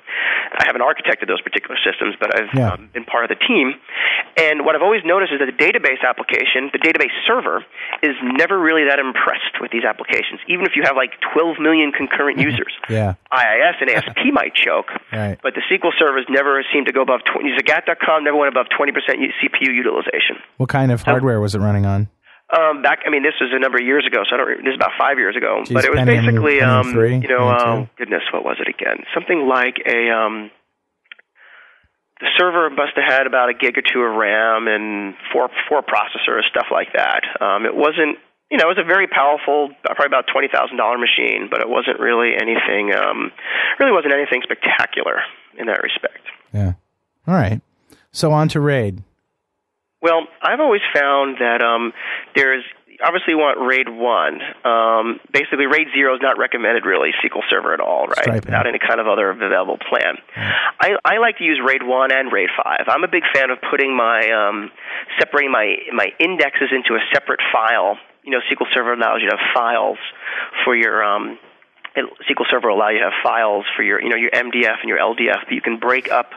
[0.56, 2.72] I haven't architected those particular systems, but I've Yeah.
[2.72, 3.74] um, been part of the team.
[4.36, 7.64] And what I've always noticed is that the database application, the database server,
[8.02, 11.90] is never really that impressed with these applications, even if you have like 12 million
[11.92, 12.72] concurrent users.
[12.88, 13.14] yeah.
[13.32, 15.38] IIS and ASP might choke, Right.
[15.42, 17.56] but the SQL servers never seem to go above 20.
[17.58, 20.36] Zagat.com never went above 20% CPU utilization.
[20.56, 22.08] What kind of hardware was it running on?
[22.50, 24.64] Um, back, I mean, this was a number of years ago, so I don't.
[24.64, 27.28] This is about five years ago, Geez, but it was basically, Pentium um, 3, you
[27.28, 29.04] know, uh, goodness, what was it again?
[29.12, 30.08] Something like a.
[30.10, 30.50] Um,
[32.20, 35.82] the server must have had about a gig or two of RAM and four four
[35.82, 37.22] processors, stuff like that.
[37.40, 38.18] Um, it wasn't,
[38.50, 41.68] you know, it was a very powerful, probably about twenty thousand dollar machine, but it
[41.68, 42.92] wasn't really anything.
[42.94, 43.30] Um,
[43.78, 45.22] really wasn't anything spectacular
[45.56, 46.22] in that respect.
[46.52, 46.72] Yeah.
[47.26, 47.60] All right.
[48.10, 49.02] So on to RAID.
[50.00, 51.92] Well, I've always found that um,
[52.34, 52.64] there's
[53.02, 54.40] obviously you want RAID one.
[54.64, 58.22] Um, basically, RAID zero is not recommended really SQL Server at all, right?
[58.22, 58.50] Striping.
[58.50, 60.18] Without any kind of other available plan.
[60.36, 62.86] I, I like to use RAID one and RAID five.
[62.88, 64.70] I'm a big fan of putting my um,
[65.18, 67.98] separating my my indexes into a separate file.
[68.24, 69.98] You know, SQL Server allows you to have files
[70.64, 71.38] for your um,
[71.96, 74.88] SQL Server will allow you to have files for your, you know, your MDF and
[74.88, 76.30] your LDF, but you can break up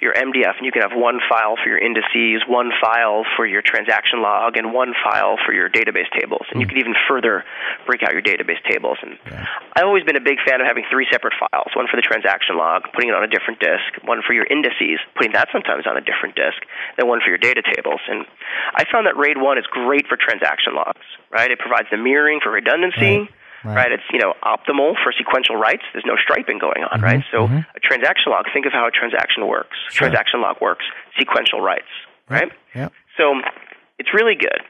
[0.00, 3.62] your MDF and you can have one file for your indices, one file for your
[3.62, 6.46] transaction log, and one file for your database tables.
[6.50, 6.70] And you hmm.
[6.70, 7.44] can even further
[7.86, 8.98] break out your database tables.
[9.02, 9.18] And
[9.74, 12.56] I've always been a big fan of having three separate files: one for the transaction
[12.56, 15.96] log, putting it on a different disk; one for your indices, putting that sometimes on
[15.96, 16.62] a different disk;
[16.96, 18.00] then one for your data tables.
[18.08, 18.26] And
[18.74, 21.06] I found that RAID one is great for transaction logs.
[21.30, 21.50] Right?
[21.50, 23.28] It provides the mirroring for redundancy Right.
[23.64, 23.74] Right.
[23.74, 23.92] right?
[23.92, 25.82] It's you know optimal for sequential writes.
[25.92, 27.20] There's no striping going on, right?
[27.20, 27.34] Mm-hmm.
[27.34, 27.66] So mm-hmm.
[27.74, 28.46] a transaction log.
[28.52, 29.76] Think of how a transaction works.
[29.90, 30.84] Transaction log works.
[31.18, 31.90] Sequential writes,
[32.28, 32.50] right?
[32.74, 32.92] Yep.
[33.16, 33.34] So
[33.98, 34.62] it's really good.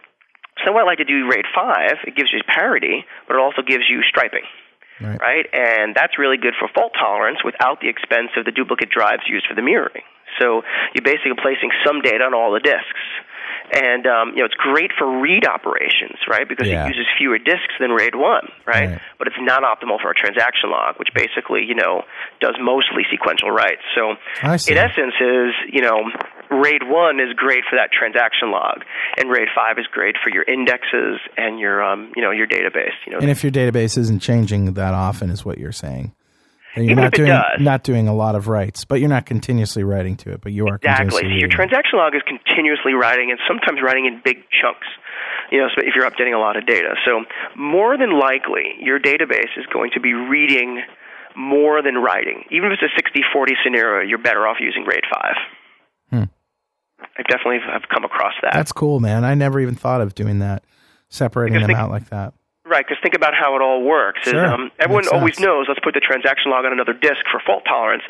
[0.64, 3.62] So what I like to do RAID five, it gives you parity, but it also
[3.62, 4.42] gives you striping,
[5.00, 5.20] Right.
[5.20, 5.46] right?
[5.52, 9.46] And that's really good for fault tolerance without the expense of the duplicate drives used
[9.46, 10.02] for the mirroring.
[10.40, 10.62] So
[10.94, 13.04] you're basically placing some data on all the disks.
[13.72, 16.48] And um, you know it's great for read operations, right?
[16.48, 16.84] Because Yeah.
[16.86, 18.90] it uses fewer disks than RAID one, right?
[18.96, 19.00] Right.
[19.18, 22.02] But it's not optimal for a transaction log, which basically you know
[22.40, 23.82] does mostly sequential writes.
[23.94, 26.08] So in essence, is you know
[26.50, 28.84] RAID one is great for that transaction log,
[29.18, 32.96] and RAID five is great for your indexes and your um, you know your database.
[33.06, 36.12] You know, And if your database isn't changing that often, is what you're saying.
[36.74, 37.60] And you're Even not if it doing does.
[37.60, 40.66] not doing a lot of writes, but you're not continuously writing to it, but you
[40.68, 41.08] are Exactly.
[41.22, 44.86] continuously Your transaction log is continuously writing, and sometimes writing in big chunks.
[45.50, 47.24] You know, so if you're updating a lot of data, so
[47.56, 50.82] more than likely, your database is going to be reading
[51.34, 52.44] more than writing.
[52.50, 55.34] Even if it's a 60-40 scenario, you're better off using RAID five.
[56.10, 56.24] Hmm.
[57.16, 58.52] I definitely have come across that.
[58.52, 59.24] That's cool, man.
[59.24, 60.64] I never even thought of doing that,
[61.08, 62.34] separating Because them think- out like that.
[62.68, 64.20] Right, because think about how it all works.
[64.26, 64.44] Is, Sure.
[64.44, 65.46] um, everyone Makes always sense.
[65.46, 68.02] knows, let's put the transaction log on another disk for fault tolerance.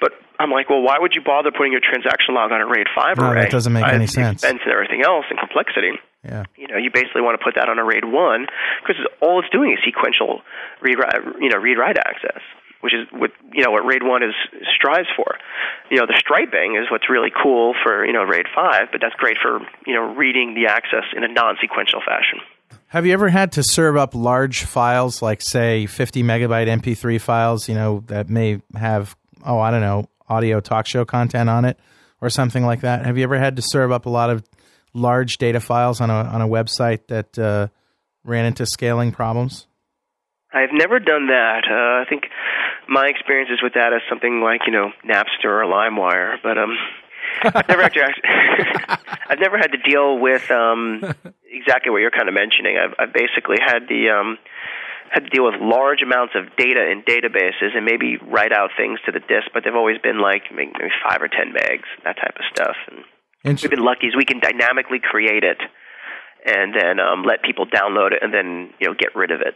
[0.00, 2.88] But I'm like, well, why would you bother putting your transaction log on a RAID
[2.96, 3.42] 5 No, array?
[3.42, 3.94] that doesn't make Right?
[3.94, 4.42] any sense.
[4.42, 5.92] Expense and everything else and complexity.
[6.24, 6.44] Yeah.
[6.56, 8.46] You know, you basically want to put that on a RAID 1
[8.82, 10.40] because all it's doing is sequential
[10.80, 10.96] read,
[11.40, 12.40] you know, read-write access,
[12.80, 14.34] which is what you know what RAID one is
[14.74, 15.36] strives for.
[15.90, 19.14] You know, the striping is what's really cool for you know RAID five, but that's
[19.14, 22.40] great for you know reading the access in a non-sequential fashion.
[22.88, 27.68] Have you ever had to serve up large files, like say 50 megabyte MP3 files?
[27.68, 31.78] You know that may have oh I don't know audio talk show content on it
[32.20, 33.04] or something like that.
[33.04, 34.44] Have you ever had to serve up a lot of
[34.94, 37.68] large data files on a on a website that uh,
[38.24, 39.66] ran into scaling problems?
[40.52, 41.64] I've never done that.
[41.68, 42.24] Uh, I think
[42.88, 46.76] my experiences with that is something like you know Napster or LimeWire, but um,
[47.42, 48.02] I've never actually,
[49.28, 51.02] I've never had to deal with um,
[51.50, 52.76] exactly what you're kind of mentioning.
[52.78, 54.38] I've, I've basically had the um,
[55.10, 58.98] had to deal with large amounts of data in databases and maybe write out things
[59.06, 60.72] to the disk, but they've always been like maybe
[61.08, 62.76] five or ten megs, that type of stuff.
[62.88, 63.04] And
[63.44, 65.58] we've been lucky as we can dynamically create it
[66.44, 69.54] and then um, let people download it and then you know get rid of it.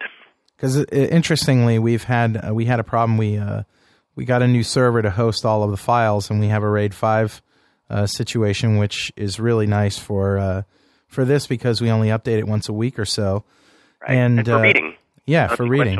[0.57, 3.16] Because uh, interestingly, we've had uh, we had a problem.
[3.16, 3.62] We uh,
[4.15, 6.69] we got a new server to host all of the files, and we have a
[6.69, 7.43] RAID five
[7.91, 10.62] uh, situation, which is really nice for uh,
[11.09, 13.45] for this because we only update it once a week or so.
[14.01, 14.17] Right.
[14.17, 14.95] And, and for uh, reading,
[15.27, 15.99] yeah, for reading,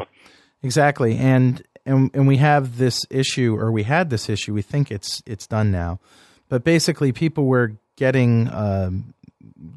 [0.63, 1.17] exactly.
[1.17, 4.55] And and and we have this issue, or we had this issue.
[4.55, 6.01] We think it's it's done now,
[6.49, 8.49] but basically, people were getting.
[8.53, 9.15] Um,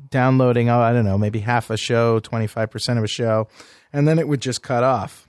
[0.10, 3.48] downloading, oh, I don't know, maybe half a show, 25% of a show,
[3.92, 5.28] and then it would just cut off.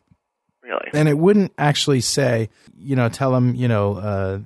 [0.62, 0.90] Really?
[0.92, 4.38] And it wouldn't actually say, you know, tell them, you know, uh,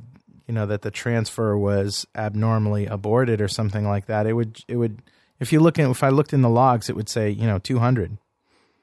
[0.48, 4.26] you know that the transfer was abnormally aborted or something like that.
[4.26, 5.02] It would, it would,
[5.38, 7.58] if you look in, if I looked in the logs, it would say, you know,
[7.58, 8.16] 200.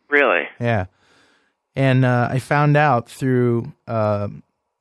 [0.10, 0.48] Really?
[0.60, 0.86] Yeah.
[1.76, 4.30] And uh, I found out through, uh,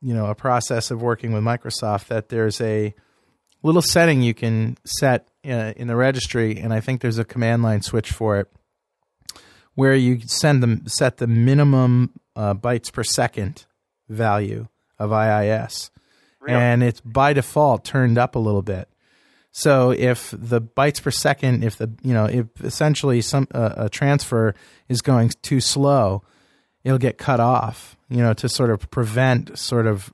[0.01, 2.93] you know, a process of working with Microsoft that there's a
[3.63, 7.63] little setting you can set uh, in the registry, and I think there's a command
[7.63, 8.47] line switch for it,
[9.73, 13.65] where you send them set the minimum uh, bytes per second
[14.07, 14.67] value
[14.99, 15.89] of IIS,
[16.53, 18.89] and it's by default turned up a little bit.
[19.51, 23.89] So if the bytes per second, if the you know, if essentially some uh, a
[23.89, 24.53] transfer
[24.89, 26.23] is going too slow,
[26.83, 27.95] it'll get cut off.
[28.09, 30.13] You know, to sort of prevent sort of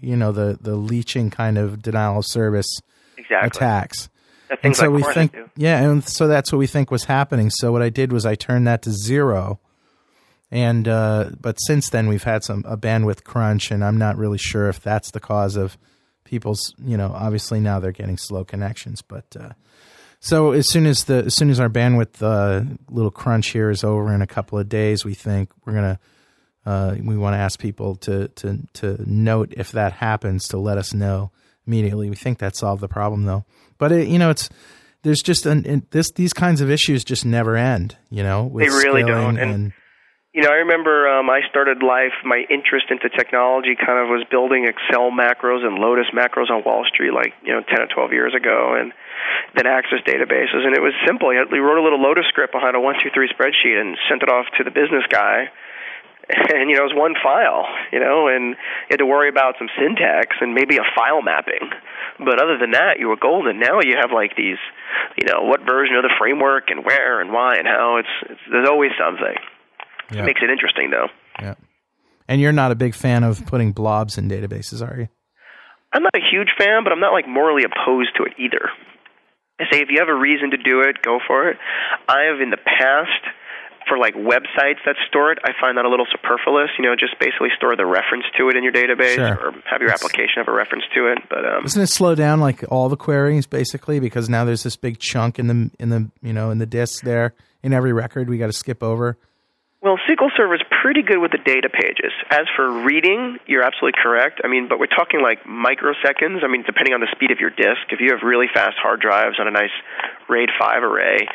[0.00, 2.80] you know the the leeching kind of denial of service
[3.18, 3.46] exactly.
[3.46, 4.08] attacks.
[4.62, 7.50] And so like we think, yeah, and so that's what we think was happening.
[7.50, 9.60] So what I did was I turned that to zero,
[10.52, 14.36] and uh, but since then we've had some a bandwidth crunch, and I'm not really
[14.36, 15.78] sure if that's the cause of
[16.24, 16.74] people's.
[16.78, 19.54] You know, obviously now they're getting slow connections, but uh,
[20.20, 23.82] so as soon as the as soon as our bandwidth uh, little crunch here is
[23.82, 25.98] over in a couple of days, we think we're gonna
[26.66, 30.76] uh, we want to ask people to to to note if that happens to let
[30.76, 31.30] us know
[31.66, 32.10] immediately.
[32.10, 33.46] We think that solved the problem though,
[33.78, 34.50] but it, you know it's
[35.00, 37.96] there's just an, this these kinds of issues just never end.
[38.10, 39.38] You know, they really don't.
[39.38, 39.72] And, and,
[40.32, 42.16] you know, I remember um, I started life.
[42.24, 46.88] My interest into technology kind of was building Excel macros and Lotus macros on Wall
[46.88, 48.92] Street, like you know, ten or twelve years ago, and
[49.54, 50.64] then Access databases.
[50.64, 51.28] And it was simple.
[51.28, 54.30] We wrote a little Lotus script behind a one two three spreadsheet and sent it
[54.30, 55.52] off to the business guy
[56.54, 59.56] and you know it was one file you know and you had to worry about
[59.58, 61.66] some syntax and maybe a file mapping
[62.18, 64.58] but other than that you were golden now you have like these
[65.18, 68.40] you know what version of the framework and where and why and how it's, it's
[68.50, 69.34] there's always something
[70.10, 71.08] it makes it interesting though
[71.40, 71.54] yeah
[72.28, 75.08] and you're not a big fan of putting blobs in databases are you
[75.92, 78.70] i'm not a huge fan but i'm not like morally opposed to it either
[79.60, 81.56] i say if you have a reason to do it go for it
[82.08, 83.22] i have in the past
[83.88, 86.70] for like websites that store it, I find that a little superfluous.
[86.78, 89.34] You know, just basically store the reference to it in your database, sure.
[89.34, 91.18] or have your application have a reference to it.
[91.28, 94.76] But um, doesn't it slow down like all the queries basically because now there's this
[94.76, 98.28] big chunk in the in the you know in the disk there in every record
[98.28, 99.18] we got to skip over.
[99.82, 102.14] Well, SQL Server is pretty good with the data pages.
[102.30, 104.40] As for reading, you're absolutely correct.
[104.44, 106.44] I mean, but we're talking like microseconds.
[106.44, 107.90] I mean, depending on the speed of your disk.
[107.90, 109.74] If you have really fast hard drives on a nice
[110.28, 111.26] RAID 5 array,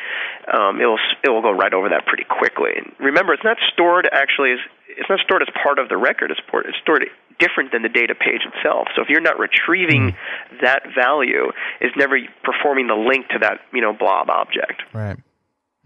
[0.50, 2.72] um, it'll it will go right over that pretty quickly.
[2.74, 4.60] And remember, it's not stored actually as
[4.96, 6.30] it's not stored as part of the record.
[6.30, 7.04] It's, stored, it's stored
[7.38, 8.88] different than the data page itself.
[8.96, 10.60] So if you're not retrieving mm.
[10.62, 11.52] that value,
[11.82, 14.80] it's never performing the link to that you know blob object.
[14.94, 15.18] Right.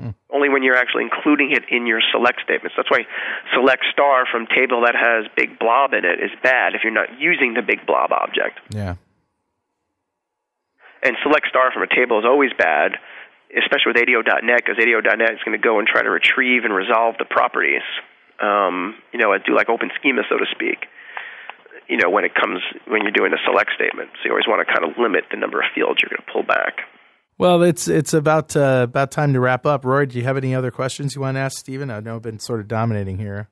[0.03, 0.15] Mm.
[0.35, 2.74] Only when you're actually including it in your select statements.
[2.77, 3.07] That's why
[3.55, 7.20] select star from table that has big blob in it is bad if you're not
[7.20, 8.59] using the big blob object.
[8.70, 8.97] Yeah.
[11.03, 12.99] And select star from a table is always bad,
[13.51, 17.15] especially with ADO.NET, because ADO.NET is going to go and try to retrieve and resolve
[17.19, 17.83] the properties.
[18.43, 20.87] Um, you know, do like open schema, so to speak.
[21.89, 24.66] You know, when it comes when you're doing a select statement, so you always want
[24.66, 26.87] to kind of limit the number of fields you're going to pull back.
[27.43, 29.85] Well, it's it's about uh, about time to wrap up.
[29.85, 31.90] Rory, do you have any other questions you want to ask Stephen?
[31.90, 33.48] I know I've been sort of dominating here.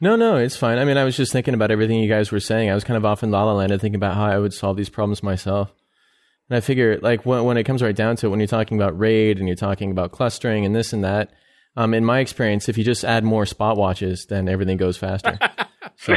[0.00, 0.78] No, no, it's fine.
[0.78, 2.70] I mean, I was just thinking about everything you guys were saying.
[2.70, 4.52] I was kind of off in La La Land and thinking about how I would
[4.52, 5.72] solve these problems myself.
[6.48, 8.76] And I figure, like, when, when it comes right down to it, when you're talking
[8.76, 11.30] about RAID and you're talking about clustering and this and that,
[11.76, 15.38] um, in my experience, if you just add more spot watches, then everything goes faster.
[15.98, 16.14] so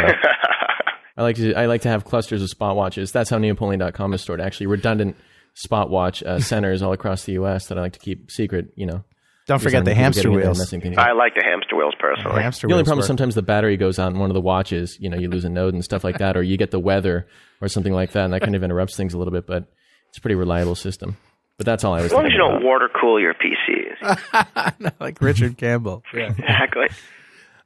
[1.15, 3.11] I like to I like to have clusters of spot watches.
[3.11, 4.41] That's how Neopoleon.com is stored.
[4.41, 5.15] Actually, redundant
[5.53, 7.67] spot watch uh, centers all across the U.S.
[7.67, 8.73] that I like to keep secret.
[8.75, 9.03] You know,
[9.47, 10.97] Don't forget the hamster getting in there and wheels.
[10.97, 12.41] I like the hamster wheels personally.
[12.41, 14.41] Hamster The only wheels problem is sometimes the battery goes out in one of the
[14.41, 14.97] watches.
[14.99, 17.27] You know, you lose a node and stuff like that, or you get the weather
[17.61, 19.47] or something like that, and that kind of interrupts things a little bit.
[19.47, 19.65] But
[20.09, 21.17] it's a pretty reliable system.
[21.57, 22.05] But that's all I was.
[22.07, 24.93] As long as you thinking don't water cool your PCs.
[24.99, 26.03] like Richard Campbell.
[26.13, 26.31] Yeah.
[26.37, 26.87] exactly.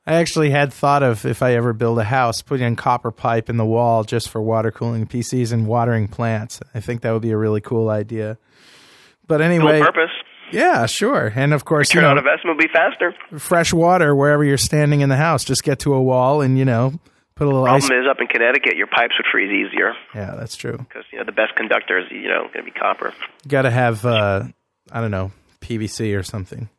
[0.07, 3.49] I actually had thought of if I ever build a house, putting in copper pipe
[3.49, 6.61] in the wall just for water cooling PCs and watering plants.
[6.73, 8.37] I think that would be a really cool idea.
[9.27, 10.11] But anyway, purpose.
[10.51, 11.33] yeah, sure.
[11.35, 13.13] And of course, you on know, investment will be faster.
[13.37, 15.43] fresh water wherever you're standing in the house.
[15.43, 16.93] Just get to a wall and you know
[17.35, 17.85] put a little ice.
[17.85, 20.77] Problem is, up in Connecticut, your pipes would freeze easier Yeah, that's true.
[20.77, 23.13] because you know the best conductor is you know going to be copper.
[23.45, 24.43] Got to have uh,
[24.89, 26.69] I don't know PVC or something.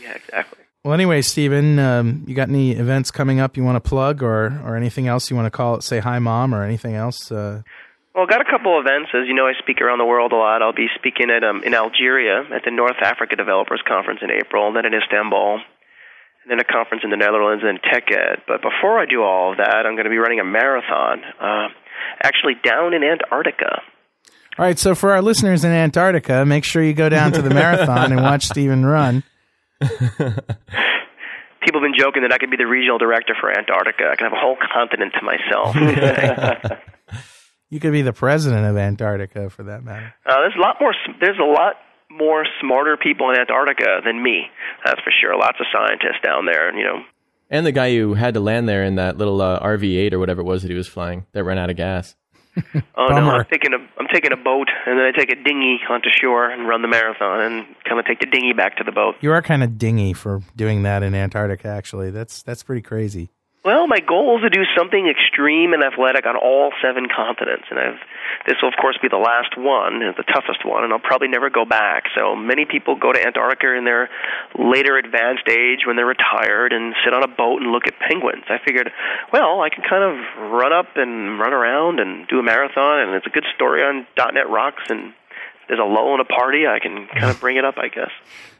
[0.00, 0.64] Yeah, exactly.
[0.84, 4.60] Well, anyway, Stephen, um, you got any events coming up you want to plug, or
[4.64, 5.82] or anything else you want to call it?
[5.82, 7.30] Say hi, mom, or anything else?
[7.32, 7.62] Uh,
[8.14, 9.10] Well, got a couple events.
[9.12, 10.62] As you know, I speak around the world a lot.
[10.62, 14.68] I'll be speaking at um, in Algeria at the North Africa Developers Conference in April,
[14.68, 15.54] and then in Istanbul,
[16.42, 18.42] and then a conference in the Netherlands and TechEd.
[18.46, 21.68] But before I do all of that, I'm going to be running a marathon, uh,
[22.22, 23.82] actually down in Antarctica.
[24.58, 27.50] All right, so for our listeners in Antarctica, make sure you go down to the
[27.50, 29.22] marathon and watch Stephen run.
[31.60, 34.04] People have been joking that I could be the regional director for Antarctica.
[34.10, 36.78] I can have a whole continent to myself.
[37.70, 40.14] You could be the president of Antarctica for that matter.
[40.24, 40.94] Uh, there's a lot more.
[41.20, 41.74] There's a lot
[42.10, 44.44] more smarter people in Antarctica than me.
[44.84, 45.36] That's for sure.
[45.36, 47.02] Lots of scientists down there, and you know,
[47.50, 50.40] And the guy who had to land there in that little uh, RV-8 or whatever
[50.40, 52.16] it was that he was flying that ran out of gas.
[52.96, 55.80] Oh no, I'm taking a I'm taking a boat and then I take a dinghy
[55.88, 58.92] onto shore and run the marathon and kind of take the dinghy back to the
[58.92, 59.14] boat.
[59.20, 61.68] You are kind of dingy for doing that in Antarctica.
[61.68, 63.30] Actually, that's that's pretty crazy.
[63.68, 67.78] Well, my goal is to do something extreme and athletic on all seven continents, and
[67.78, 68.00] I've
[68.46, 71.50] this will of course be the last one, the toughest one, and I'll probably never
[71.50, 72.04] go back.
[72.16, 74.08] So many people go to Antarctica in their
[74.56, 78.44] later advanced age when they're retired and sit on a boat and look at penguins.
[78.48, 78.90] I figured,
[79.34, 83.14] well, I can kind of run up and run around and do a marathon, and
[83.16, 85.12] it's a good story on .NET Rocks, and
[85.68, 86.66] there's a lull in a party.
[86.66, 88.12] I can kind of bring it up, I guess.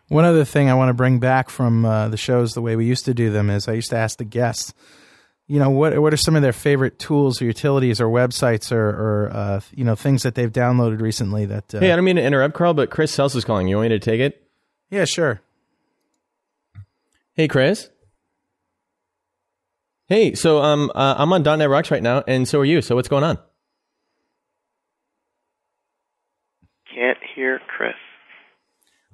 [0.09, 2.87] One other thing I want to bring back from uh, the shows the way we
[2.87, 4.73] used to do them is I used to ask the guests,
[5.47, 8.89] you know, what what are some of their favorite tools or utilities or websites or,
[8.89, 11.75] or uh, you know things that they've downloaded recently that.
[11.75, 13.69] Uh, Hey, I don't mean to interrupt, Carl, but Chris Sells is calling.
[13.69, 14.43] You want me to take it?
[14.91, 15.41] yeah, sure.
[17.35, 17.91] Hey, Chris.
[20.07, 22.81] Hey, so um, uh, I'm on .NET Rocks right now, and so are you.
[22.81, 23.39] So what's going on?
[26.95, 27.68] Can't hear Chris.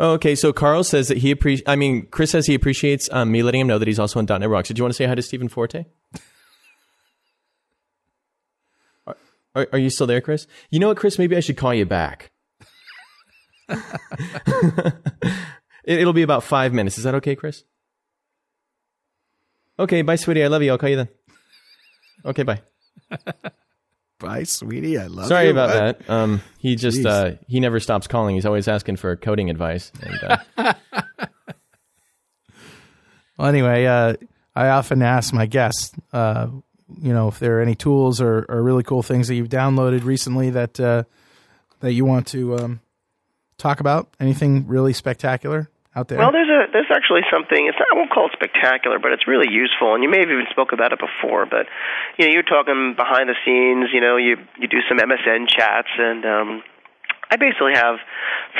[0.01, 0.35] Oh, okay.
[0.35, 1.69] So Carl says that he appreciates.
[1.69, 4.27] I mean, Chris says he appreciates um, me letting him know that he's also on
[4.27, 4.69] .NET Rocks.
[4.69, 5.85] Did you want to say hi to Stephen Forte?
[9.07, 9.17] Are,
[9.55, 10.49] are, are you still there, Chris?
[10.71, 11.19] You know what, Chris?
[11.19, 12.33] Maybe I should call you back.
[13.69, 14.95] it,
[15.85, 16.99] it'll be about five minutes.
[16.99, 17.63] Is that okay, Chris?
[19.79, 20.43] Okay, bye, sweetie.
[20.43, 20.73] I love you.
[20.73, 21.09] I'll call you then.
[22.25, 22.63] Okay, bye.
[24.21, 24.99] Bye, sweetie.
[24.99, 25.53] I love Sorry you.
[25.55, 25.99] Sorry about What?
[25.99, 26.11] that.
[26.11, 28.35] Um, he just uh, he never stops calling.
[28.37, 29.91] He's always asking for coding advice.
[30.03, 30.75] And, uh,
[33.37, 34.15] Well, anyway, uh,
[34.55, 36.47] I often ask my guests, uh,
[37.03, 40.05] you know, if there are any tools or, or really cool things that you've downloaded
[40.05, 41.03] recently that uh,
[41.81, 42.81] that you want to um,
[43.59, 44.09] talk about.
[44.21, 46.19] Anything really spectacular out there?
[46.19, 47.67] Well, there's a there's actually something.
[47.67, 49.95] It's not, I won't call it spectacular, but it's really useful.
[49.95, 51.47] And you may have even spoke about it before.
[51.47, 51.67] But
[52.19, 53.95] you know, you're talking behind the scenes.
[53.95, 56.63] You know, you you do some MSN chats, and um,
[57.31, 57.97] I basically have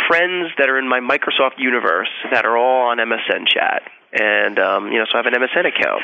[0.09, 3.83] friends that are in my Microsoft universe that are all on MSN chat.
[4.15, 6.03] And um, you know, so I have an MSN account,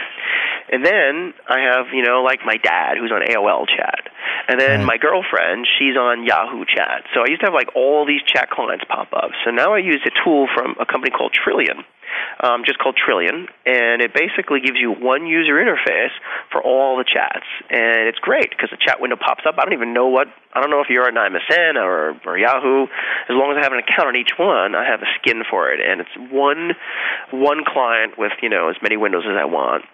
[0.72, 4.10] and then I have you know like my dad who's on AOL chat,
[4.48, 7.04] and then my girlfriend she's on Yahoo chat.
[7.14, 9.30] So I used to have like all these chat clients pop up.
[9.44, 11.84] So now I use a tool from a company called Trillian,
[12.42, 16.14] um, just called Trillian, and it basically gives you one user interface
[16.50, 19.56] for all the chats, and it's great because the chat window pops up.
[19.58, 22.84] I don't even know what I don't know if you're on MSN or, or Yahoo.
[23.28, 25.70] As long as I have an account on each one, I have a skin for
[25.72, 26.72] it, and it's one
[27.30, 29.84] one client with you know as many windows as I want.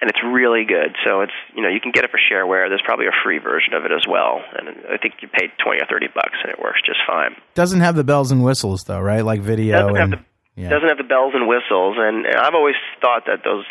[0.00, 0.96] And it's really good.
[1.04, 2.70] So it's you know you can get it for shareware.
[2.70, 5.82] There's probably a free version of it as well, and I think you pay twenty
[5.82, 7.36] or thirty bucks, and it works just fine.
[7.54, 9.20] Doesn't have the bells and whistles though, right?
[9.20, 10.24] Like video doesn't have and the
[10.60, 10.68] Yeah.
[10.68, 13.64] doesn't have the bells and whistles, and, and I've always thought that those.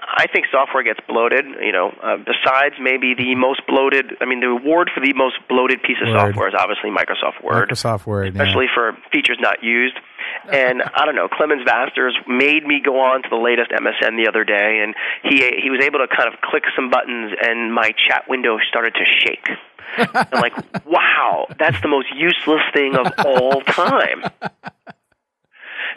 [0.00, 1.44] I think software gets bloated.
[1.60, 4.16] You know, uh, besides maybe the most bloated.
[4.20, 6.32] I mean, the award for the most bloated piece of Word.
[6.32, 8.42] software is obviously Microsoft Word, Microsoft Word, yeah.
[8.42, 9.96] especially for features not used.
[10.50, 14.28] And I don't know, Clemens Vasters made me go on to the latest MSN the
[14.28, 17.92] other day, and he he was able to kind of click some buttons, and my
[18.08, 19.46] chat window started to shake.
[19.96, 20.54] I'm like,
[20.86, 24.22] wow, that's the most useless thing of all time.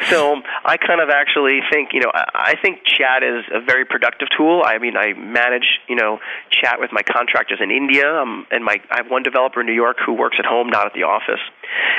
[0.09, 4.27] So I kind of actually think, you know, I think chat is a very productive
[4.35, 4.61] tool.
[4.65, 6.19] I mean, I manage, you know,
[6.49, 9.73] chat with my contractors in India, um, and my I have one developer in New
[9.73, 11.41] York who works at home, not at the office,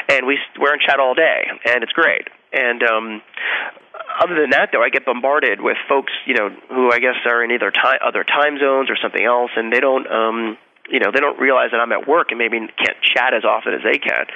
[0.09, 2.29] and we we're in chat all day, and it's great.
[2.53, 3.23] And um,
[4.23, 7.43] other than that, though, I get bombarded with folks, you know, who I guess are
[7.43, 10.07] in either time, other time zones or something else, and they don't.
[10.11, 10.59] Um,
[10.91, 13.73] you know, they don't realize that I'm at work and maybe can't chat as often
[13.73, 14.29] as they can.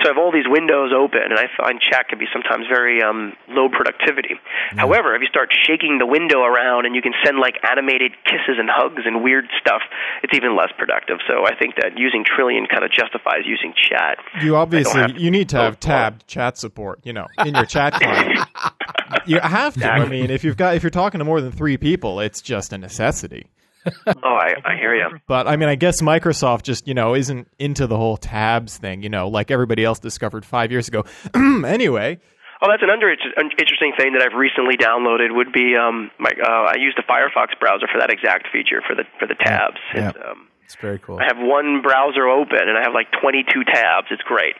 [0.00, 3.02] So I have all these windows open, and I find chat can be sometimes very
[3.02, 4.40] um, low productivity.
[4.76, 8.56] However, if you start shaking the window around and you can send like animated kisses
[8.56, 9.82] and hugs and weird stuff,
[10.22, 11.18] it's even less productive.
[11.28, 14.18] So I think that using Trillian kind of justifies using chat.
[14.40, 17.94] You obviously to you need to have tabbed chat support, you know, in your chat
[17.94, 18.38] client.
[19.26, 19.86] you have to.
[19.86, 22.72] I mean, if you've got if you're talking to more than three people, it's just
[22.72, 23.50] a necessity.
[24.06, 25.18] Oh, I, I hear you.
[25.26, 29.02] But I mean, I guess Microsoft just you know isn't into the whole tabs thing,
[29.02, 31.04] you know, like everybody else discovered five years ago.
[31.34, 32.18] anyway,
[32.62, 35.32] Oh, that's an under an interesting thing that I've recently downloaded.
[35.32, 38.94] Would be um, my uh, I use the Firefox browser for that exact feature for
[38.94, 39.80] the for the tabs.
[39.94, 40.10] Yeah.
[40.10, 41.18] It's, um, It's very cool.
[41.18, 44.08] I have one browser open and I have like 22 tabs.
[44.10, 44.56] It's great.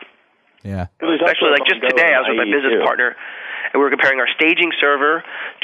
[0.65, 0.89] Yeah.
[0.97, 3.17] Especially like just today, I was with my business partner,
[3.73, 5.23] and we were comparing our staging server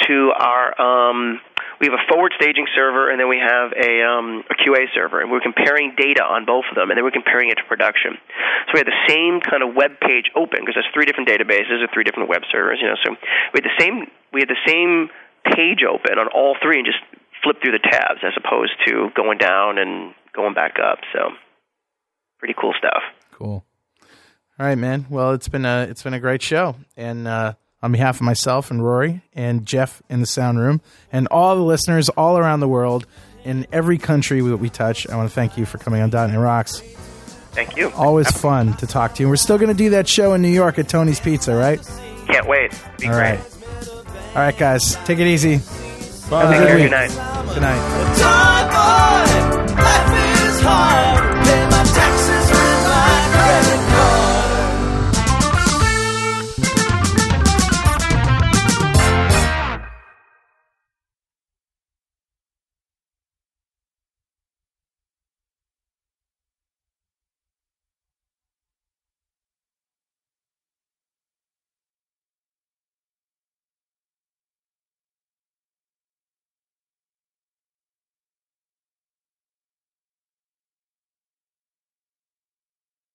[0.09, 0.77] to our.
[0.77, 1.41] Um,
[1.81, 5.20] we have a forward staging server, and then we have a, um, a QA server,
[5.20, 8.16] and we're comparing data on both of them, and then we're comparing it to production.
[8.69, 11.85] So we had the same kind of web page open because there's three different databases
[11.85, 12.78] or three different web servers.
[12.81, 13.16] You know, so
[13.53, 15.11] we had the same we had the same
[15.55, 17.03] page open on all three, and just
[17.43, 20.98] flip through the tabs as opposed to going down and going back up.
[21.12, 21.31] So
[22.39, 23.03] pretty cool stuff.
[23.32, 23.65] Cool.
[24.59, 25.07] All right, man.
[25.11, 28.70] Well, it's been a it's been a great show, and uh, on behalf of myself
[28.70, 30.81] and Rory and Jeff in the sound room
[31.12, 33.07] and all the listeners all around the world
[33.44, 36.31] in every country that we touch, I want to thank you for coming on Dot
[36.31, 36.81] Net Rocks.
[37.53, 37.90] Thank you.
[37.93, 39.27] Always fun to talk to you.
[39.27, 41.81] And we're still going to do that show in New York at Tony's Pizza, right?
[42.27, 42.73] Can't wait.
[42.98, 43.39] Be All great.
[43.39, 43.40] right.
[44.35, 44.97] All right, guys.
[45.07, 45.57] Take it easy.
[46.28, 46.51] bye.
[46.53, 46.77] Take Good care.
[46.77, 46.85] week.
[46.85, 47.11] Good night.
[47.55, 48.97] Good night.